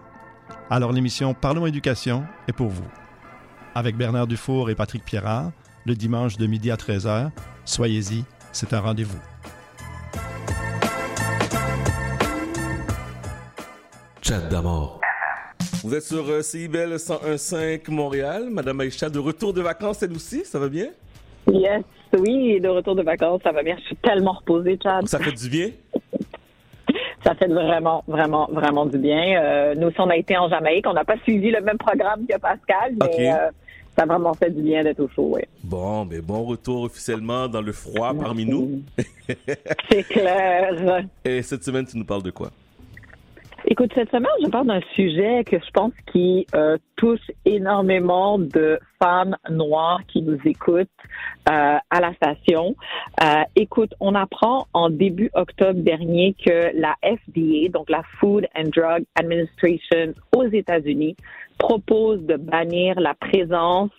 [0.72, 2.86] Alors l'émission Parlons éducation est pour vous.
[3.74, 5.52] Avec Bernard Dufour et Patrick Pierrard,
[5.86, 7.32] le dimanche de midi à 13h,
[7.66, 9.20] soyez-y, c'est un rendez-vous.
[14.22, 15.02] Chat d'amour.
[15.84, 18.50] Vous êtes sur euh, CIBL 101.5 Montréal.
[18.52, 20.90] Madame Aïcha, de retour de vacances, elle aussi, ça va bien?
[21.52, 21.84] Yes,
[22.14, 23.76] oui, de retour de vacances, ça va bien.
[23.80, 25.08] Je suis tellement reposée, Chad.
[25.08, 25.70] Ça fait du bien?
[27.24, 29.42] Ça fait vraiment, vraiment, vraiment du bien.
[29.42, 30.86] Euh, nous aussi, on a été en Jamaïque.
[30.88, 33.50] On n'a pas suivi le même programme que Pascal, mais euh,
[33.96, 35.42] ça a vraiment fait du bien d'être au chaud, oui.
[35.64, 38.82] Bon, mais bon retour officiellement dans le froid parmi nous.
[39.92, 41.04] C'est clair.
[41.26, 42.52] Et cette semaine, tu nous parles de quoi?
[43.66, 48.80] Écoute, cette semaine, je parle d'un sujet que je pense qui euh, touche énormément de
[49.02, 50.88] femmes noires qui nous écoutent
[51.50, 52.76] euh, à la station.
[53.22, 58.70] Euh, écoute, on apprend en début octobre dernier que la FDA, donc la Food and
[58.76, 61.16] Drug Administration aux États-Unis,
[61.58, 63.92] propose de bannir la présence,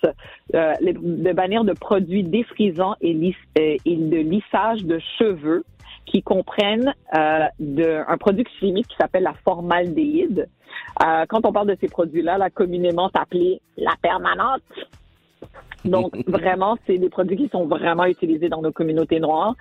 [0.55, 3.15] euh, de bannir de produits défrisants et,
[3.59, 5.65] euh, et de lissage de cheveux
[6.07, 10.49] qui comprennent euh, de, un produit chimique qui s'appelle la formaldéhyde.
[11.05, 14.63] Euh, quand on parle de ces produits-là, la communément appelée la permanente.
[15.85, 19.55] Donc, vraiment, c'est des produits qui sont vraiment utilisés dans nos communautés noires.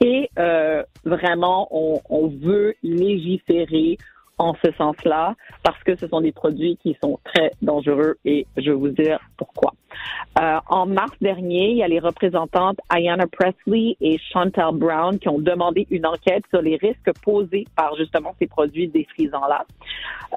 [0.00, 3.98] Et euh, vraiment, on, on veut légiférer
[4.38, 8.70] en ce sens-là parce que ce sont des produits qui sont très dangereux et je
[8.70, 9.72] vais vous dire pourquoi.
[10.40, 15.28] Euh, en mars dernier, il y a les représentantes Ayanna Presley et Chantal Brown qui
[15.28, 19.64] ont demandé une enquête sur les risques posés par justement ces produits défrisants-là.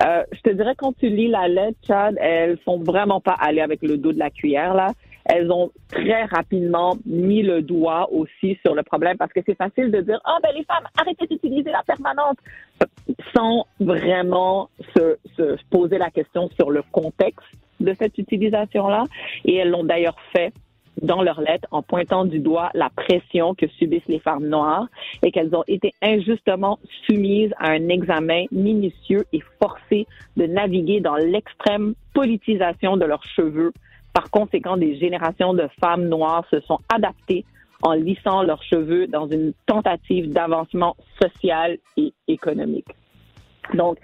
[0.04, 3.62] Euh, je te dirais quand tu lis la lettre, Chad, elles sont vraiment pas allées
[3.62, 4.92] avec le dos de la cuillère là.
[5.30, 9.92] Elles ont très rapidement mis le doigt aussi sur le problème parce que c'est facile
[9.92, 12.38] de dire ah ben les femmes arrêtez d'utiliser la permanente
[13.36, 17.46] sans vraiment se, se poser la question sur le contexte
[17.80, 19.04] de cette utilisation-là.
[19.46, 20.54] Et elles l'ont d'ailleurs fait
[21.02, 24.88] dans leur lettre en pointant du doigt la pression que subissent les femmes noires
[25.22, 31.16] et qu'elles ont été injustement soumises à un examen minutieux et forcées de naviguer dans
[31.16, 33.74] l'extrême politisation de leurs cheveux.
[34.18, 37.46] Par conséquent, des générations de femmes noires se sont adaptées
[37.84, 42.88] en lissant leurs cheveux dans une tentative d'avancement social et économique.
[43.76, 44.00] Donc,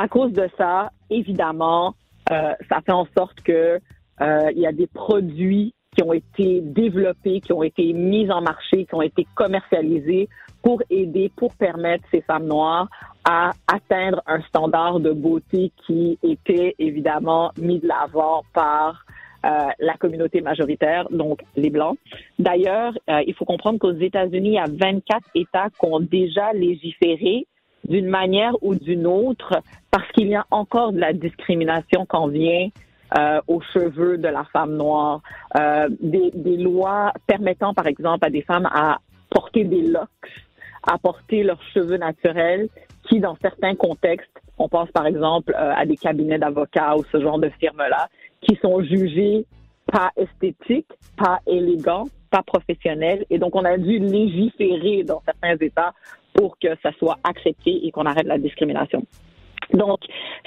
[0.00, 1.94] à cause de ça, évidemment,
[2.30, 3.78] euh, ça fait en sorte que
[4.22, 8.86] euh, y a des produits qui ont été développés, qui ont été mis en marché,
[8.86, 10.28] qui ont été commercialisés
[10.62, 12.88] pour aider, pour permettre ces femmes noires
[13.24, 19.04] à atteindre un standard de beauté qui était évidemment mis de l'avant par
[19.44, 21.98] euh, la communauté majoritaire, donc les Blancs.
[22.38, 26.52] D'ailleurs, euh, il faut comprendre qu'aux États-Unis, il y a 24 États qui ont déjà
[26.52, 27.46] légiféré
[27.88, 29.60] d'une manière ou d'une autre
[29.90, 32.68] parce qu'il y a encore de la discrimination quand vient
[33.16, 35.20] euh, aux cheveux de la femme noire,
[35.58, 40.08] euh, des, lois permettant par exemple à des femmes à porter des locks,
[40.82, 42.68] à porter leurs cheveux naturels,
[43.08, 47.20] qui dans certains contextes, on pense par exemple euh, à des cabinets d'avocats ou ce
[47.20, 48.08] genre de firmes-là,
[48.40, 49.44] qui sont jugés
[49.90, 55.92] pas esthétiques, pas élégants, pas professionnels, et donc on a dû légiférer dans certains États
[56.32, 59.04] pour que ça soit accepté et qu'on arrête la discrimination.
[59.72, 60.00] Donc,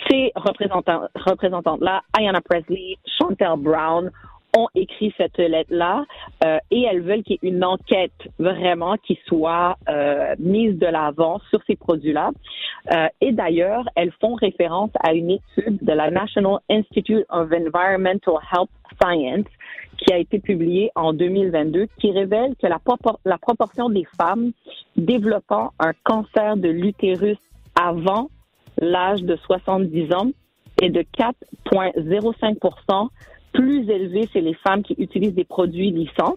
[0.09, 4.11] ces représentantes-là, Ayanna Presley, Chantel Brown,
[4.57, 6.05] ont écrit cette lettre-là
[6.43, 10.85] euh, et elles veulent qu'il y ait une enquête vraiment qui soit euh, mise de
[10.85, 12.31] l'avant sur ces produits-là.
[12.93, 18.35] Euh, et d'ailleurs, elles font référence à une étude de la National Institute of Environmental
[18.53, 18.69] Health
[19.01, 19.45] Science
[19.97, 24.51] qui a été publiée en 2022 qui révèle que la proportion des femmes
[24.95, 27.37] développant un cancer de l'utérus
[27.81, 28.29] avant
[28.77, 30.31] l'âge de 70 ans
[30.81, 33.09] est de 4,05%
[33.53, 36.35] plus élevé chez les femmes qui utilisent des produits lissants,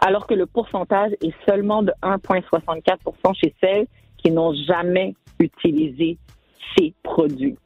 [0.00, 3.86] alors que le pourcentage est seulement de 1,64% chez celles
[4.16, 6.16] qui n'ont jamais utilisé
[6.76, 7.56] ces produits.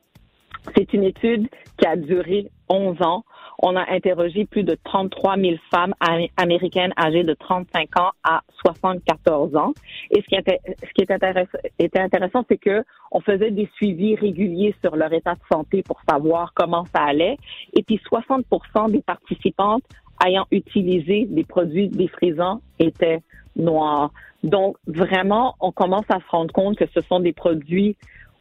[0.76, 1.48] C'est une étude
[1.78, 3.24] qui a duré 11 ans.
[3.58, 8.40] On a interrogé plus de 33 000 femmes am- américaines âgées de 35 ans à
[8.64, 9.72] 74 ans.
[10.10, 15.34] Et ce qui était, intéressant, c'est que on faisait des suivis réguliers sur leur état
[15.34, 17.36] de santé pour savoir comment ça allait.
[17.76, 19.84] Et puis 60% des participantes
[20.26, 23.20] ayant utilisé des produits défrisants étaient
[23.54, 24.10] noires.
[24.42, 27.96] Donc vraiment, on commence à se rendre compte que ce sont des produits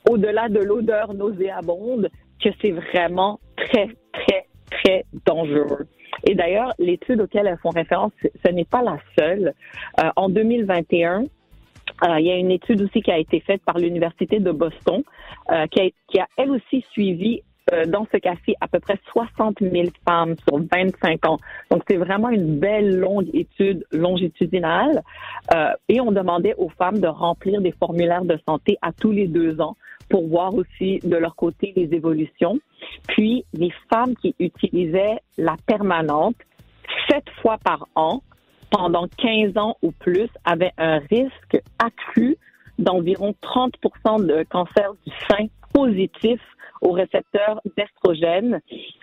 [0.09, 2.09] au-delà de l'odeur nauséabonde,
[2.41, 5.87] que c'est vraiment très, très, très dangereux.
[6.23, 9.53] Et d'ailleurs, l'étude auquel elles font référence, ce- n'est pas la seule.
[10.03, 11.23] Euh, en 2021,
[12.03, 15.03] euh, il y a une étude aussi qui a été faite par l'Université de Boston,
[15.51, 17.41] euh, qui, a, elle aussi suivi
[17.87, 21.37] dans ce cas-ci à peu près 60 000 femmes sur 25 ans.
[21.69, 25.01] Donc c'est vraiment une belle longue étude longitudinale.
[25.55, 29.27] Euh, et on demandait aux femmes de remplir des formulaires de santé à tous les
[29.27, 29.77] deux ans
[30.11, 32.59] pour voir aussi de leur côté les évolutions.
[33.07, 36.35] Puis les femmes qui utilisaient la permanente
[37.09, 38.21] sept fois par an
[38.69, 42.37] pendant 15 ans ou plus avaient un risque accru
[42.77, 43.73] d'environ 30
[44.19, 46.39] de cancer du sein positif
[46.81, 48.59] au récepteur d'estrogène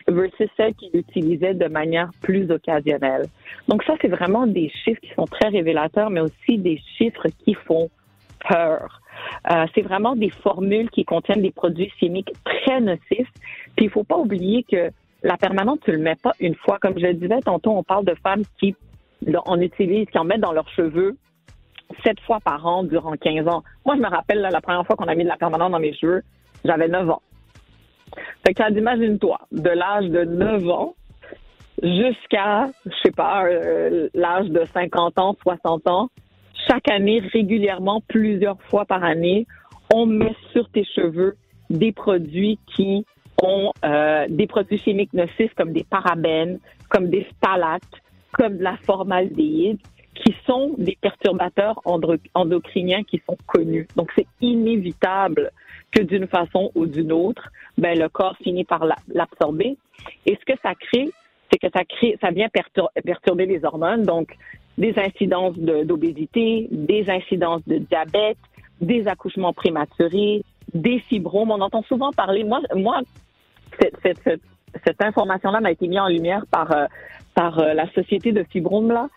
[0.08, 3.26] versus celles qui l'utilisaient de manière plus occasionnelle.
[3.68, 7.54] Donc ça, c'est vraiment des chiffres qui sont très révélateurs, mais aussi des chiffres qui
[7.54, 7.88] font
[8.48, 9.00] peur.
[9.50, 13.30] Euh, c'est vraiment des formules qui contiennent des produits chimiques très nocifs.
[13.76, 14.90] Puis il faut pas oublier que
[15.22, 16.78] la permanente, tu le mets pas une fois.
[16.78, 18.74] Comme je le disais tantôt, on parle de femmes qui
[19.46, 21.16] en utilisent, qui en mettent dans leurs cheveux
[22.04, 23.62] sept fois par an durant 15 ans.
[23.84, 25.94] Moi, je me rappelle la première fois qu'on a mis de la permanente dans mes
[25.94, 26.22] cheveux,
[26.64, 27.22] j'avais 9 ans.
[28.46, 30.94] Fait que imagine-toi, de l'âge de 9 ans
[31.82, 36.10] jusqu'à, je sais pas, euh, l'âge de 50 ans, 60 ans,
[36.66, 39.46] chaque année, régulièrement, plusieurs fois par année,
[39.92, 41.36] on met sur tes cheveux
[41.70, 43.04] des produits qui
[43.42, 46.58] ont euh, des produits chimiques nocifs comme des parabènes,
[46.88, 47.82] comme des phtalates,
[48.32, 49.78] comme de la formaldéhyde,
[50.14, 51.80] qui sont des perturbateurs
[52.34, 53.86] endocriniens qui sont connus.
[53.94, 55.52] Donc, c'est inévitable
[55.92, 57.48] que d'une façon ou d'une autre,
[57.78, 59.76] ben, le corps finit par la- l'absorber.
[60.26, 61.08] Et ce que ça crée,
[61.50, 64.34] c'est que ça crée, ça vient pertur- perturber les hormones, donc
[64.78, 68.38] des incidences de- d'obésité, des incidences de diabète,
[68.80, 70.42] des accouchements prématurés,
[70.72, 71.50] des fibromes.
[71.50, 72.44] On entend souvent parler.
[72.44, 73.00] Moi, moi,
[73.78, 74.42] cette, cette, cette,
[74.84, 76.86] cette information-là m'a été mise en lumière par euh,
[77.34, 79.08] par euh, la société de fibromes là,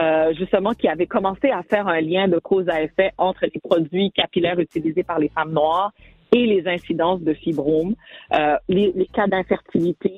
[0.00, 3.60] euh, justement qui avait commencé à faire un lien de cause à effet entre les
[3.60, 5.92] produits capillaires utilisés par les femmes noires
[6.32, 7.94] et les incidences de fibromes,
[8.34, 10.12] euh, les, les cas d'infertilité.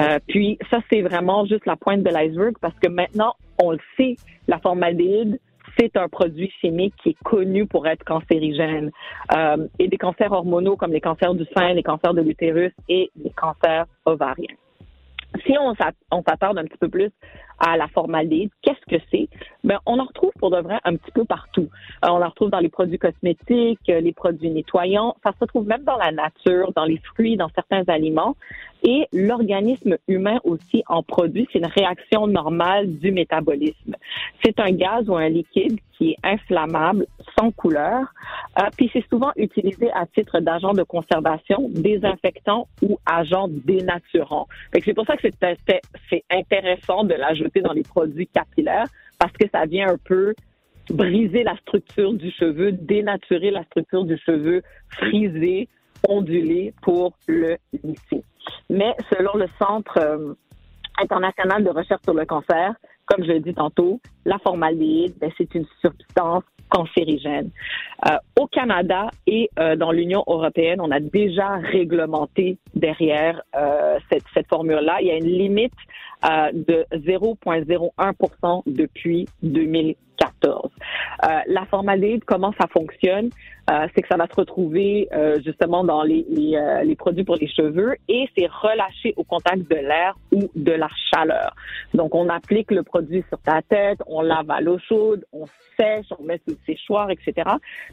[0.00, 3.78] Euh, puis ça, c'est vraiment juste la pointe de l'iceberg parce que maintenant, on le
[3.96, 4.16] sait,
[4.48, 5.38] la formaldéhyde,
[5.78, 8.90] c'est un produit chimique qui est connu pour être cancérigène.
[9.36, 13.10] Euh, et des cancers hormonaux comme les cancers du sein, les cancers de l'utérus et
[13.22, 14.54] les cancers ovariens.
[15.46, 17.10] Si on s'at- on s'attarde un petit peu plus
[17.60, 19.28] à la formaldéhyde, qu'est-ce que c'est?
[19.62, 21.68] Ben, on en retrouve pour de vrai un petit peu partout.
[22.04, 25.14] Euh, on en retrouve dans les produits cosmétiques, euh, les produits nettoyants.
[25.22, 28.36] Ça se retrouve même dans la nature, dans les fruits, dans certains aliments.
[28.82, 31.46] Et l'organisme humain aussi en produit.
[31.52, 33.94] C'est une réaction normale du métabolisme.
[34.42, 37.06] C'est un gaz ou un liquide qui est inflammable,
[37.38, 38.06] sans couleur.
[38.58, 44.48] Euh, puis c'est souvent utilisé à titre d'agent de conservation, désinfectant ou agent dénaturant.
[44.72, 45.28] C'est pour ça que
[46.08, 48.86] c'est intéressant de l'ajouter dans les produits capillaires
[49.18, 50.34] parce que ça vient un peu
[50.88, 55.68] briser la structure du cheveu, dénaturer la structure du cheveu, friser,
[56.08, 58.24] onduler pour le lisser.
[58.68, 60.34] Mais selon le Centre euh,
[60.98, 62.74] international de recherche sur le cancer,
[63.06, 67.50] comme je l'ai dit tantôt, la formaldéhyde, ben, c'est une substance cancérigène.
[68.06, 74.24] Euh, au Canada et euh, dans l'Union européenne, on a déjà réglementé derrière euh, cette,
[74.32, 74.98] cette formule-là.
[75.00, 75.74] Il y a une limite
[76.24, 79.26] euh, de 0,01% depuis
[80.20, 80.70] 2014.
[81.22, 83.30] Euh, la formaldéhyde, comment ça fonctionne?
[83.70, 87.46] Euh, c'est que ça va se retrouver euh, justement dans euh, les produits pour les
[87.46, 91.54] cheveux et c'est relâché au contact de l'air ou de la chaleur.
[91.94, 95.44] Donc, on applique le produit sur ta tête, on lave à l'eau chaude, on
[95.78, 97.32] sèche, on met sous le séchoir, etc.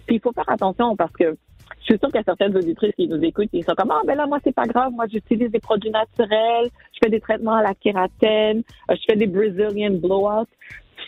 [0.05, 1.37] Puis, il faut faire attention parce que
[1.79, 3.91] je suis sûre qu'il y a certaines auditrices qui nous écoutent et qui sont comme
[3.91, 7.19] ah ben là moi c'est pas grave moi j'utilise des produits naturels je fais des
[7.19, 10.47] traitements à la kératine je fais des Brazilian blowouts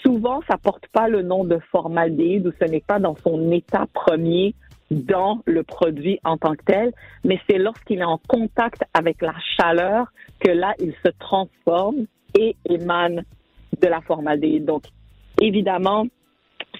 [0.03, 3.85] souvent ça porte pas le nom de formaldéhyde ou ce n'est pas dans son état
[3.93, 4.55] premier
[4.91, 6.91] dans le produit en tant que tel,
[7.23, 10.07] mais c'est lorsqu'il est en contact avec la chaleur
[10.39, 12.05] que là, il se transforme
[12.37, 13.23] et émane
[13.81, 14.65] de la formaldéhyde.
[14.65, 14.83] Donc,
[15.41, 16.05] évidemment,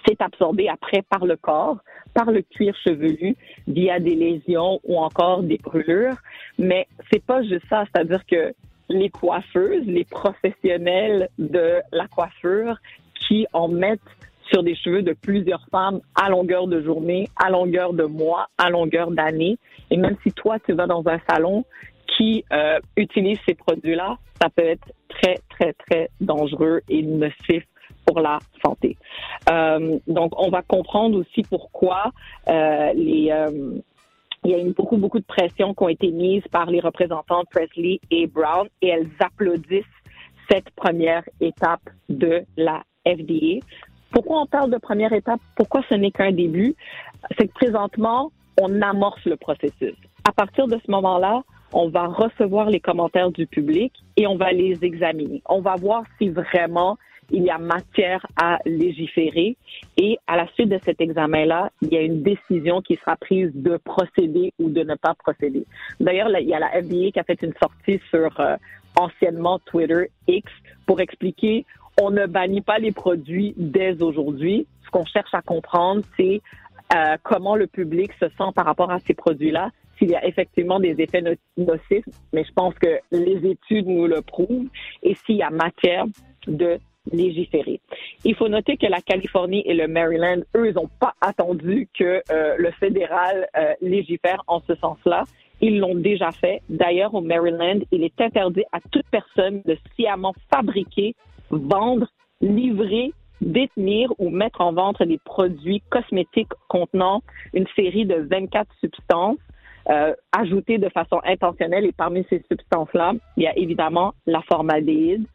[0.08, 1.78] c'est absorbé après par le corps,
[2.14, 3.36] par le cuir chevelu,
[3.68, 6.18] via des lésions ou encore des brûlures.
[6.58, 8.54] Mais c'est pas juste ça, c'est-à-dire que
[8.90, 12.78] les coiffeuses, les professionnels de la coiffure
[13.30, 14.02] qui en mettent
[14.52, 18.70] sur des cheveux de plusieurs femmes à longueur de journée, à longueur de mois, à
[18.72, 19.58] longueur d'année.
[19.92, 21.64] Et même si toi, tu vas dans un salon
[22.18, 27.64] qui euh, utilise ces produits-là, ça peut être très, très, très dangereux et nocif
[28.06, 28.98] pour la santé.
[29.52, 32.12] Euh, donc, on va comprendre aussi pourquoi
[32.48, 33.26] euh, il
[34.46, 38.00] y a eu beaucoup, beaucoup de pressions qui ont été mises par les représentants Presley
[38.10, 39.86] et Brown et elles applaudissent
[40.50, 42.82] cette première étape de la
[43.16, 43.66] FDA.
[44.12, 45.40] Pourquoi on parle de première étape?
[45.56, 46.76] Pourquoi ce n'est qu'un début?
[47.38, 49.96] C'est que présentement, on amorce le processus.
[50.28, 51.42] À partir de ce moment-là,
[51.74, 55.42] on va recevoir les commentaires du public et on va les examiner.
[55.48, 56.98] On va voir si vraiment
[57.32, 59.56] il y a matière à légiférer.
[59.98, 63.52] Et à la suite de cet examen-là, il y a une décision qui sera prise
[63.54, 65.66] de procéder ou de ne pas procéder.
[66.00, 68.56] D'ailleurs, il y a la FDA qui a fait une sortie sur euh,
[68.96, 70.52] anciennement Twitter X
[70.86, 71.66] pour expliquer
[72.02, 74.68] on ne bannit pas les produits dès aujourd'hui.
[74.86, 76.42] Ce qu'on cherche à comprendre, c'est
[76.96, 80.80] euh, comment le public se sent par rapport à ces produits-là, s'il y a effectivement
[80.80, 84.68] des effets no- nocifs, mais je pense que les études nous le prouvent,
[85.04, 86.06] et s'il y a matière
[86.48, 86.80] de
[87.12, 87.80] légiférer.
[88.24, 92.22] Il faut noter que la Californie et le Maryland, eux, ils n'ont pas attendu que
[92.32, 95.24] euh, le fédéral euh, légifère en ce sens-là.
[95.62, 96.62] Ils l'ont déjà fait.
[96.70, 101.16] D'ailleurs, au Maryland, il est interdit à toute personne de sciemment fabriquer,
[101.52, 102.08] vendre,
[102.42, 107.22] livrer, détenir ou mettre en vente des produits cosmétiques contenant
[107.54, 109.38] une série de 24 substances
[109.90, 111.86] euh, ajoutées de façon intentionnelle.
[111.86, 115.26] Et parmi ces substances-là, il y a évidemment la formaldéhyde.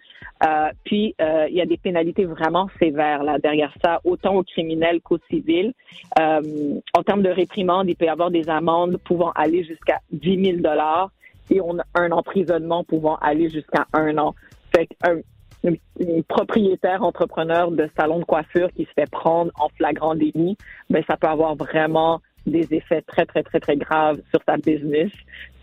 [0.45, 4.43] Euh, puis, euh, il y a des pénalités vraiment sévères là derrière ça, autant aux
[4.43, 5.73] criminels qu'aux civils.
[6.19, 10.45] Euh, en termes de réprimande, il peut y avoir des amendes pouvant aller jusqu'à 10
[10.45, 11.11] 000 dollars
[11.51, 14.35] et on a un emprisonnement pouvant aller jusqu'à un an.
[14.75, 15.21] Fait un,
[15.65, 20.57] un propriétaire entrepreneur de salon de coiffure qui se fait prendre en flagrant délit,
[20.91, 25.11] ben ça peut avoir vraiment des effets très très très très graves sur sa business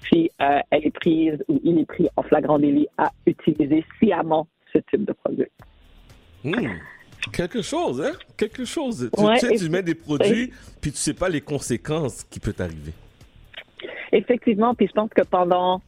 [0.10, 4.48] si euh, elle est prise ou il est pris en flagrant délit à utiliser sciemment
[4.74, 5.48] ce type de produit.
[6.44, 6.70] Hmm.
[7.32, 8.14] Quelque chose, hein?
[8.36, 9.10] Quelque chose.
[9.16, 10.52] Tu, Ouais, tu sais, tu mets des produits,
[10.82, 12.94] puis tu sais pas les conséquences qui peuvent arriver.
[14.12, 15.82] Effectivement, puis je pense que pendant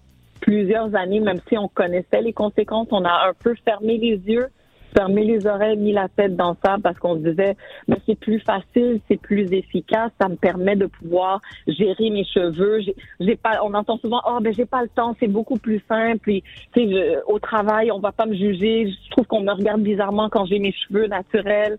[0.44, 4.48] plusieurs années, même si on connaissait les conséquences, on a un peu fermé les yeux,
[4.94, 7.56] fermé les oreilles, mis la tête dans ça parce qu'on se disait,
[7.88, 12.82] mais c'est plus facile, c'est plus efficace, ça me permet de pouvoir gérer mes cheveux.
[13.22, 16.20] J'ai, pas, on entend souvent, oh ben j'ai pas le temps, c'est beaucoup plus simple.
[16.20, 16.44] Puis,
[16.74, 18.91] tu sais, au travail, on va pas me juger.
[18.91, 21.78] Je trouve qu'on me regarde bizarrement quand j'ai mes cheveux naturels.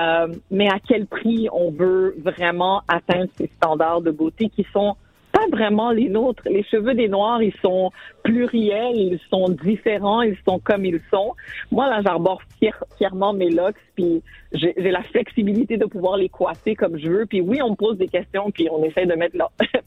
[0.00, 4.96] Euh, mais à quel prix on veut vraiment atteindre ces standards de beauté qui sont
[5.32, 6.42] pas vraiment les nôtres.
[6.46, 7.90] Les cheveux des Noirs, ils sont
[8.22, 11.34] pluriels, ils sont différents, ils sont comme ils sont.
[11.70, 12.42] Moi, là, j'arbore
[12.96, 14.22] fièrement mes locks, puis
[14.52, 17.26] j'ai la flexibilité de pouvoir les coiffer comme je veux.
[17.26, 19.50] Puis oui, on me pose des questions, puis on essaie de mettre là.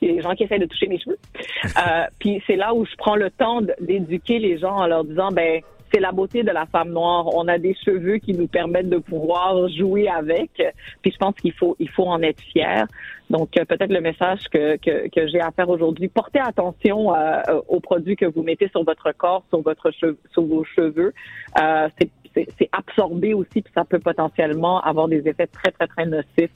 [0.00, 1.18] Il y gens qui essaient de toucher mes cheveux.
[1.64, 5.30] Euh, puis c'est là où je prends le temps d'éduquer les gens en leur disant,
[5.30, 5.62] ben
[5.94, 7.26] c'est la beauté de la femme noire.
[7.34, 10.50] On a des cheveux qui nous permettent de pouvoir jouer avec.
[11.02, 12.86] Puis je pense qu'il faut, il faut en être fier.
[13.30, 17.40] Donc euh, peut-être le message que, que, que j'ai à faire aujourd'hui, portez attention euh,
[17.68, 21.14] aux produits que vous mettez sur votre corps, sur votre cheveu, sur vos cheveux.
[21.60, 21.88] Euh,
[22.34, 26.50] c'est absorbé aussi, puis ça peut potentiellement avoir des effets très très très nocifs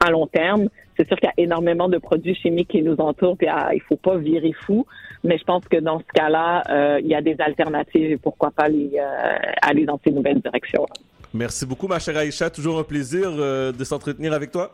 [0.00, 0.68] à long terme.
[0.96, 3.80] c'est sûr qu'il y a énormément de produits chimiques qui nous entourent, puis ah, il
[3.82, 4.86] faut pas virer fou.
[5.24, 8.50] Mais je pense que dans ce cas-là, euh, il y a des alternatives et pourquoi
[8.50, 10.86] pas les, euh, aller dans ces nouvelles directions.
[11.32, 12.48] Merci beaucoup, ma chère Aïcha.
[12.50, 14.72] Toujours un plaisir euh, de s'entretenir avec toi.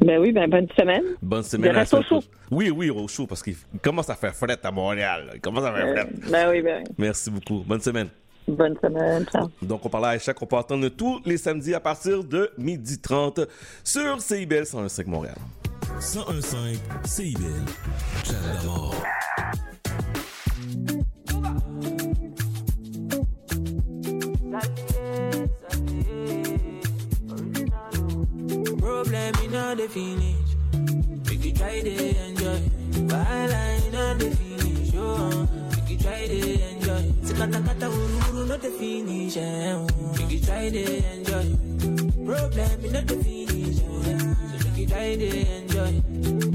[0.00, 1.04] Ben oui, ben bonne semaine.
[1.20, 1.72] Bonne semaine.
[1.76, 2.20] Reste au chaud.
[2.50, 5.30] Oui, oui, au chaud, parce qu'il commence à faire fret à Montréal.
[5.34, 6.08] Il commence à faire Euh, fret.
[6.30, 6.94] ben oui, ben oui.
[6.98, 7.62] Merci beaucoup.
[7.66, 8.08] Bonne semaine.
[8.48, 9.24] Bonne semaine.
[9.30, 9.50] Ciao.
[9.60, 13.46] Donc, on parlait à Aïcha qu'on peut entendre tous les samedis à partir de 12h30
[13.84, 15.36] sur CIBL 101.5 Montréal.
[16.00, 17.42] 101.5 CIBL.
[18.24, 18.32] Chat
[18.62, 18.94] d'amour.
[28.78, 30.56] Problem in all the finish.
[31.28, 31.90] Make you try to
[32.26, 32.60] enjoy.
[33.06, 34.92] While I know the finish.
[34.96, 35.48] Oh,
[36.00, 36.81] try to enjoy.
[37.22, 39.36] Sekata kata uru uru not the finish.
[39.36, 40.82] Make you try to
[41.12, 41.46] enjoy.
[42.26, 43.78] Problem in all the finish.
[43.78, 43.88] So
[44.64, 45.92] make you try to enjoy.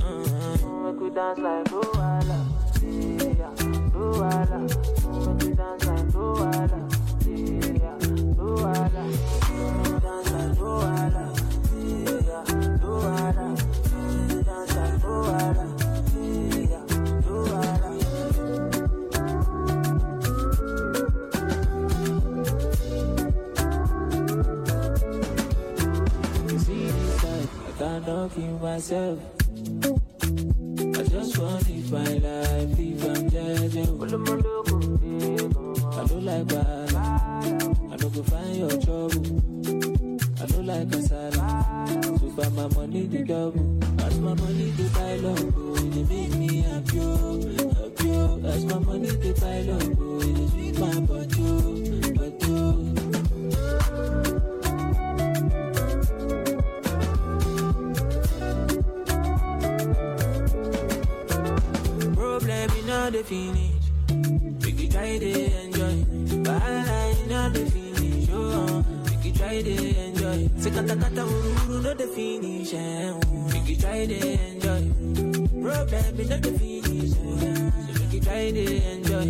[0.02, 0.94] Uh-huh.
[1.00, 2.40] We dance like Luala.
[2.82, 3.54] Yeah,
[3.94, 4.60] Luala.
[4.68, 6.80] Make we dance like Luala.
[7.26, 7.98] Yeah,
[8.38, 9.04] Luala.
[27.98, 29.20] Cannot kill myself.
[29.42, 34.04] I just want to live my life, if I'm judging.
[35.98, 36.94] I don't like bad.
[36.94, 39.26] I don't go find your trouble.
[40.40, 42.20] I don't like kasala.
[42.20, 43.84] So far my money the double.
[44.06, 48.12] As my money pile up, oh, it make me happy, oh, happy.
[48.12, 48.42] oh.
[48.46, 52.07] As my money the pile up, oh, it my body, oh.
[63.08, 63.72] All the finish.
[64.66, 65.96] Make you try to enjoy.
[66.28, 66.48] In
[67.32, 68.28] all the finish.
[68.34, 70.50] Oh, make you try to enjoy.
[70.60, 72.74] Sekata kata uru uru no the finish.
[72.74, 73.08] Eh.
[73.08, 73.20] oh.
[73.54, 74.18] Make you try to
[74.52, 74.92] enjoy.
[75.64, 77.14] Problem in all the finish.
[77.16, 77.72] eh.
[77.88, 79.28] So make you try to enjoy.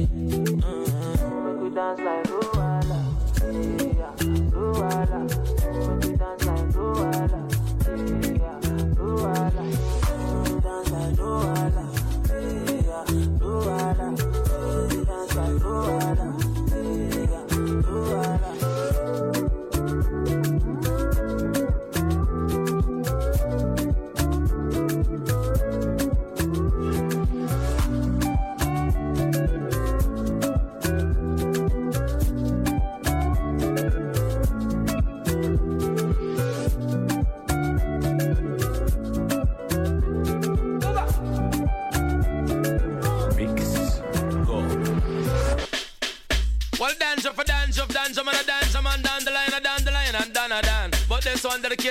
[0.58, 1.30] Uh-huh.
[1.46, 3.00] Make we dance like Luala.
[3.78, 4.14] Yeah,
[4.58, 5.22] Luala.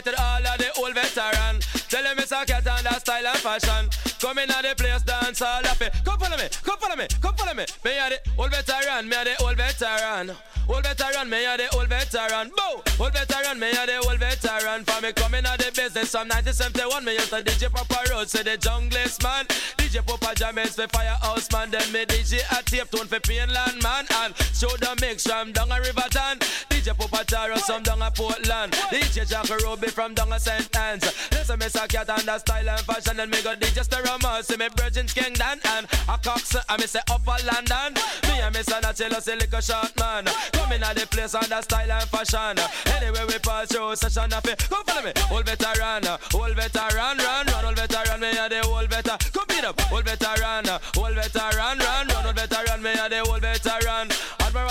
[0.07, 1.61] Dedicated all of the old veteran.
[1.89, 3.89] Tell them it's a cat and that style and fashion.
[4.21, 5.93] Come in at the place, dance all it.
[6.05, 7.65] Come follow me, come follow me, come follow me.
[7.85, 10.33] Me a the old veteran, me a the old veteran.
[10.69, 12.51] Old veteran, me a the old veteran.
[12.57, 12.83] Boo!
[12.99, 14.85] Old veteran, me a the old veteran.
[14.85, 18.43] For me coming out the business from 1971, me used to DJ Papa Road, say
[18.43, 19.47] the junglist man.
[19.79, 24.07] DJ Papa James for Firehouse man, then me DJ a tape tone for Painland man,
[24.25, 26.39] and show the mix from down a Riverton.
[26.39, 26.56] DJ
[27.17, 28.73] Papa Taro some down a Portland.
[28.93, 30.77] DJ Jack Ruby from down a St.
[30.77, 31.05] Anne's.
[31.33, 34.57] Listen, me say cat and the style and fashion, and me go DJ Sterama, see
[34.57, 37.95] me Virgin Kingdom and a Cox, uh, and me say Upper London.
[38.25, 40.27] Me and me say Nachelo, say liquor short man.
[40.53, 42.59] Coming at the place on the style and fashion.
[43.01, 44.59] Anyway, we pass through session of it.
[44.69, 48.61] Come follow me, old veteran, uh, old veteran, run, run, old veteran, me a the
[48.69, 49.19] old veteran.
[49.33, 53.21] Come beat up, old veteran, uh, old veteran, run, run, old veteran, me a the
[53.21, 54.09] old veteran.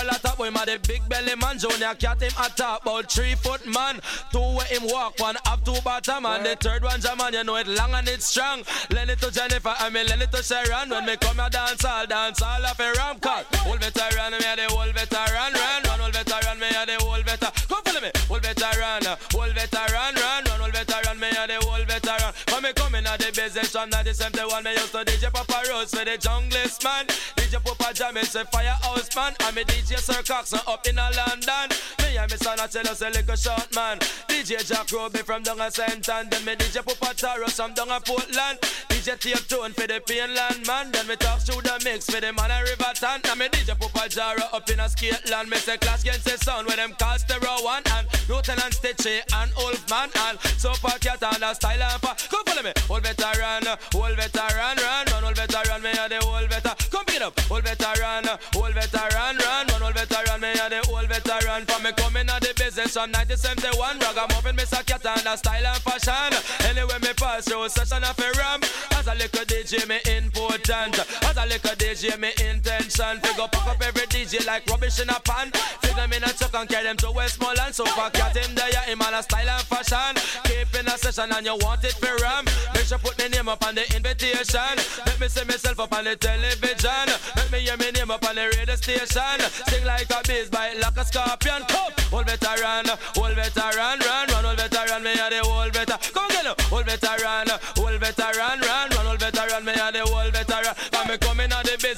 [0.05, 1.57] Admiral a top boy, ma the big belly man.
[1.57, 3.99] Junior cat him a top, about three foot man.
[4.31, 7.55] Two way him walk, one up two bottom, and the third one Jaman, you know
[7.55, 8.61] it long and it's strong.
[8.91, 10.89] Lend it to Jennifer, and me lend it to Sharon.
[10.89, 13.45] When me come a dance, all dance all of a ram cut.
[13.67, 17.25] Old veteran, me a the old veteran, run, run, old veteran, me a the old
[17.25, 17.51] veteran.
[17.69, 19.03] Come follow me, old veteran,
[19.33, 22.33] old veteran, run, run, old veteran, me a the old veteran.
[22.51, 25.91] When me come in at the business from 1971, me used to DJ Papa Rose
[25.91, 27.07] for the junglist man.
[27.55, 29.33] DJ Papa Jam, it's a firehouse man.
[29.43, 32.04] And me DJ Sir Coxon up in a London.
[32.17, 33.99] And me son a tell us a little short man.
[34.27, 35.65] DJ Jack Ruby from down a.
[35.65, 36.29] Ann.
[36.29, 38.59] Then me DJ Papa Taro from down a Portland.
[38.89, 40.91] DJ Tape Tune for the Painland man.
[40.91, 43.21] Then me talk through the mix for the man a Riverton.
[43.29, 45.49] And me DJ Papa Jara up in a Skateland.
[45.49, 47.83] Me say class against the sound where them call stereo one.
[47.97, 52.15] And Lieutenant Stitchy and Wolfman and Super Cat and a style and pa.
[52.31, 56.49] Come follow me, old veteran, old veteran, run, run, old veteran, me a the old
[56.49, 56.75] veteran.
[56.89, 58.25] Come pick it up, old veteran,
[58.55, 61.65] old veteran, run, run, old veteran, me a the old veteran.
[61.65, 64.85] From me coming out the business from 1971, ragamuffin, Mr.
[64.85, 66.31] Cat and a style and fashion.
[66.67, 68.61] Anyway, me pass through session of a ram.
[69.05, 70.97] As a little DJ, me important.
[70.97, 73.21] As a little DJ, me intention.
[73.21, 75.51] Figure pack up every DJ like rubbish in a pan.
[75.85, 77.75] Figure me in a truck and carry them to Westmoreland.
[77.75, 80.17] So for cat him there, him on a style and fashion.
[80.45, 82.45] Keep in a session and you want it for ram.
[82.73, 84.73] Make sure put me name up on the invitation.
[85.05, 87.05] Let me see myself up on the television.
[87.37, 89.37] Let me hear my name up on the radio station.
[89.69, 91.61] Sing like a beast, bite like a scorpion.
[91.69, 92.89] Come, old veteran,
[93.21, 95.99] old veteran, run, run, old veteran, me a the old veteran.
[96.09, 98.94] Come get up, old veteran, old veteran, run,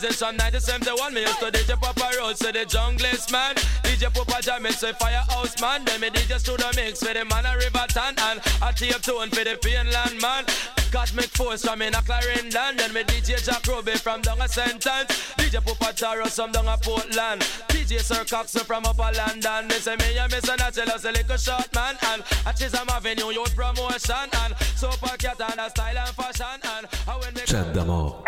[0.02, 3.56] the from 1971, me used to DJ Papa Road, say the junglist man.
[3.84, 5.86] DJ Papa Jam, me say firehouse man.
[5.86, 9.44] Then me DJ Studio Mix for the man a Riverton and a tape tune for
[9.44, 10.77] the Finland man.
[10.91, 12.77] Cosmic Force from in a Clarendon.
[12.77, 15.34] Then me DJ Jack Ruby from down a sentence.
[15.38, 17.41] DJ Papa Taro from down a Portland.
[17.69, 19.68] DJ Sir Coxon from up a London.
[19.68, 21.95] Me say me and me say that tell us a little short man.
[22.07, 24.30] And a Chisholm Avenue youth promotion.
[24.43, 26.59] And Super Cat and a style and fashion.
[26.64, 28.23] And how when me Chat d'amour.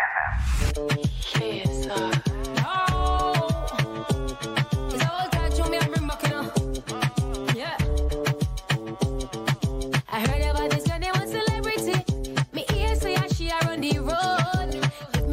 [2.62, 3.49] I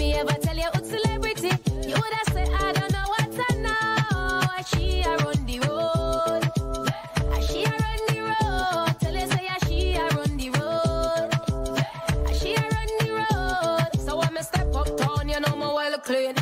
[0.07, 1.51] me ever tell you who's celebrity,
[1.89, 4.49] you woulda say I don't know what I know.
[4.59, 6.43] I She a run the road.
[7.35, 9.01] Ah, She a run the road.
[9.01, 11.29] Tell you say yeah, she a run the road.
[12.29, 13.91] Ah, She a run the road.
[14.07, 16.35] So when me step up town, you know me well clean.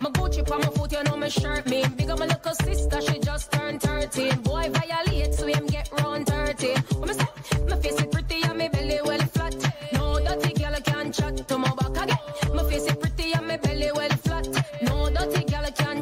[0.00, 1.88] My Gucci on my foot, you know my shirt mean.
[1.96, 4.40] Big up my little sister, she just turned 13.
[4.42, 6.76] Boy violate, so him get round 13.
[6.98, 7.26] When me say,
[7.68, 9.54] my face is pretty and my belly well flat.
[9.94, 11.72] No dirty girl can chat to my.
[11.80, 11.81] My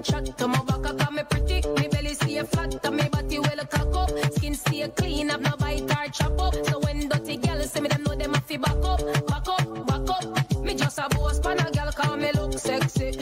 [0.03, 0.87] can chat to my back.
[0.87, 4.33] I got me pretty, my belly stay flat and my body well cock up.
[4.35, 6.55] Skin stay clean, have no bite or chop up.
[6.67, 9.87] So when dirty girl see me, them know them have to back up, back up,
[9.87, 10.63] back up.
[10.63, 13.19] Me just a boss pan a girl call me look sexy.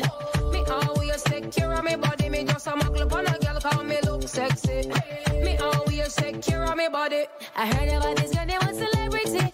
[0.52, 3.98] Me always secure on me body, me just a muggle pan a girl call me
[4.04, 4.90] look sexy.
[5.42, 7.24] Me always secure on me body.
[7.56, 9.50] I heard about this girl, they want celebrity.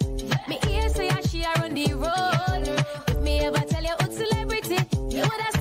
[0.47, 2.83] Me ear say yeah, she a run the road.
[3.07, 4.77] If me ever tell you who's celebrity,
[5.09, 5.54] you woulda say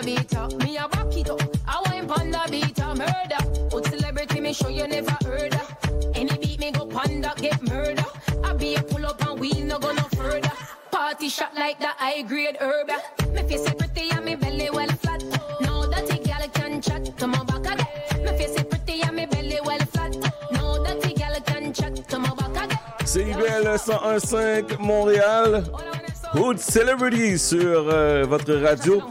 [0.00, 0.56] panda beater.
[0.64, 3.70] Me a back it up, I wine panda beater, murder.
[3.72, 5.58] Old celebrity, me show you never heard.
[6.14, 8.04] Any beat me go panda get murder.
[8.44, 10.52] I be a pull up and wheel no go no further.
[10.90, 12.90] Party shot like the high grade herb.
[13.32, 15.22] Me face it pretty and me belly well flat.
[15.60, 18.24] No dirty girl can chat to my back again.
[18.24, 20.16] Me face it pretty and me belly well flat.
[20.52, 22.78] No dirty girl can chat to my back again.
[23.04, 25.64] CIBL 101.5 Montréal.
[26.32, 29.02] Hood Celebrity sur euh, votre radio.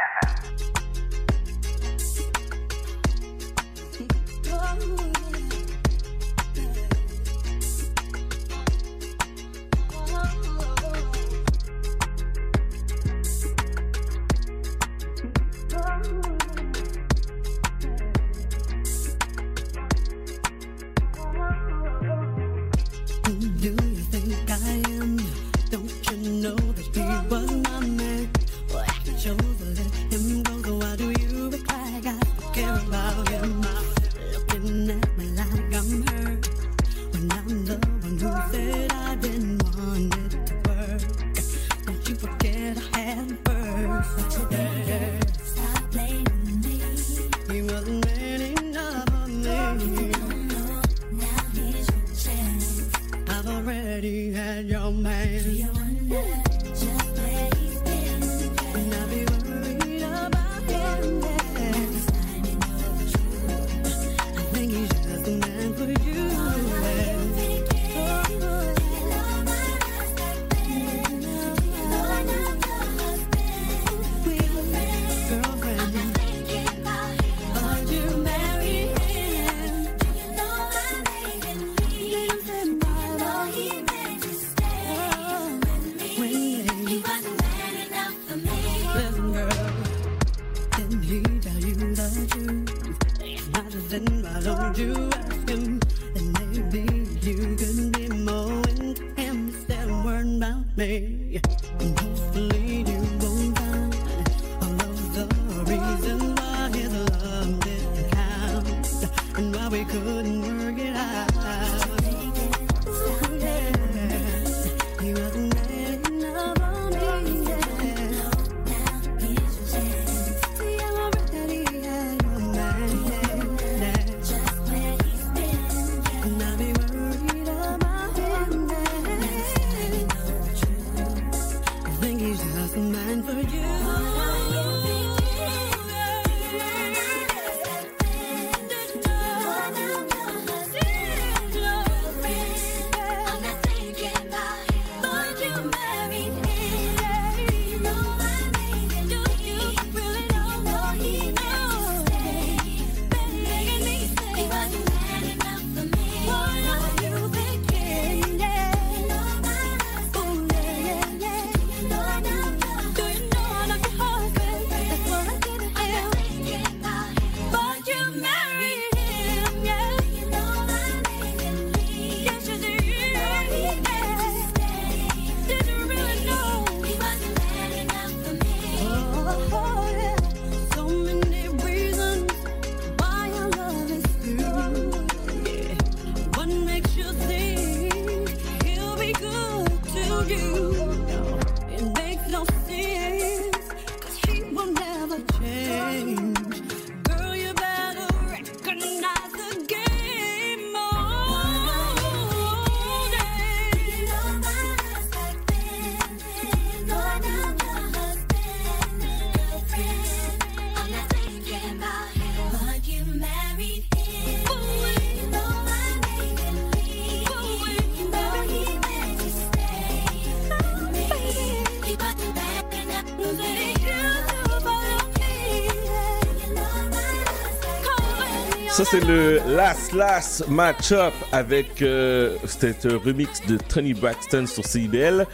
[228.92, 235.26] C'est le Last Last Match-Up avec euh, cet euh, remix de Tony Braxton sur CIBL.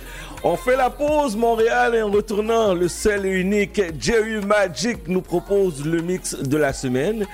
[0.43, 5.21] On fait la pause, Montréal, et en retournant, le seul et unique Jerry Magic nous
[5.21, 7.25] propose le mix de la semaine.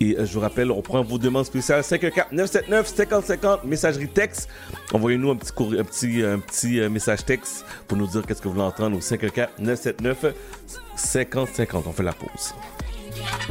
[0.00, 4.48] Et euh, je vous rappelle, on prend vos demandes spéciales 514-979-5050, messagerie texte.
[4.92, 8.42] Envoyez-nous un petit, courrier- un petit, un petit euh, message texte pour nous dire qu'est-ce
[8.42, 10.34] que vous voulez entendre au 514-979-5050.
[11.86, 12.52] On fait la pause.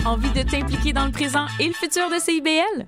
[0.05, 2.87] Envie de t'impliquer dans le présent et le futur de CIBL?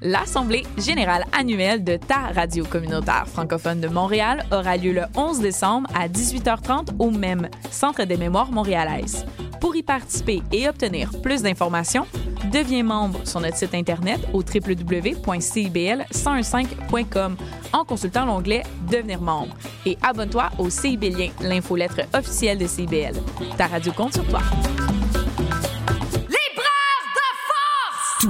[0.00, 5.90] L'Assemblée générale annuelle de ta radio communautaire francophone de Montréal aura lieu le 11 décembre
[5.94, 9.26] à 18h30 au même Centre des mémoires montréalaises.
[9.60, 12.06] Pour y participer et obtenir plus d'informations,
[12.52, 17.36] deviens membre sur notre site internet au www.cibl1015.com
[17.72, 23.16] en consultant l'onglet Devenir membre et abonne-toi au CIBLien, l'infolettre officielle de CIBL.
[23.56, 24.42] Ta radio compte sur toi.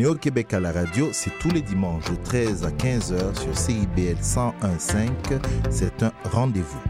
[0.00, 4.16] Néo-Québec à la radio, c'est tous les dimanches de 13 à 15 heures sur CIBL
[4.22, 5.10] 101.5.
[5.68, 6.80] C'est un rendez-vous.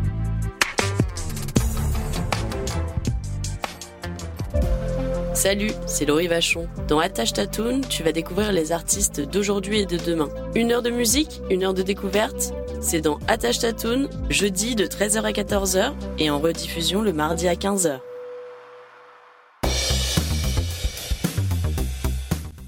[5.35, 6.69] Salut, c'est Laurie Vachon.
[6.87, 10.29] Dans Attache Tatoon, tu vas découvrir les artistes d'aujourd'hui et de demain.
[10.55, 12.55] Une heure de musique, une heure de découverte.
[12.81, 17.55] C'est dans Attache Tatoon, jeudi de 13h à 14h et en rediffusion le mardi à
[17.55, 17.99] 15h.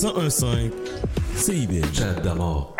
[0.00, 0.70] 1015
[1.34, 2.76] CIBL Chat d'amour.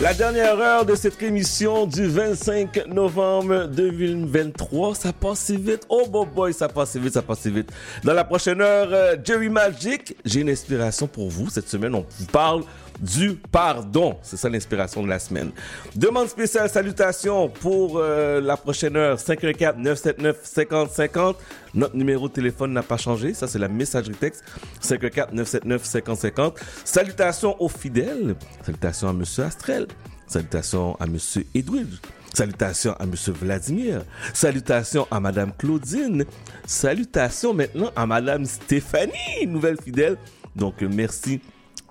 [0.00, 5.86] La dernière heure de cette émission du 25 novembre 2023, ça passe si vite.
[5.88, 7.70] Oh boy, boy, ça passe si vite, ça passe si vite.
[8.02, 11.48] Dans la prochaine heure, euh, Jerry Magic, j'ai une inspiration pour vous.
[11.48, 12.64] Cette semaine, on vous parle
[13.00, 14.16] du pardon.
[14.22, 15.50] C'est ça l'inspiration de la semaine.
[15.96, 21.34] Demande spéciale, salutations pour euh, la prochaine heure, 514-979-5050.
[21.74, 23.34] Notre numéro de téléphone n'a pas changé.
[23.34, 24.44] Ça, c'est la messagerie texte.
[24.82, 26.54] 514-979-5050.
[26.84, 28.34] Salutations aux fidèles.
[28.64, 29.86] Salutations à Monsieur Astrel.
[30.26, 31.98] Salutations à Monsieur Edwidge.
[32.34, 34.02] Salutations à Monsieur Vladimir.
[34.32, 36.24] Salutations à Madame Claudine.
[36.66, 40.16] Salutations maintenant à Madame Stéphanie, nouvelle fidèle.
[40.56, 41.40] Donc, euh, merci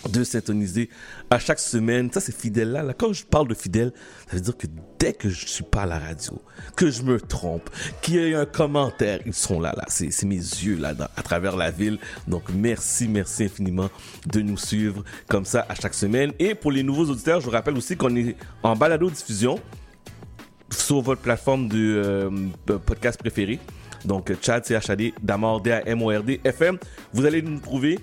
[0.10, 0.90] de s'intoniser
[1.30, 2.12] à chaque semaine.
[2.12, 2.94] Ça, c'est fidèle là.
[2.98, 3.92] Quand je parle de fidèle,
[4.28, 4.68] ça veut dire que
[5.00, 6.42] dès que je suis pas à la radio,
[6.76, 7.70] que je me trompe,
[8.02, 9.86] qu'il y ait un commentaire, ils sont là, là.
[9.88, 11.98] C'est, mes yeux là, à travers la ville.
[12.28, 13.90] Donc, merci, merci infiniment
[14.28, 16.34] de nous suivre comme ça à chaque semaine.
[16.40, 19.60] Et pour les nouveaux auditeurs, je vous rappelle aussi qu'on est en balado diffusion
[20.70, 23.60] sur votre plateforme de euh, podcast préféré.
[24.06, 26.78] Donc, Chad, C-H-A-D, Damord, D-A-M-O-R-D, FM.
[27.14, 28.00] Vous allez nous trouver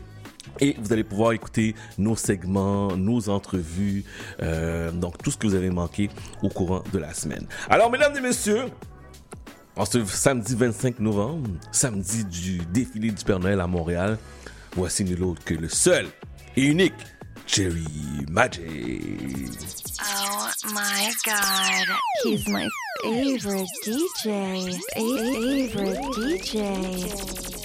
[0.60, 4.04] et vous allez pouvoir écouter nos segments, nos entrevues,
[4.42, 6.10] euh, donc tout ce que vous avez manqué
[6.42, 7.46] au courant de la semaine.
[7.68, 8.66] Alors, mesdames et messieurs,
[9.76, 14.18] en ce samedi 25 novembre, samedi du défilé du Père Noël à Montréal,
[14.74, 16.06] voici nul autre que le seul
[16.56, 16.94] et unique
[17.46, 17.86] Jerry
[18.28, 18.62] Magic.
[20.00, 21.86] Oh my god.
[22.24, 22.68] He's my
[23.02, 24.74] favorite DJ.
[24.94, 27.57] Favorite DJ.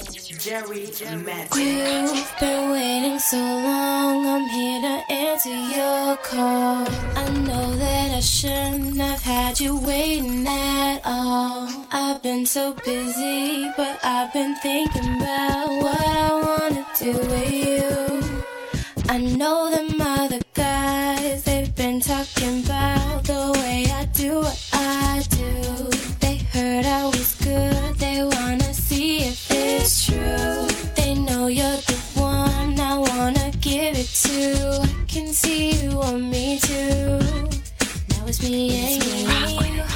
[0.44, 6.86] Jerry You've been waiting so long, I'm here to answer your call.
[7.16, 11.70] I know that I shouldn't have had you waiting at all.
[11.94, 18.22] I've been so busy, but I've been thinking about what I wanna do with you.
[19.08, 25.24] I know them other guys, they've been talking about the way I do what I
[25.30, 25.33] do.
[29.84, 30.68] It's true.
[30.96, 34.82] They know you're the one I wanna give it to.
[34.82, 37.20] I can see you want me too.
[38.10, 38.62] Now it's me
[38.94, 39.93] and you.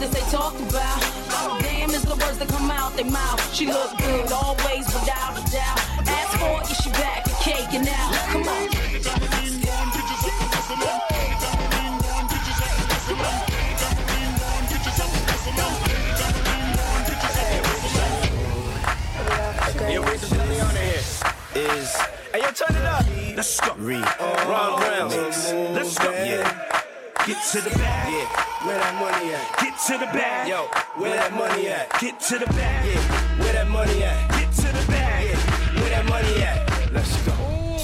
[0.00, 1.60] Real, been the chick that they talk about.
[1.62, 3.54] Damn is the words that come out their mouth.
[3.54, 3.99] She look
[32.00, 32.86] Get to the bag.
[32.86, 33.44] Yeah.
[33.44, 34.30] Where that money at?
[34.30, 35.36] Get to the bag.
[35.36, 35.80] Yeah.
[35.82, 36.92] Where that money at?
[36.94, 37.36] Let's go.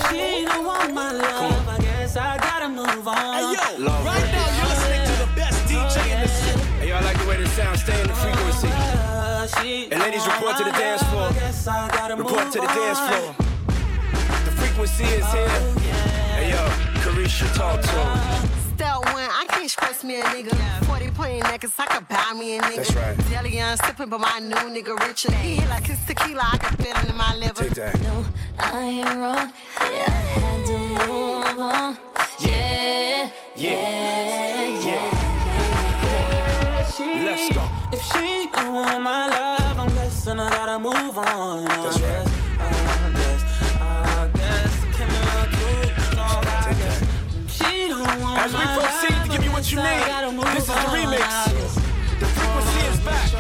[0.09, 1.69] She don't want my love.
[1.69, 3.15] I guess I gotta move on.
[3.15, 6.65] Hey yo, right now you're listening to the best DJ in the oh, city.
[6.81, 7.79] Hey yo, I like the way this sound.
[7.79, 8.73] Stay in the frequency.
[9.93, 11.29] And ladies, oh, report to the dance floor.
[12.17, 13.37] Report to the dance floor.
[14.49, 15.45] The frequency is here.
[15.45, 15.77] Oh,
[16.41, 16.65] hey yo,
[17.05, 18.49] Carisha, talk to him.
[18.77, 20.86] Step one, I can't stress me a nigga.
[21.27, 22.77] 40 point necklace, I could buy me a nigga.
[22.77, 23.31] That's right.
[23.31, 25.33] Deli on sipping, but my new nigga richer.
[25.33, 27.65] He hit like his tequila, I can feel it in my liver.
[27.65, 28.01] Take that.
[28.03, 28.25] No,
[28.59, 29.53] I ain't wrong.
[29.81, 31.99] Yeah, I had to move on.
[32.41, 35.23] Yeah, yeah, yeah.
[36.99, 37.69] Let's go.
[37.93, 41.65] If she don't want my love, I'm guessing I gotta move on.
[41.65, 42.56] That's right.
[47.99, 50.75] As we proceed to give you what you I guess I gotta need, this is
[50.75, 52.21] the remix.
[52.21, 53.36] The frequency is back.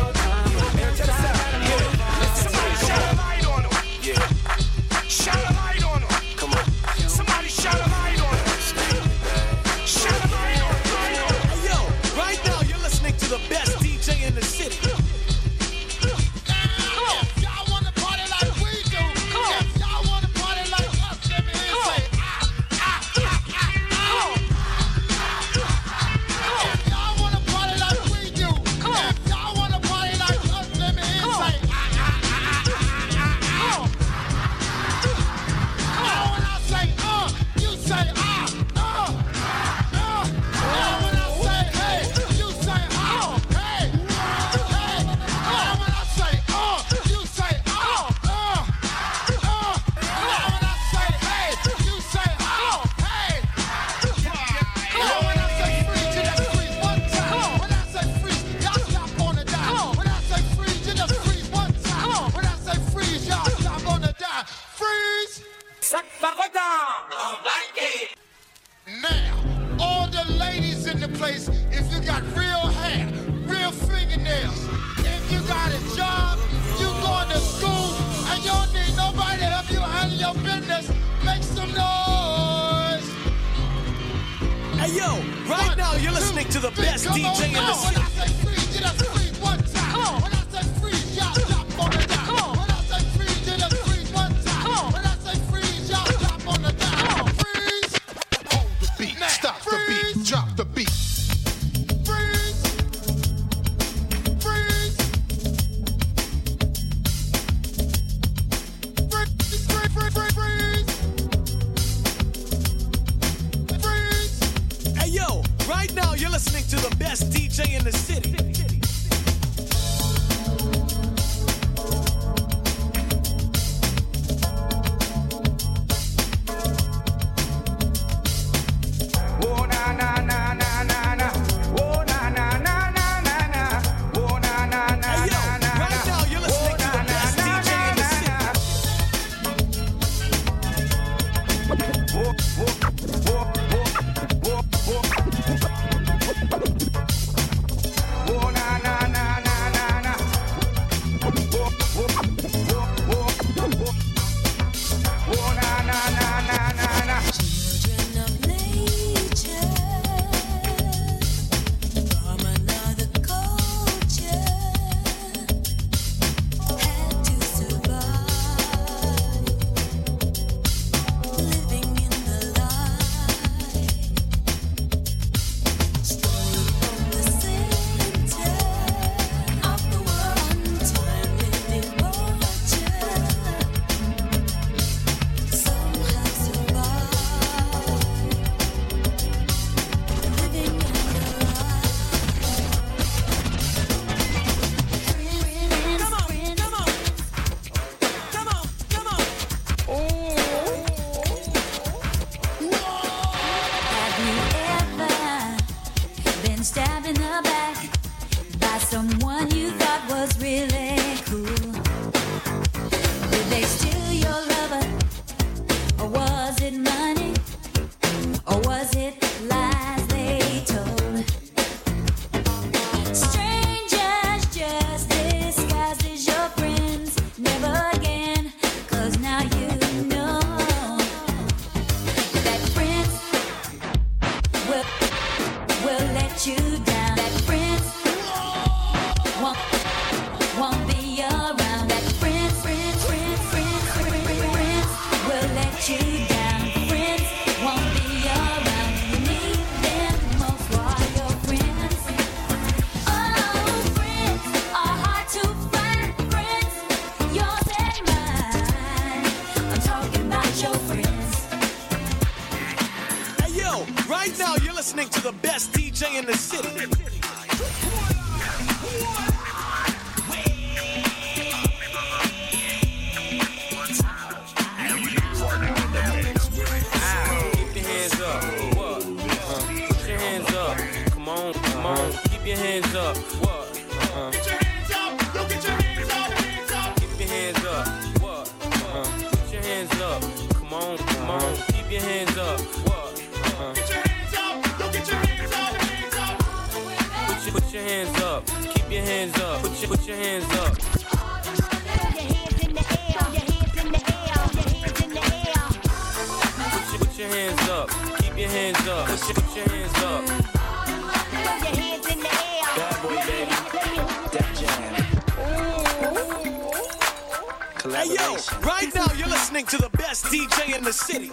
[319.56, 321.30] Listening to the best DJ in the city.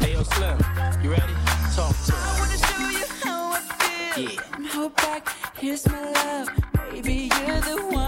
[0.00, 0.58] Hey yo, Slim,
[1.02, 1.32] you ready?
[1.74, 3.60] Talk to I wanna show you how I
[4.14, 4.30] feel.
[4.32, 4.68] Yeah.
[4.72, 6.50] Hold back, here's my love.
[6.90, 7.99] Baby, you're the one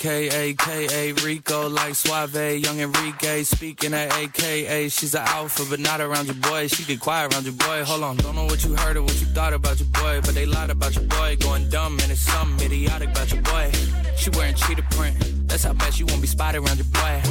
[0.00, 4.88] A C K A K A Rico like Suave, Young Enrique speaking at AKA.
[4.88, 6.68] She's an alpha, but not around your boy.
[6.68, 7.84] She get quiet around your boy.
[7.84, 10.34] Hold on, don't know what you heard or what you thought about your boy, but
[10.34, 11.36] they lied about your boy.
[11.40, 13.70] Going dumb and it's something idiotic about your boy.
[14.16, 15.16] She wearing cheetah print.
[15.48, 17.22] That's how bad she won't be spotted around your boy.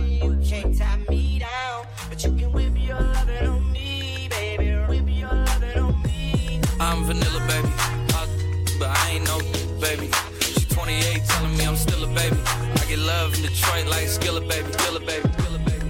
[0.00, 4.70] You can't tie me down, but you can whip your loving on me, baby.
[4.88, 6.60] Whip your loving on me.
[6.80, 7.61] I'm vanilla, baby.
[12.02, 12.36] Telling me I'm still a baby.
[12.46, 14.68] I get love in Detroit like Skilla, baby.
[14.72, 15.28] Skilla, baby.
[15.28, 15.88] Skilla, baby.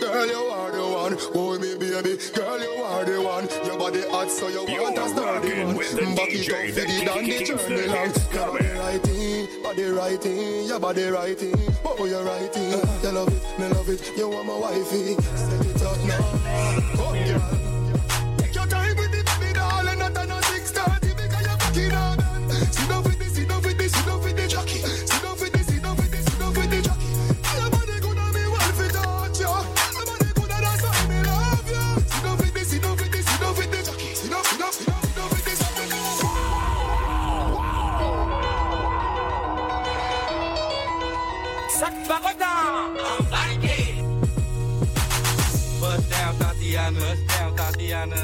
[0.00, 1.16] Girl, you are the one.
[1.34, 2.16] Oh, me baby.
[2.34, 3.48] Girl, you are the one.
[3.66, 5.76] Your body hot, so you want a sturdy one.
[6.16, 8.12] Back it up for the down the journey long.
[8.32, 11.52] Your body righty, body righty, your body righty.
[11.84, 12.60] Oh, you're righty.
[13.02, 14.12] You love it, me love it.
[14.16, 15.14] You want my wifey.
[15.14, 16.18] Set it up now.
[16.98, 17.69] Oh, girl.
[42.22, 43.78] Sac Barotin, embarqué.
[45.80, 47.00] Bust down, Tatiana.
[47.00, 48.20] Bust down, Tatiana.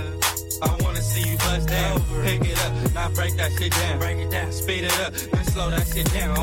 [0.62, 2.00] I wanna see you bust down.
[2.24, 3.98] Pick it up, now break that shit down.
[3.98, 6.34] Break it down, speed it up, then slow that shit down.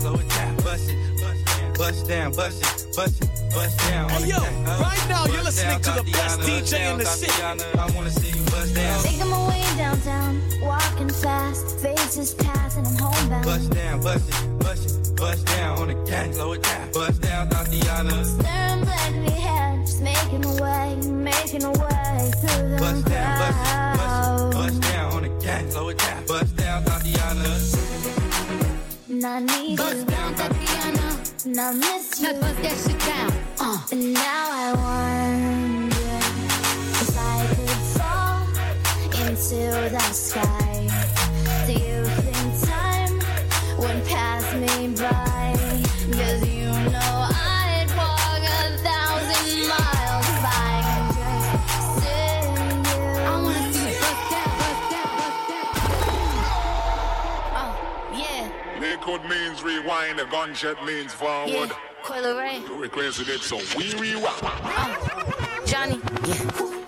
[0.00, 4.08] Slow it down, bust it, bust down, bust down, bust it, bust it, bust down.
[4.10, 4.38] Hey yo.
[4.38, 7.32] Right now you're listening to the best DJ in the city.
[7.40, 7.82] down, Tatiana.
[7.82, 9.02] I wanna see you bust down.
[9.02, 13.44] Making my way downtown, walking fast, faces pass, and I'm homebound.
[13.44, 16.90] Bust down, bust it, bust it, Bust down on the gang, slow it down.
[16.92, 18.24] Bust down, Tatiana.
[18.24, 23.58] Staring blankly ahead, just making a way, making a way through the Bust down, bust,
[23.58, 23.96] crowd.
[23.98, 26.26] bust, it, bust down on the gang, slow it down.
[26.26, 27.58] Bust down, Tatiana.
[29.10, 30.04] And I need Bust you.
[30.06, 31.01] down, Tatiana.
[31.44, 32.32] And I miss you.
[32.32, 33.32] Now bust that shit down.
[33.58, 33.78] Uh.
[33.90, 35.96] And now I wonder
[37.02, 38.46] if I could fall
[39.26, 40.86] into the sky.
[41.66, 43.14] Do you think time
[43.76, 45.56] would pass me by?
[46.16, 53.02] Cause you know I'd walk a thousand miles if I could just you.
[53.18, 55.74] I wanna see you bust down, bust down, bust down.
[57.58, 57.72] Oh,
[58.14, 58.46] yeah,
[58.80, 59.41] Liquid means
[59.72, 61.48] rewind, a gunshot means forward.
[61.50, 61.72] yeah.
[62.02, 62.58] Coil Ray.
[62.66, 64.42] You requested it, so we rewind.
[64.42, 64.96] Um,
[65.66, 66.00] Johnny,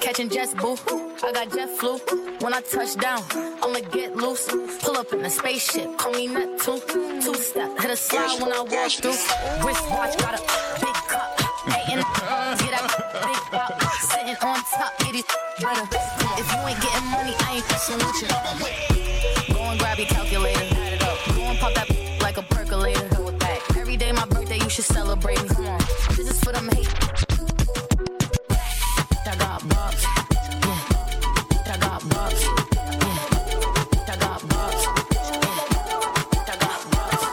[0.00, 0.76] catching jets, boo.
[1.22, 1.98] I got jet flu.
[2.40, 3.22] When I touch down,
[3.62, 4.48] I'ma get loose.
[4.82, 6.80] Pull up in a spaceship, call me Neptune.
[7.22, 9.12] Two step, hit a slide when I walk through.
[9.64, 10.42] Wristwatch got a
[10.80, 11.40] big cup.
[11.70, 12.04] Hey, and
[12.58, 12.86] get that
[13.22, 13.82] big pop.
[14.00, 15.24] Sitting on top, it is
[15.62, 15.86] better.
[16.40, 19.54] If you ain't getting money, I ain't fucking with you.
[19.54, 20.73] Go and grab your calculator.
[24.84, 25.66] Celebrate me.
[26.10, 26.88] This is for them hate.
[29.26, 30.04] I got bucks.
[30.04, 31.72] Yeah.
[31.72, 32.44] I got bucks.
[32.44, 34.12] Yeah.
[34.12, 34.84] I got bucks.
[35.12, 36.52] Yeah.
[36.52, 37.24] I got bucks.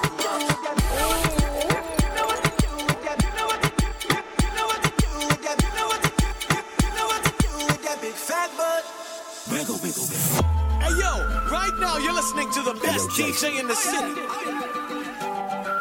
[9.52, 10.44] Wiggle, wiggle, wiggle.
[10.80, 11.12] Hey yo,
[11.52, 14.16] right now you're listening to the best DJ in the city.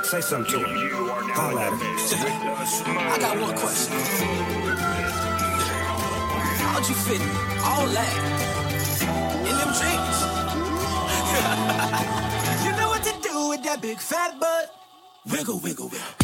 [0.04, 1.09] Say something to him.
[1.32, 1.72] At.
[1.72, 3.92] I got one question.
[6.58, 7.20] How'd you fit
[7.64, 8.14] all that
[9.48, 10.18] in them jeans?
[12.64, 14.74] you know what to do with that big fat butt.
[15.30, 15.88] Wiggle, wiggle.
[15.88, 16.19] Wiggle,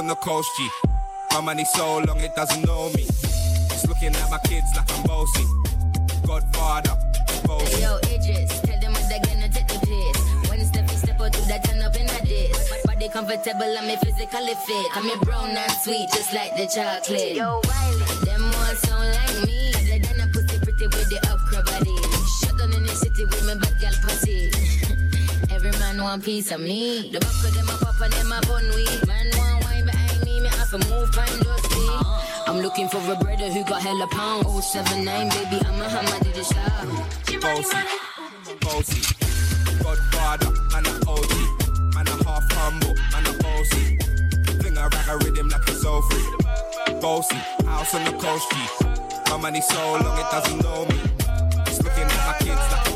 [0.00, 0.66] on the coast, G.
[1.32, 3.04] My money so long it doesn't know me.
[3.04, 5.44] It's looking at my kids like I'm bossy.
[6.26, 6.96] Godfather,
[7.44, 7.76] bossy.
[7.76, 10.48] Hey, yo, Idris, tell them what they're gonna take the piss.
[10.48, 12.70] When step step out to that turn up in a diss.
[12.72, 14.86] My body comfortable, I'm physically fit.
[14.96, 17.36] I'm a brown and sweet, just like the chocolate.
[17.36, 18.24] Yo, Wiley.
[18.24, 19.68] Them all sound like me.
[19.76, 21.96] Other than a pussy pretty with the upcra body.
[22.40, 23.80] Shut down in the city with me back
[26.10, 27.10] want piece of me.
[27.12, 29.09] The back of them a pop and them a bun weed.
[31.18, 31.90] Of speed.
[32.46, 34.46] I'm looking for a brother who got hella pound.
[34.46, 36.90] 079, baby, I'm a hammer to the
[38.60, 39.02] bossy,
[39.82, 43.98] Godfather, man a OG, man a half humble, man a bossy.
[44.60, 47.00] Fling a rag a rhythm like it's so free.
[47.00, 48.56] Bossy, house on the coast G.
[49.30, 51.00] My money so long it doesn't know me.
[51.66, 52.89] It's looking at my kids like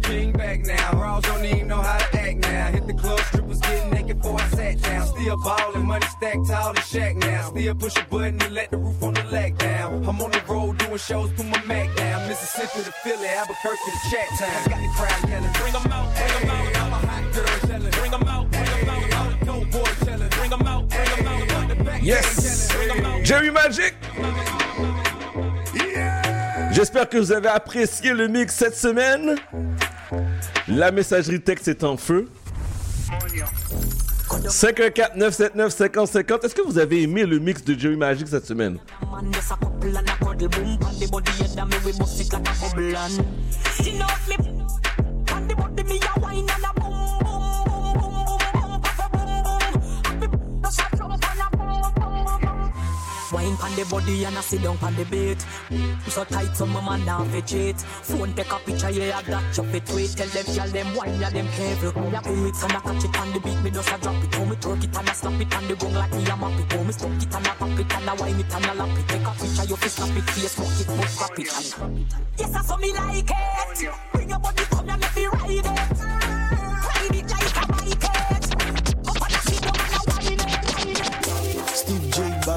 [0.00, 0.92] king back now.
[0.92, 2.66] Raws don't even know how to act now.
[2.72, 5.06] Hit the club, strippers getting naked before I sat down.
[5.06, 7.50] Still ballin', money stacked tall and shack now.
[7.50, 10.04] Still push a button and let the roof on the leg down.
[10.04, 12.28] I'm on the road doing shows, put my Mac down.
[12.28, 14.70] Mississippi to Philly, Albuquerque to Chat Town.
[14.70, 16.76] Got the crowd yelling, bring 'em out, bring 'em out.
[16.76, 19.14] I'm a hot girl telling, bring 'em out, bring 'em out.
[19.14, 21.52] All the dope boys telling, bring 'em out, bring 'em out.
[21.52, 22.68] Run the back Yes!
[23.22, 23.94] Jerry Magic!
[26.72, 29.36] J'espère que vous avez apprécié le mix cette semaine.
[30.70, 32.28] La messagerie texte est en feu.
[34.48, 36.44] 514 979 5050.
[36.44, 38.78] Est-ce que vous avez aimé le mix de Jerry Magic cette semaine?
[53.60, 55.38] Pan the body and a sit down pan the bed.
[56.08, 57.80] So tight some man now veget.
[57.80, 60.10] Phone take a picture yeah that chop it tweet.
[60.16, 61.92] Tell them y'all them wine ya them careful.
[62.10, 64.34] Ya beat and I catch it on the beat me just a drop it.
[64.36, 66.60] Oh me twerk it and I slap it on the gong like me a map
[66.60, 66.74] it.
[66.74, 68.98] Oh me stuck it and I pop it and I wine it and I lap
[68.98, 69.08] it.
[69.08, 71.46] Take a picture you fi snap it, face smoke it, but crap it.
[72.38, 73.92] Yes I saw me like it.
[74.12, 76.99] Bring your body come and let me ride it.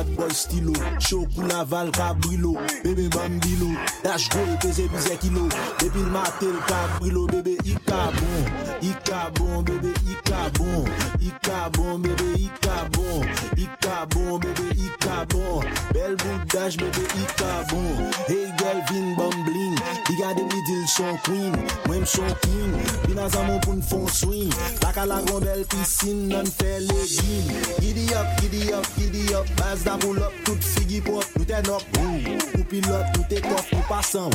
[0.04, 5.50] bad boy stilo Chokou laval kabrilo Bebe mbambilo Dash go peze bize kilo
[5.80, 8.46] Depi l matel kabrilo Bebe i ka bon
[8.82, 10.86] I ka bon bebe i ka bon
[11.22, 13.26] I ka bon bebe i ka bon
[13.58, 18.82] I ka bon bebe i ka bon Bel boudash bebe i ka bon Hey girl
[18.90, 21.54] vin bambling Di gade mi dil son queen
[21.88, 22.74] Mwen son king
[23.08, 24.52] Bina zamon pou n fon swing
[24.82, 27.48] Laka la grandel pisin nan fe legin
[27.80, 31.70] Giddy up, giddy up, giddy up Baz da pull up, tout figi pop Nou ten
[31.70, 34.30] up, Nou pilot, nou take off, nou pasan,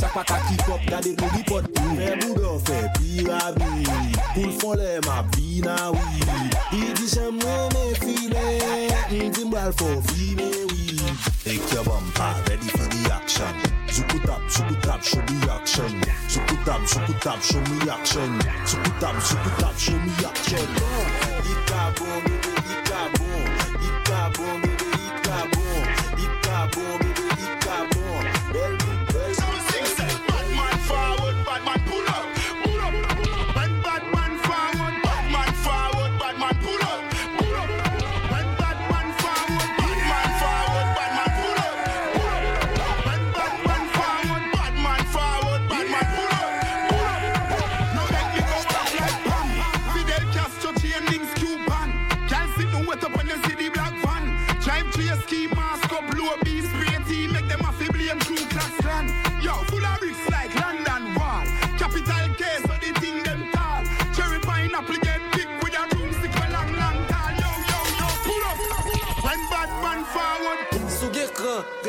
[0.00, 3.86] Sak pa ka keep up, gade nou ripot, woo Fè boudo, fè pirabi
[4.34, 8.46] Pou l'fon le ma vina, wii Di di se mwen me file
[9.10, 10.80] Di mbral fò vine, wii
[11.44, 13.54] Take your bumper, ready for the action.
[13.88, 16.00] Zuku tap, zuku tap, show me action.
[16.28, 18.38] Zuku tap, zuku tap, show me action.
[18.68, 20.68] Zuku tap, zuku tap, show me action.
[21.50, 22.22] Ika bon,
[22.70, 23.44] ika bon
[23.88, 24.89] ika bon
[26.72, 27.09] boom.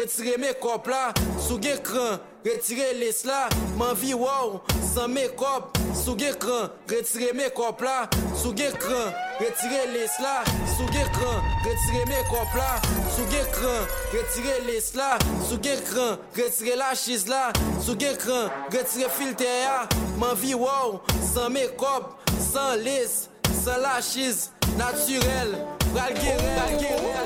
[0.01, 3.43] Retire mekop la, sou gen kran Retire les la,
[3.77, 9.83] man vi waw San mekop, sou gen kran Retire mekop la, sou gen kran Retire
[9.93, 10.39] les la,
[10.73, 12.71] sou gen kran Retire mekop la,
[13.13, 15.11] sou gen kran Retire les la,
[15.45, 17.43] sou gen kran Retire la chiz la,
[17.77, 19.83] sou gen kran Retire filte ya,
[20.17, 20.97] man vi waw
[21.29, 23.27] San mekop, san les
[23.61, 24.47] San la chiz,
[24.81, 25.59] naturel
[25.91, 27.21] Pral gerel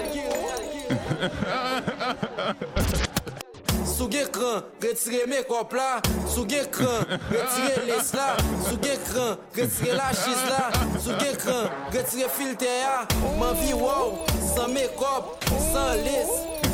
[3.86, 8.36] Sou gen kran, retire me kop la Sou gen kran, retire les la
[8.68, 13.08] Sou gen kran, retire la chis la Sou gen kran, retire filte ya
[13.40, 15.24] Man vi wow, san me kop
[15.72, 16.30] San les,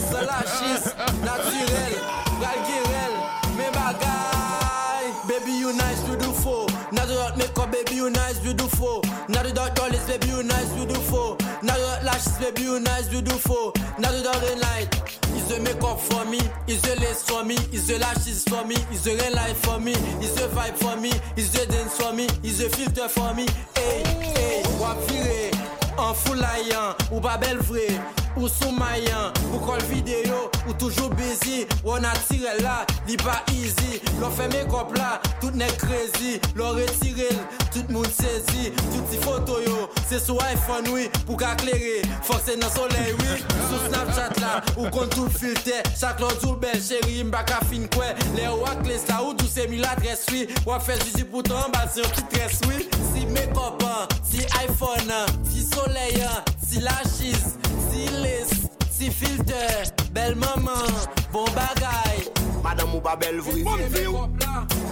[0.09, 0.83] san la chis
[1.23, 1.93] Naturel,
[2.41, 3.13] gal girel
[3.55, 9.45] Me bagay Baby you nice, beautiful Not without me kop, baby you nice, beautiful Not
[9.45, 13.73] without your lips, baby you nice, beautiful Without lashes, baby, you nice, beautiful.
[13.99, 14.89] Not without the light.
[15.35, 16.39] Is the makeup for me?
[16.67, 17.55] Is the lace for me?
[17.71, 18.75] Is the lashes for me?
[18.91, 19.93] Is the real life for me?
[20.21, 21.11] Is the vibe for me?
[21.35, 22.27] Is the dance for me?
[22.43, 23.47] Is the filter for me?
[23.75, 25.51] Hey, hey, wap vire.
[25.97, 27.99] En foulaillant, ou pas belle vraie,
[28.37, 33.41] Ou sou mayan, ou kol video Ou toujou bezi, ou an atire la Li pa
[33.51, 37.39] easy, lò fè me kop la Tout nek krezi, lò retirel
[37.73, 42.01] Tout moun sezi, tout ti foto yo Se sou iPhone oui, pou ka kleri.
[42.27, 43.37] Fòk se nan soley oui,
[43.69, 44.57] sou Snapchat la.
[44.75, 48.83] Ou kontou filte, chak lò djou bel chéri Mba ka fin kwe, le ou ak
[48.87, 50.47] les la Ou djou se mi la tres oui.
[50.67, 52.87] Wap fè jiji poutan, bal se yon ki tres oui.
[53.11, 57.57] Si me kop an, si iPhone an Si soley an si la chise,
[57.91, 60.87] si lisse, si filter, belle maman,
[61.31, 62.31] bon bagay.
[62.63, 63.63] Madame ou pas belle vraie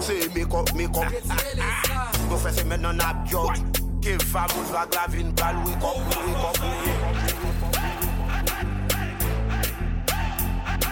[0.02, 1.06] C'est mes cop, mes cop
[2.30, 3.54] Mon frère c'est maintenant nap joke
[4.02, 6.58] Qui femme ou va glavine pral oui cop, oui cop,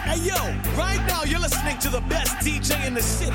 [0.06, 0.36] Hey yo,
[0.76, 3.34] right now you're listening to the best DJ in the city.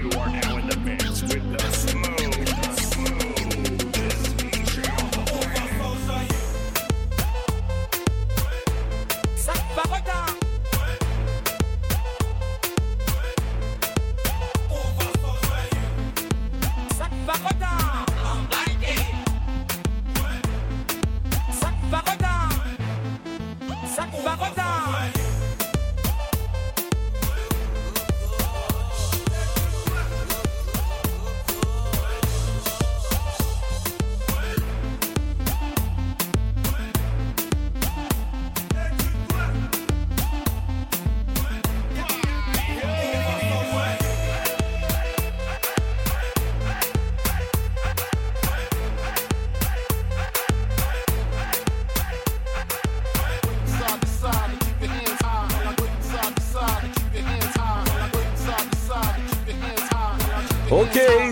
[0.00, 2.19] You are now in the mix with the smooth,
[9.76, 10.39] Barota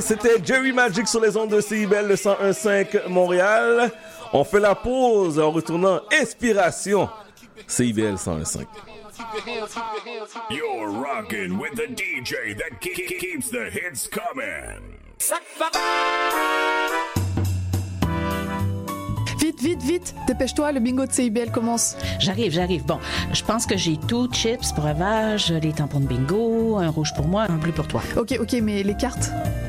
[0.08, 3.90] c'était Jerry Magic sur les ondes de CIBL, le 101.5 Montréal.
[4.32, 7.08] On fait la pause en retournant Inspiration,
[7.66, 8.66] CIBL 101.5.
[10.50, 14.80] You're rocking with the DJ that ke- ke- keeps the hits coming.
[19.38, 21.96] Vite, vite, vite, dépêche-toi, le bingo de CIBL commence.
[22.20, 22.84] J'arrive, j'arrive.
[22.84, 22.98] Bon,
[23.32, 27.46] je pense que j'ai tout, chips, breuvage, les tampons de bingo, un rouge pour moi,
[27.48, 28.02] un bleu pour toi.
[28.16, 29.30] Ok, ok, mais les cartes?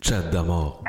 [0.00, 0.82] Chat d'amour.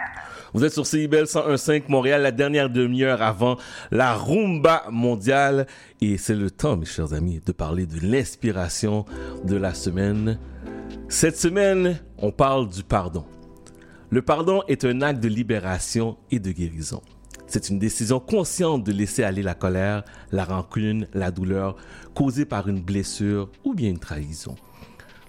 [0.53, 3.57] Vous êtes sur CIBL 101.5 Montréal, la dernière demi-heure avant
[3.91, 5.67] la rumba mondiale.
[6.01, 9.05] Et c'est le temps, mes chers amis, de parler de l'inspiration
[9.43, 10.39] de la semaine.
[11.09, 13.25] Cette semaine, on parle du pardon.
[14.09, 17.01] Le pardon est un acte de libération et de guérison.
[17.47, 21.77] C'est une décision consciente de laisser aller la colère, la rancune, la douleur
[22.13, 24.55] causée par une blessure ou bien une trahison.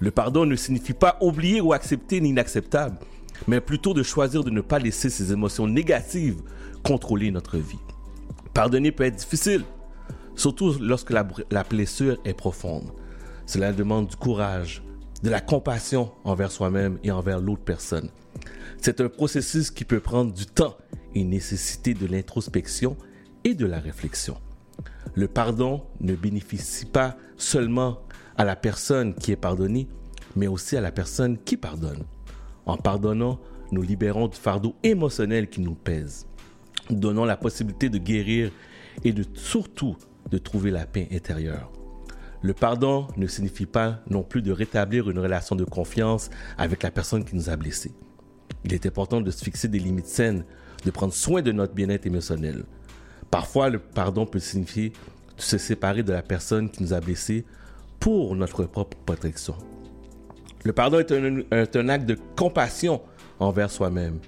[0.00, 2.98] Le pardon ne signifie pas oublier ou accepter l'inacceptable,
[3.46, 6.40] mais plutôt de choisir de ne pas laisser ces émotions négatives
[6.82, 7.78] contrôler notre vie.
[8.54, 9.64] Pardonner peut être difficile,
[10.34, 11.24] surtout lorsque la,
[11.64, 12.90] blessure est profonde.
[13.46, 14.82] Cela demande du courage,
[15.22, 18.10] de la compassion envers soi-même et envers l'autre personne.
[18.80, 20.76] C'est un processus qui peut prendre du temps
[21.14, 22.96] et nécessiter de l'introspection
[23.44, 24.36] et de la réflexion.
[25.14, 28.00] Le pardon ne bénéficie pas seulement
[28.36, 29.88] à la personne qui est pardonnée,
[30.36, 32.04] mais aussi à la personne qui pardonne.
[32.68, 33.40] En pardonnant,
[33.72, 36.26] nous libérons du fardeau émotionnel qui nous pèse.
[36.90, 38.52] Donnons la possibilité de guérir
[39.04, 39.96] et de surtout
[40.30, 41.72] de trouver la paix intérieure.
[42.42, 46.90] Le pardon ne signifie pas non plus de rétablir une relation de confiance avec la
[46.90, 47.92] personne qui nous a blessés.
[48.64, 50.44] Il est important de se fixer des limites saines,
[50.84, 52.64] de prendre soin de notre bien-être émotionnel.
[53.30, 57.46] Parfois, le pardon peut signifier de se séparer de la personne qui nous a blessés
[57.98, 59.56] pour notre propre protection.
[60.64, 63.00] Le pardon est un, acte de compassion
[63.38, 64.18] envers soi-même.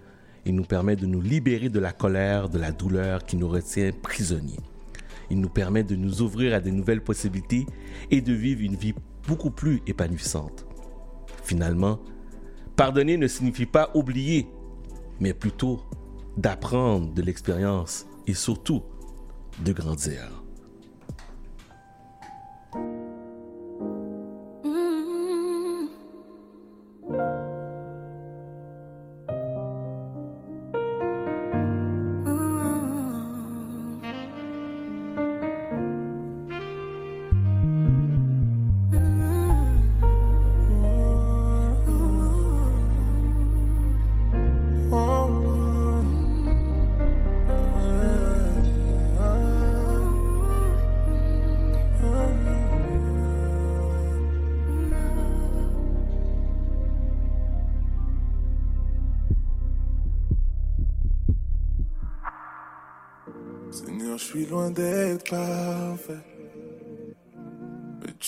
[0.47, 3.91] Il nous permet de nous libérer de la colère, de la douleur qui nous retient
[4.03, 4.61] prisonniers.
[5.31, 7.67] Il nous permet de nous ouvrir à de nouvelles possibilités
[8.11, 8.95] et de vivre une vie
[9.27, 10.67] beaucoup plus épanouissante.
[11.45, 12.01] Finalement,
[12.77, 14.49] pardonner ne signifie pas oublier,
[15.21, 15.83] mais plutôt
[16.37, 18.83] d'apprendre de l'expérience et surtout
[19.65, 20.40] de grandir.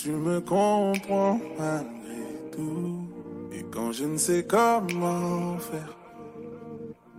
[0.03, 3.07] Tu me comprends malgré tout.
[3.53, 5.97] Et quand je ne sais comment faire,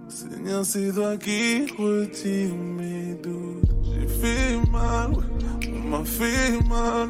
[0.09, 3.71] Seigneur, c'est toi qui retire mes doutes.
[3.83, 5.23] J'ai fait mal, ouais,
[5.85, 7.09] on m'a fait mal.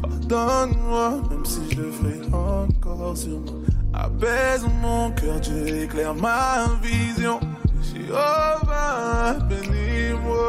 [0.00, 3.52] Pardonne-moi, même si je le fais encore sur moi.
[3.92, 7.38] Apaise mon cœur, Dieu éclaire ma vision.
[7.82, 10.46] Jéhovah, bénis-moi.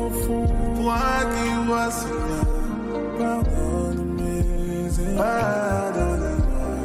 [0.00, 0.98] Au fond, toi
[1.32, 2.51] qui vois, Seigneur,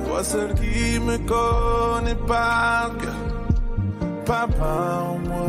[0.05, 3.13] Toi seul qui me connais par cœur.
[4.25, 5.47] Papa, moi.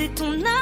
[0.00, 0.59] Montré ton affection.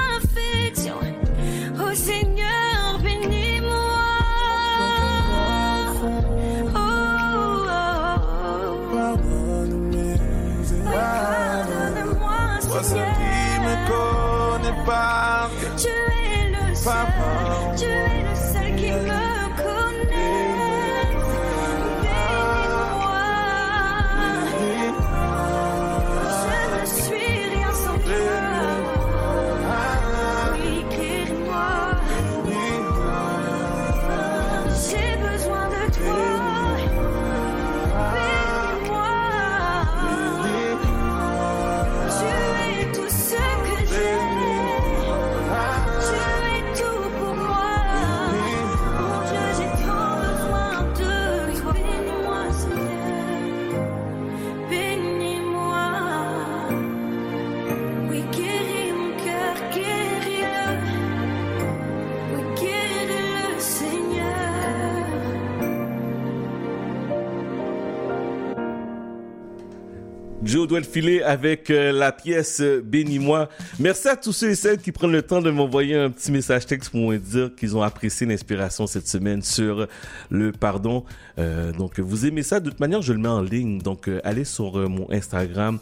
[70.59, 73.49] Joe doit le filer avec euh, la pièce euh, Bénis-moi.
[73.79, 76.67] Merci à tous ceux et celles qui prennent le temps de m'envoyer un petit message
[76.67, 79.87] texte pour me dire qu'ils ont apprécié l'inspiration cette semaine sur
[80.31, 81.05] le pardon.
[81.39, 82.59] Euh, donc, vous aimez ça.
[82.59, 83.79] De toute manière, je le mets en ligne.
[83.79, 85.79] Donc, allez sur mon Instagram,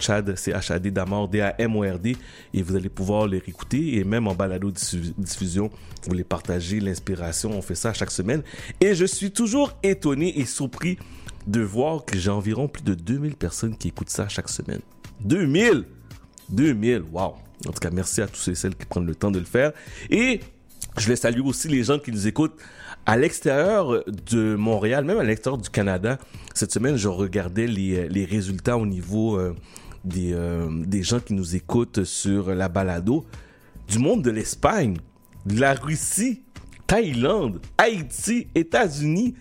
[0.00, 2.16] Chad, c'est H-A-D d'Amor, D-A-M-O-R-D,
[2.54, 5.70] et vous allez pouvoir les réécouter et même en balado diffu- diffusion,
[6.06, 7.50] vous les partagez, l'inspiration.
[7.52, 8.42] On fait ça chaque semaine.
[8.80, 10.96] Et je suis toujours étonné et surpris
[11.48, 14.80] de voir que j'ai environ plus de 2000 personnes qui écoutent ça chaque semaine.
[15.20, 15.84] 2000!
[16.50, 17.34] 2000, wow!
[17.66, 19.46] En tout cas, merci à tous ceux et celles qui prennent le temps de le
[19.46, 19.72] faire.
[20.10, 20.40] Et
[20.98, 22.56] je les salue aussi les gens qui nous écoutent
[23.06, 26.18] à l'extérieur de Montréal, même à l'extérieur du Canada.
[26.54, 29.56] Cette semaine, je regardais les, résultats au niveau euh,
[30.04, 33.24] des, euh, des gens qui nous écoutent sur la balado.
[33.88, 34.98] Du monde de l'Espagne,
[35.46, 36.42] de la Russie,
[36.86, 39.34] Thaïlande, Haïti, États-Unis,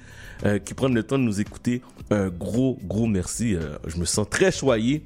[0.45, 1.81] euh, qui prennent le temps de nous écouter.
[2.09, 3.55] Un gros, gros merci.
[3.55, 5.03] Euh, je me sens très choyé.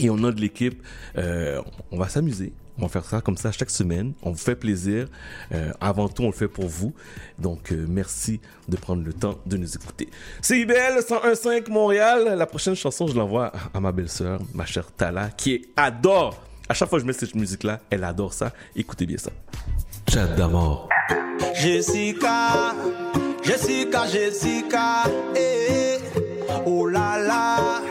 [0.00, 0.80] Et au nom de l'équipe,
[1.16, 1.60] euh,
[1.90, 2.52] on va s'amuser.
[2.78, 4.12] On va faire ça comme ça chaque semaine.
[4.22, 5.08] On vous fait plaisir.
[5.52, 6.94] Euh, avant tout, on le fait pour vous.
[7.38, 10.08] Donc, euh, merci de prendre le temps de nous écouter.
[10.40, 12.36] CIBL 101.5 Montréal.
[12.38, 16.40] La prochaine chanson, je l'envoie à, à ma belle-sœur, ma chère Tala, qui adore.
[16.68, 18.52] À chaque fois que je mets cette musique-là, elle adore ça.
[18.76, 19.32] Écoutez bien ça.
[20.08, 20.88] Chat d'amour.
[21.54, 22.74] Jessica,
[23.42, 25.02] Jessica, Jessica,
[25.34, 25.98] eh,
[26.66, 27.82] Oh la la,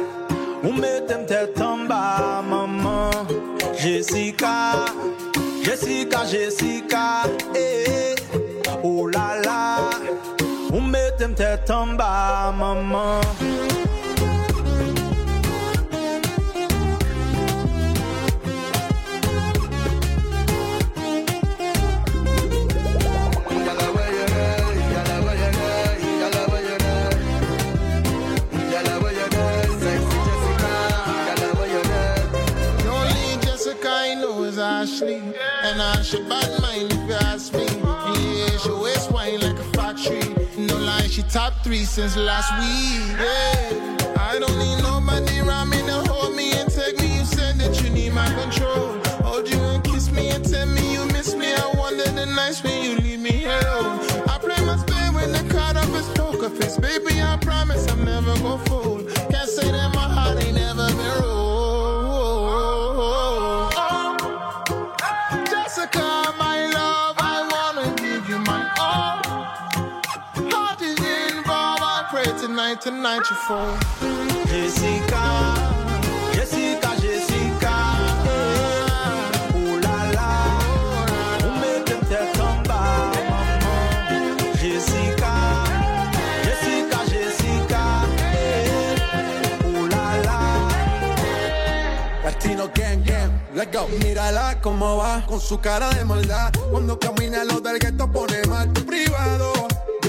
[0.63, 3.11] ou metem tèt an ba, maman
[3.77, 4.85] Jessica,
[5.63, 8.15] Jessica, Jessica, eh, eh.
[8.83, 9.61] Oh la la,
[10.71, 13.86] ou metem tèt an ba, maman
[34.97, 35.21] Ashley.
[35.63, 37.65] And I should bad mind if you ask me.
[37.65, 40.21] Yeah, she waist wine like a factory.
[40.57, 43.15] No lie, she top three since last week.
[43.19, 47.19] Yeah, I don't need nobody around me to hold me and take me.
[47.19, 48.97] You said that you need my control.
[49.23, 51.53] Hold you and kiss me and tell me you miss me.
[51.53, 53.99] I wonder the nights when you leave me alone.
[54.27, 56.77] I play my spade when the card up is poker face.
[56.77, 58.96] Baby, I promise I'm never gonna fold.
[72.67, 73.77] Pray tonight, tonight you fall.
[74.47, 75.23] Jessica,
[76.33, 77.75] Jessica, Jessica,
[79.55, 80.31] oh là là,
[81.45, 84.37] on met tes têtes en bas, maman.
[84.59, 85.33] Jessica,
[86.43, 87.83] Jessica, Jessica,
[89.65, 90.39] oh là là.
[92.23, 93.87] Latino gang gang, let's go.
[94.03, 96.51] Mírala cómo va, con su cara de maldad.
[96.71, 99.66] Cuando camina lo del gueto pone mal tu privado.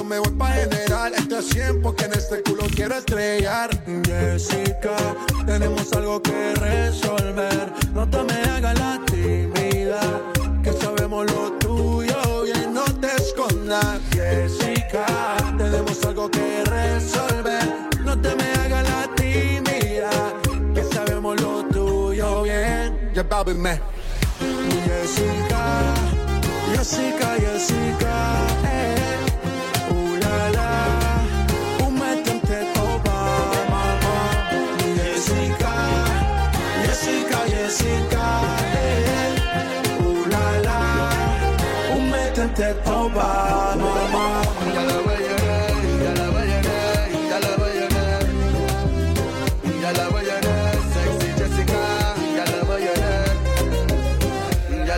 [0.09, 3.69] Me voy pa' general, esto es 100 porque en este culo quiero estrellar.
[4.07, 4.97] Jessica,
[5.45, 7.71] tenemos algo que resolver.
[7.93, 10.01] No te me hagas la tímida,
[10.63, 14.01] que sabemos lo tuyo bien, no te escondas.
[14.11, 15.05] Jessica,
[15.59, 17.69] tenemos algo que resolver.
[18.03, 20.11] No te me hagas la tímida,
[20.75, 23.11] que sabemos lo tuyo bien.
[23.13, 23.79] Ya baby me.
[24.87, 25.95] Jessica,
[26.73, 29.18] Jessica, Jessica, eh.
[37.79, 38.27] Jessica,
[38.75, 40.03] eh.
[40.03, 40.83] Ooh la la,
[41.95, 43.29] un metente toba,
[43.77, 44.43] mamá.
[44.75, 44.83] Ya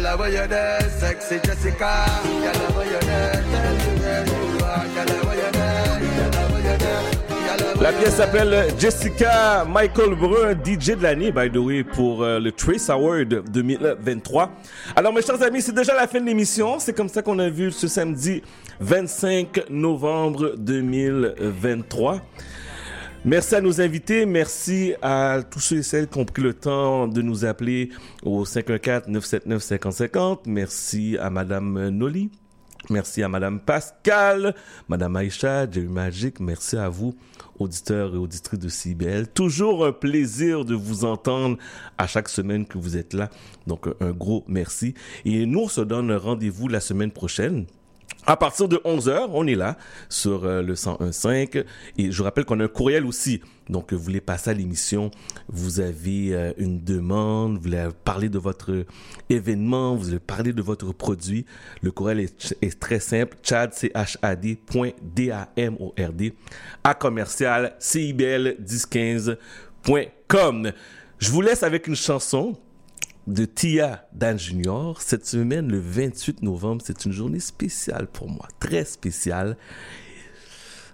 [0.01, 0.17] la
[1.01, 1.93] sexy Jessica.
[7.81, 12.53] La pièce s'appelle Jessica Michael Brun, DJ de l'année, by the way, pour euh, le
[12.53, 14.51] Trace Award 2023.
[14.95, 16.79] Alors, mes chers amis, c'est déjà la fin de l'émission.
[16.79, 18.43] C'est comme ça qu'on a vu ce samedi
[18.81, 22.21] 25 novembre 2023.
[23.25, 27.09] Merci à nos invités, merci à tous ceux et celles qui ont pris le temps
[27.09, 27.89] de nous appeler
[28.23, 30.41] au 514-979-5050.
[30.45, 32.31] Merci à Madame Noli.
[32.89, 34.55] Merci à Madame Pascal,
[34.89, 36.41] Madame Aïcha, Jerry Magic.
[36.41, 37.15] Merci à vous,
[37.61, 39.29] auditeurs et auditrices de CIBL.
[39.29, 41.59] Toujours un plaisir de vous entendre
[41.99, 43.31] à chaque semaine que vous êtes là.
[43.67, 44.95] Donc, un gros merci.
[45.25, 47.67] Et nous, on se donne rendez-vous la semaine prochaine.
[48.27, 49.79] À partir de 11h, on est là
[50.11, 51.65] sur euh, le 101.5
[51.97, 53.41] et je rappelle qu'on a un courriel aussi.
[53.71, 55.11] Donc, vous voulez passer à l'émission,
[55.49, 58.85] vous avez euh, une demande, vous voulez parler de votre
[59.31, 61.47] événement, vous voulez parler de votre produit.
[61.81, 63.73] Le courriel est, très simple, chad,
[66.85, 70.73] à commercial cibl 1015.com.
[71.19, 72.59] Je vous laisse avec une chanson
[73.27, 75.01] de Tia Dan Junior.
[75.03, 79.57] Cette semaine, le 28 novembre, c'est une journée spéciale pour moi, très spéciale.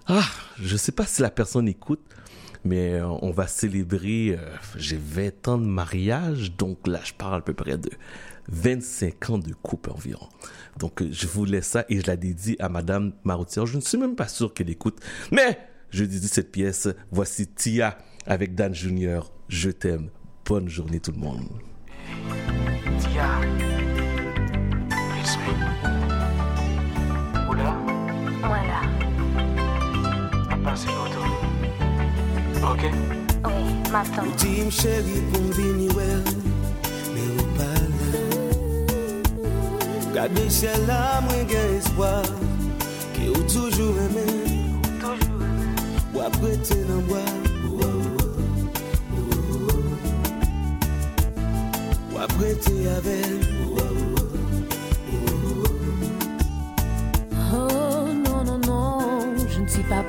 [0.07, 0.25] Ah,
[0.61, 2.01] je sais pas si la personne écoute,
[2.63, 7.35] mais euh, on va célébrer, euh, j'ai 20 ans de mariage, donc là, je parle
[7.35, 7.89] à peu près de
[8.49, 10.27] 25 ans de couple environ.
[10.79, 13.65] Donc, euh, je vous laisse ça et je la dédie à Madame Maroutière.
[13.65, 14.99] Je ne suis même pas sûr qu'elle écoute,
[15.31, 16.87] mais je dédie cette pièce.
[17.11, 19.31] Voici Tia avec Dan Junior.
[19.49, 20.09] Je t'aime.
[20.45, 21.47] Bonne journée tout le monde.
[33.97, 36.23] Ou di m chèri pou m vini wèl
[37.15, 37.69] Mè ou pa
[38.03, 38.21] la
[40.13, 42.29] Gade chè la mwen gen espoir.
[43.15, 44.27] Ki ou toujou remè
[46.13, 47.46] Ou apwete nan wèl
[57.53, 58.99] Oh non, non, non,
[59.47, 60.03] je ne suis pas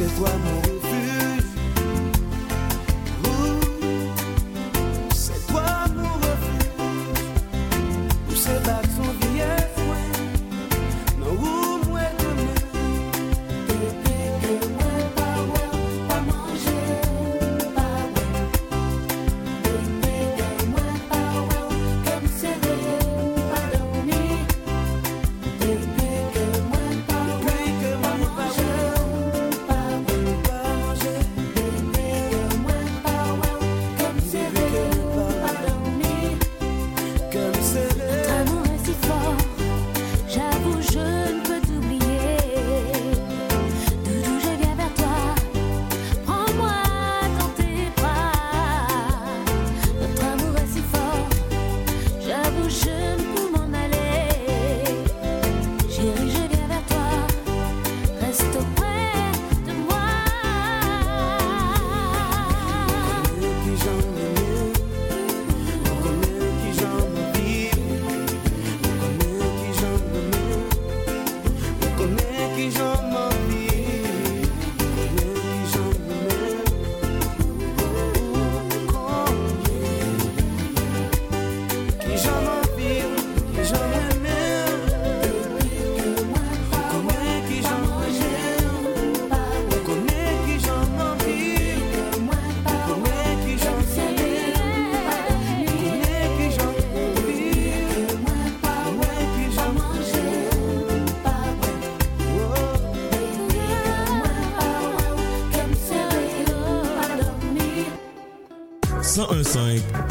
[0.00, 0.69] C'est toi mon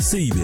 [0.10, 0.39] 1015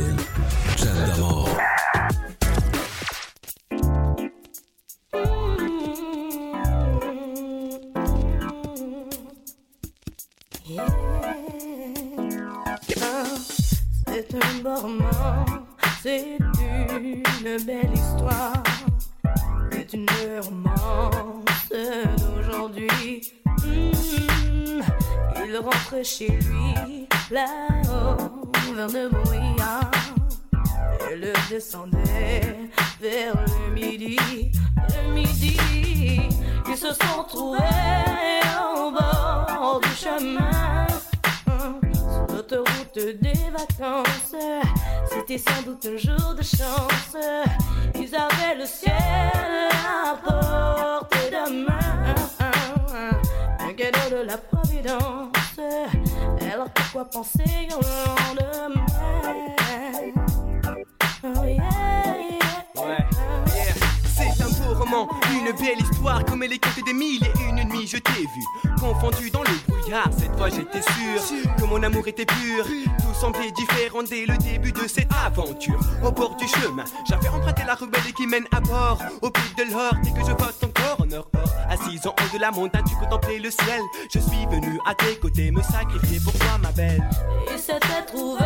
[78.16, 79.00] qui mène à bord.
[79.22, 80.98] Au pic de l'or dès que je vote encore.
[81.02, 83.82] En or or assise en haut de la montagne tu contemplais le ciel.
[84.14, 87.04] Je suis venu à tes côtés me sacrifier pour toi ma belle.
[87.52, 88.42] Ils s'étaient trouvés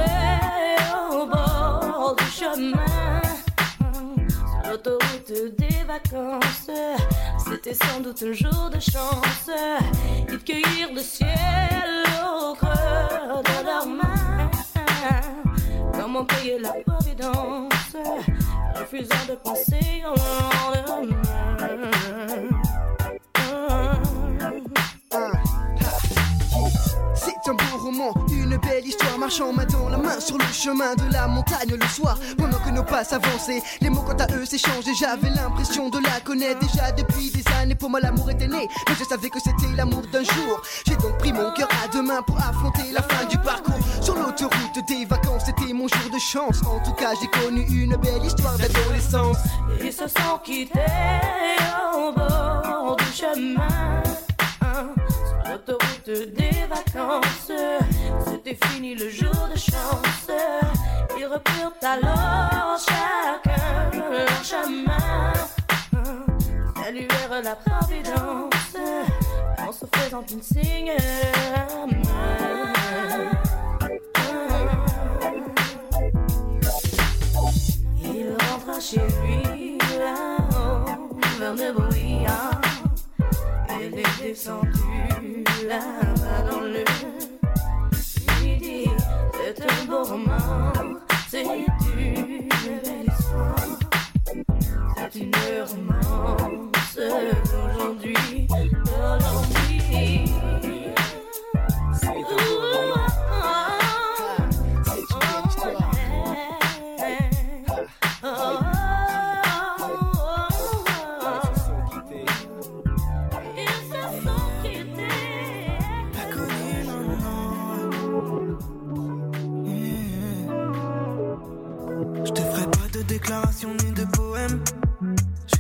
[1.11, 3.21] au bord du chemin.
[3.77, 6.69] Sur l'autoroute des vacances.
[7.49, 9.49] C'était sans doute un jour de chance.
[10.29, 14.51] Ils cueillirent le ciel au creux de leurs mains.
[15.93, 17.68] Comment payer la providence
[18.91, 20.15] Refusant de penser au
[20.87, 21.18] lendemain
[28.51, 31.87] une belle histoire marchant main dans la main sur le chemin de la montagne le
[31.87, 32.17] soir.
[32.37, 34.95] Pendant que nos pas s'avançaient, les mots quant à eux s'échangeaient.
[34.99, 37.75] J'avais l'impression de la connaître déjà depuis des années.
[37.75, 40.61] Pour moi, l'amour était né, mais je savais que c'était l'amour d'un jour.
[40.87, 43.79] J'ai donc pris mon cœur à deux mains pour affronter la fin du parcours.
[44.01, 46.61] Sur l'autoroute des vacances, c'était mon jour de chance.
[46.65, 49.37] En tout cas, j'ai connu une belle histoire d'adolescence.
[49.79, 50.79] Ils se sont quittés
[51.95, 54.08] au bord du chemin
[56.09, 57.51] des vacances.
[58.25, 60.31] C'était fini le jour de chance.
[61.17, 65.33] Ils reprirent alors chacun leur chemin.
[66.83, 68.75] Saluèrent la providence
[69.67, 70.93] En se faisant une signe
[78.03, 80.85] Il rentra chez lui là-haut
[81.39, 82.68] vers le brouillard.
[83.81, 86.83] Elle est descendue là-bas dans le
[88.43, 88.89] midi.
[89.33, 90.73] C'est un beau roman,
[91.29, 93.55] c'est une belle histoire.
[95.11, 99.58] C'est une romance d'aujourd'hui, d'aujourd'hui.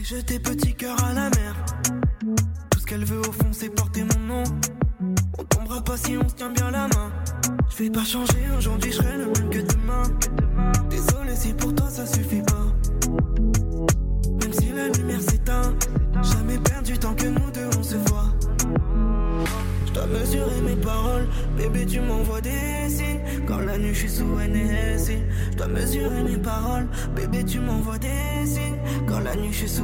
[0.09, 1.55] Jeté petit cœur à la mer.
[2.71, 4.43] Tout ce qu'elle veut au fond, c'est porter mon nom.
[5.37, 7.11] On tombera pas si on se tient bien la main.
[7.69, 10.01] Je vais pas changer aujourd'hui, je serai le même que demain.
[10.89, 12.65] Désolé si pour toi ça suffit pas.
[14.41, 15.75] Même si la lumière s'éteint,
[16.23, 18.33] jamais perdu tant que nous deux on se voit.
[19.85, 24.09] Je dois mesurer mes paroles, bébé tu m'envoies des signes Quand la nuit je suis
[24.09, 25.19] sous NSI
[25.51, 27.98] Je dois mesurer mes paroles, bébé tu m'envoies
[28.45, 28.77] signes
[29.07, 29.81] Quand la nuit je suis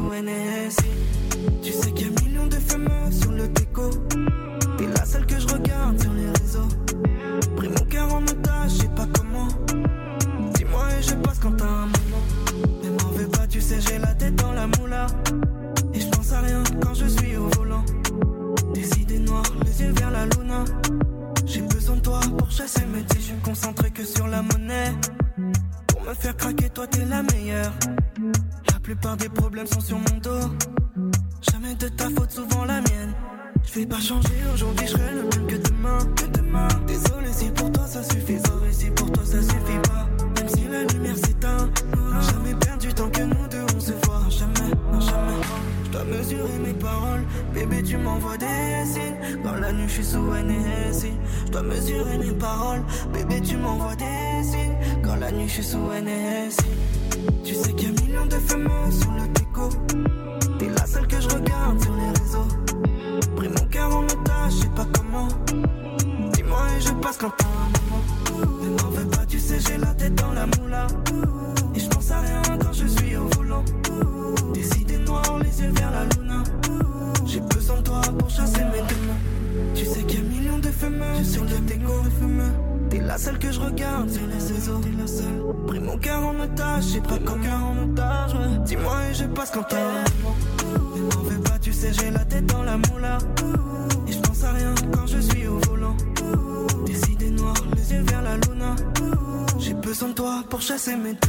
[100.86, 101.25] toi pour